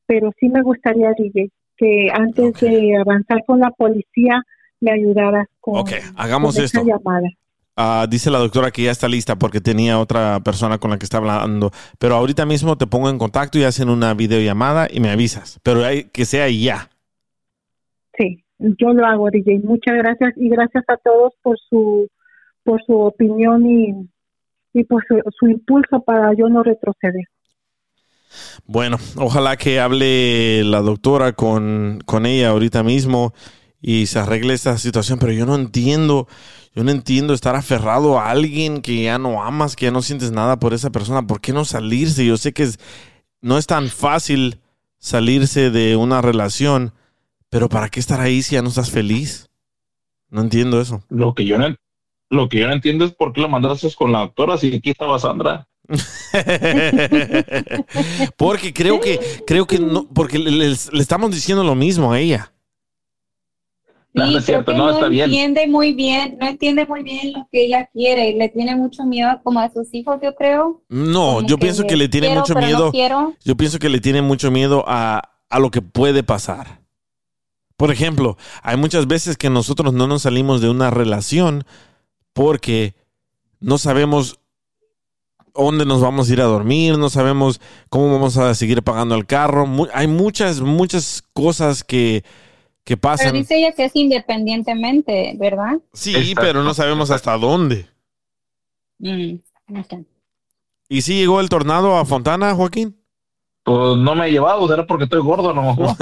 [0.07, 4.41] Pero sí me gustaría, DJ, que antes de avanzar con la policía
[4.81, 6.89] me ayudaras con, Ok, hagamos con esa esto.
[6.89, 7.29] llamada.
[7.75, 11.05] Ah, dice la doctora que ya está lista porque tenía otra persona con la que
[11.05, 11.71] está hablando.
[11.97, 15.59] Pero ahorita mismo te pongo en contacto y hacen una videollamada y me avisas.
[15.63, 16.89] Pero hay que sea ya.
[18.17, 19.59] Sí, yo lo hago, DJ.
[19.63, 22.09] Muchas gracias y gracias a todos por su
[22.63, 24.09] por su opinión y,
[24.73, 27.25] y por su, su impulso para yo no retroceder.
[28.65, 33.33] Bueno, ojalá que hable la doctora con, con ella ahorita mismo
[33.81, 36.27] y se arregle esta situación, pero yo no entiendo,
[36.75, 40.31] yo no entiendo estar aferrado a alguien que ya no amas, que ya no sientes
[40.31, 41.25] nada por esa persona.
[41.25, 42.25] ¿Por qué no salirse?
[42.25, 42.79] Yo sé que es-
[43.41, 44.59] no es tan fácil
[44.99, 46.93] salirse de una relación,
[47.49, 49.49] pero ¿para qué estar ahí si ya no estás feliz?
[50.29, 51.03] No entiendo eso.
[51.09, 51.75] Lo que yo no,
[52.31, 54.91] Lo que yo no entiendo es por qué lo mandaste con la doctora si aquí
[54.91, 55.67] estaba Sandra.
[58.37, 62.19] porque creo que, creo que no, porque le, le- le estamos diciendo lo mismo a
[62.19, 62.51] ella.
[64.13, 65.25] No, no es creo cierto, que no, está bien.
[65.25, 69.29] entiende muy bien, no entiende muy bien lo que ella quiere, le tiene mucho miedo
[69.43, 70.81] como a sus hijos, yo creo.
[70.89, 72.91] No, Como yo que pienso que le tiene quiero, mucho no miedo.
[72.91, 73.35] quiero.
[73.45, 76.79] yo pienso que le tiene mucho miedo a, a lo que puede pasar.
[77.77, 81.63] Por ejemplo, hay muchas veces que nosotros no nos salimos de una relación
[82.33, 82.95] porque
[83.59, 84.39] no sabemos
[85.53, 89.25] dónde nos vamos a ir a dormir, no sabemos cómo vamos a seguir pagando el
[89.25, 89.67] carro.
[89.93, 92.23] Hay muchas, muchas cosas que,
[92.89, 93.33] que Pero pasan.
[93.33, 95.77] dice ella que es independientemente, ¿verdad?
[95.93, 97.85] Sí, pero no sabemos hasta dónde.
[98.97, 99.35] Mm.
[100.89, 102.97] ¿Y si llegó el tornado a Fontana, Joaquín?
[103.63, 105.95] Pues no me he llevado, será porque estoy gordo a lo mejor.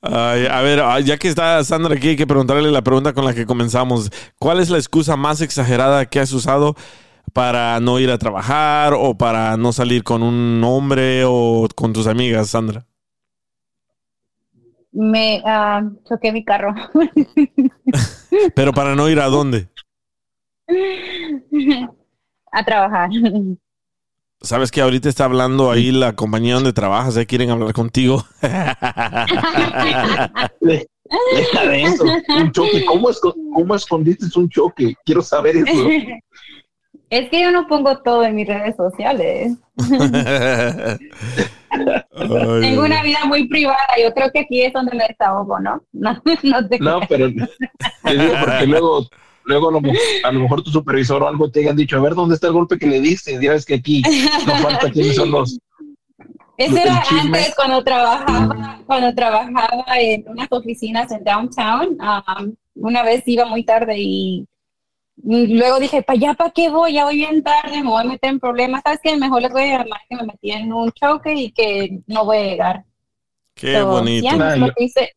[0.00, 3.24] Ay, a ver, ah, ya que está Sandra aquí, hay que preguntarle la pregunta con
[3.24, 4.12] la que comenzamos.
[4.38, 6.76] ¿Cuál es la excusa más exagerada que has usado
[7.32, 12.06] para no ir a trabajar o para no salir con un hombre o con tus
[12.06, 12.86] amigas, Sandra?
[14.94, 16.72] Me ah, choqué mi carro.
[18.54, 19.68] Pero para no ir a dónde?
[22.52, 23.10] a trabajar.
[24.40, 28.24] Sabes que ahorita está hablando ahí la compañía donde trabajas, ya quieren hablar contigo.
[30.60, 32.04] Deja de eso.
[32.04, 32.84] Un choque.
[32.86, 34.94] ¿Cómo, esco- ¿Cómo escondiste un choque?
[35.04, 35.88] Quiero saber eso.
[37.14, 39.52] Es que yo no pongo todo en mis redes sociales.
[42.60, 43.78] Tengo una vida muy privada.
[44.02, 45.82] Yo creo que aquí es donde me desahogo, ¿no?
[45.92, 49.06] No, no te No, pero te digo porque luego,
[49.44, 49.92] luego a, lo, mo-
[50.24, 52.52] a lo mejor tu supervisor o algo te hayan dicho, a ver dónde está el
[52.52, 53.38] golpe que le diste.
[53.40, 54.02] Ya ves que aquí
[54.46, 55.58] nos falta quiénes son los.
[56.56, 57.20] Eso era chisme.
[57.38, 61.96] antes cuando trabajaba, cuando trabajaba en unas oficinas en downtown.
[62.00, 64.04] um, una vez iba muy tarde y,
[64.38, 64.46] y
[65.22, 66.94] luego dije, para allá, ¿para qué voy?
[66.94, 68.82] Ya voy bien tarde, me voy a meter en problemas.
[68.84, 69.16] ¿Sabes qué?
[69.16, 72.38] Mejor les voy a llamar que me metí en un choque y que no voy
[72.38, 72.84] a llegar.
[73.54, 74.24] Qué So, bonito.
[74.36, 75.10] ya, es lo que hice.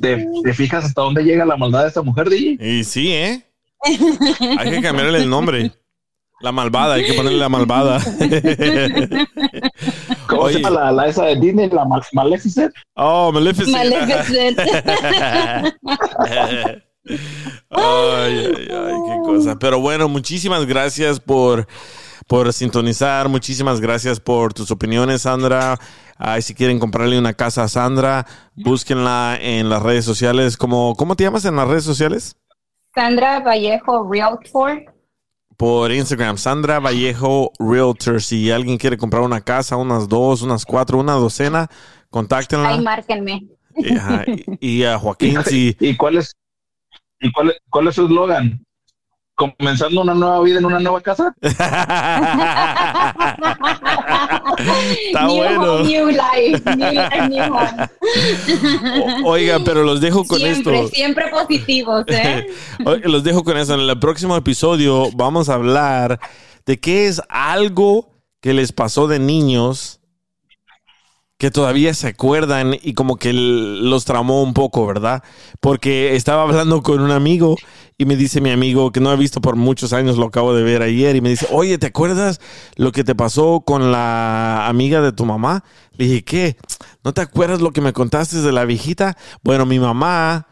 [0.00, 2.56] ¿Te, te fijas hasta dónde llega la maldad de esta mujer, DJ?
[2.60, 3.42] Y sí, ¿eh?
[4.58, 5.72] Hay que cambiarle el nombre.
[6.40, 7.98] La malvada, hay que ponerle la malvada.
[10.28, 12.74] ¿Cómo se llama la, la esa de Disney, la Mal- Maleficent?
[12.94, 13.76] Oh, Maleficent.
[13.76, 14.58] Maleficent.
[17.70, 19.56] Ay, ay, ay, qué cosa.
[19.58, 21.66] Pero bueno, muchísimas gracias por,
[22.26, 23.28] por sintonizar.
[23.28, 25.78] Muchísimas gracias por tus opiniones, Sandra.
[26.18, 28.26] Ay, si quieren comprarle una casa a Sandra,
[28.56, 30.56] búsquenla en las redes sociales.
[30.56, 32.36] ¿Cómo, ¿Cómo te llamas en las redes sociales?
[32.94, 34.82] Sandra Vallejo Realtor.
[35.56, 38.20] Por Instagram, Sandra Vallejo Realtor.
[38.20, 41.70] Si alguien quiere comprar una casa, unas dos, unas cuatro, una docena,
[42.10, 42.68] contáctenla.
[42.68, 43.46] Ahí márquenme.
[43.76, 46.32] Y, ajá, y- y a Joaquín, si, ¿Y cuál es,
[47.20, 48.64] y cuál, cuál es su eslogan?
[49.36, 51.34] ¿Comenzando una nueva vida en una nueva casa?
[51.42, 51.86] Está
[55.26, 55.74] new bueno.
[55.74, 56.62] home, new life.
[56.74, 57.90] New life, new home.
[59.26, 60.94] Oiga, pero los dejo con siempre, esto.
[60.94, 62.46] siempre positivos, ¿eh?
[63.04, 63.74] Los dejo con eso.
[63.74, 66.18] En el próximo episodio vamos a hablar
[66.64, 68.08] de qué es algo
[68.40, 70.00] que les pasó de niños
[71.38, 75.22] que todavía se acuerdan y como que los tramó un poco, ¿verdad?
[75.60, 77.56] Porque estaba hablando con un amigo
[77.98, 80.62] y me dice mi amigo que no he visto por muchos años, lo acabo de
[80.62, 82.40] ver ayer, y me dice, oye, ¿te acuerdas
[82.76, 85.64] lo que te pasó con la amiga de tu mamá?
[85.92, 86.56] Le dije, ¿qué?
[87.04, 89.16] ¿No te acuerdas lo que me contaste de la viejita?
[89.42, 90.46] Bueno, mi mamá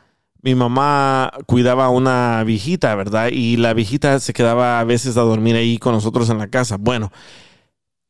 [0.45, 3.31] mi mamá cuidaba a una viejita, ¿verdad?
[3.33, 6.77] Y la viejita se quedaba a veces a dormir ahí con nosotros en la casa.
[6.77, 7.11] Bueno,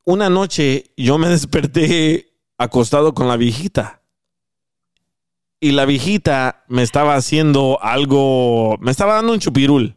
[0.05, 4.03] una noche yo me desperté acostado con la viejita.
[5.61, 9.97] Y la viejita me estaba haciendo algo, me estaba dando un chupirul,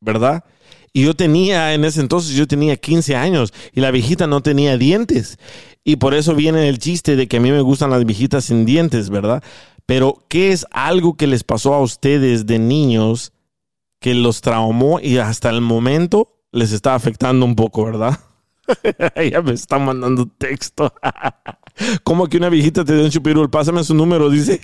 [0.00, 0.44] ¿verdad?
[0.92, 4.76] Y yo tenía, en ese entonces yo tenía 15 años y la viejita no tenía
[4.76, 5.38] dientes.
[5.82, 8.64] Y por eso viene el chiste de que a mí me gustan las viejitas sin
[8.64, 9.42] dientes, ¿verdad?
[9.86, 13.32] Pero, ¿qué es algo que les pasó a ustedes de niños
[14.00, 18.18] que los traumó y hasta el momento les está afectando un poco, ¿verdad?
[19.30, 20.92] ya me está mandando texto.
[22.02, 23.50] ¿Cómo que una viejita te dio un chupirul?
[23.50, 24.60] Pásame su número, dice.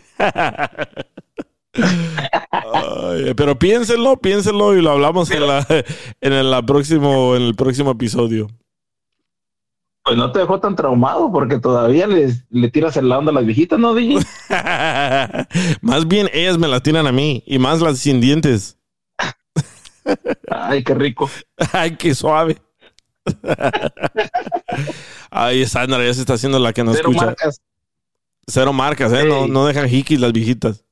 [1.73, 5.67] Ay, pero piénsenlo, piénsenlo y lo hablamos en, la,
[6.21, 8.49] en, el, la próximo, en el próximo episodio.
[10.03, 13.45] Pues no te dejó tan traumado porque todavía les, le tiras el lado a las
[13.45, 14.19] viejitas, ¿no, DJ?
[15.83, 18.79] más bien ellas me las tiran a mí y más las sin dientes.
[20.51, 21.31] Ay, qué rico.
[21.73, 22.57] Ay, qué suave.
[25.31, 27.27] Ay, Sandra ya se está haciendo la que no Cero escucha.
[27.27, 27.61] marcas.
[28.47, 29.25] Cero marcas, ¿eh?
[29.25, 30.85] No, no dejan hikis las viejitas.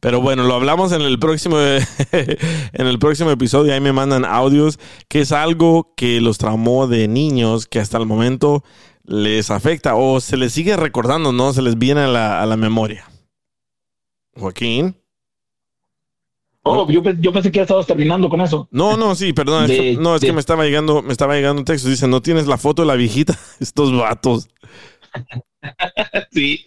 [0.00, 1.58] Pero bueno, lo hablamos en el próximo
[2.12, 3.72] en el próximo episodio.
[3.72, 8.06] Ahí me mandan audios, que es algo que los traumó de niños que hasta el
[8.06, 8.62] momento
[9.04, 11.52] les afecta o se les sigue recordando, ¿no?
[11.52, 13.08] Se les viene a la, a la memoria.
[14.36, 14.96] Joaquín.
[16.70, 18.68] Oh, yo, pe- yo pensé que ya estabas terminando con eso.
[18.70, 19.66] No, no, sí, perdón.
[19.66, 21.88] De- no, es de- que me estaba llegando, me estaba llegando un texto.
[21.88, 23.36] Dice, no tienes la foto de la viejita.
[23.60, 24.48] Estos vatos.
[26.30, 26.66] Sí.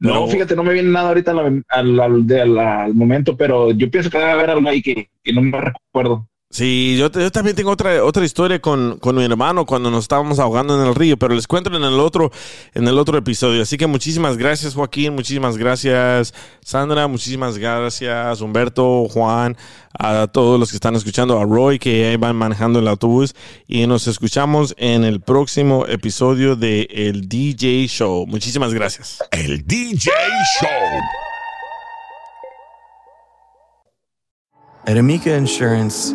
[0.00, 0.26] No, No.
[0.28, 4.50] fíjate, no me viene nada ahorita al, al- momento, pero yo pienso que debe haber
[4.50, 6.28] algo ahí que, que no me recuerdo.
[6.54, 10.80] Sí, yo, también tengo otra, otra historia con, con mi hermano cuando nos estábamos ahogando
[10.80, 12.30] en el río, pero les cuento en el otro,
[12.74, 13.60] en el otro episodio.
[13.60, 19.56] Así que muchísimas gracias, Joaquín, muchísimas gracias, Sandra, muchísimas gracias, Humberto, Juan,
[19.98, 23.34] a todos los que están escuchando, a Roy, que ahí van manejando el autobús.
[23.66, 28.28] Y nos escuchamos en el próximo episodio de El DJ Show.
[28.28, 29.18] Muchísimas gracias.
[29.32, 30.12] El DJ
[30.60, 30.70] Show.
[34.86, 36.14] At Amica Insurance,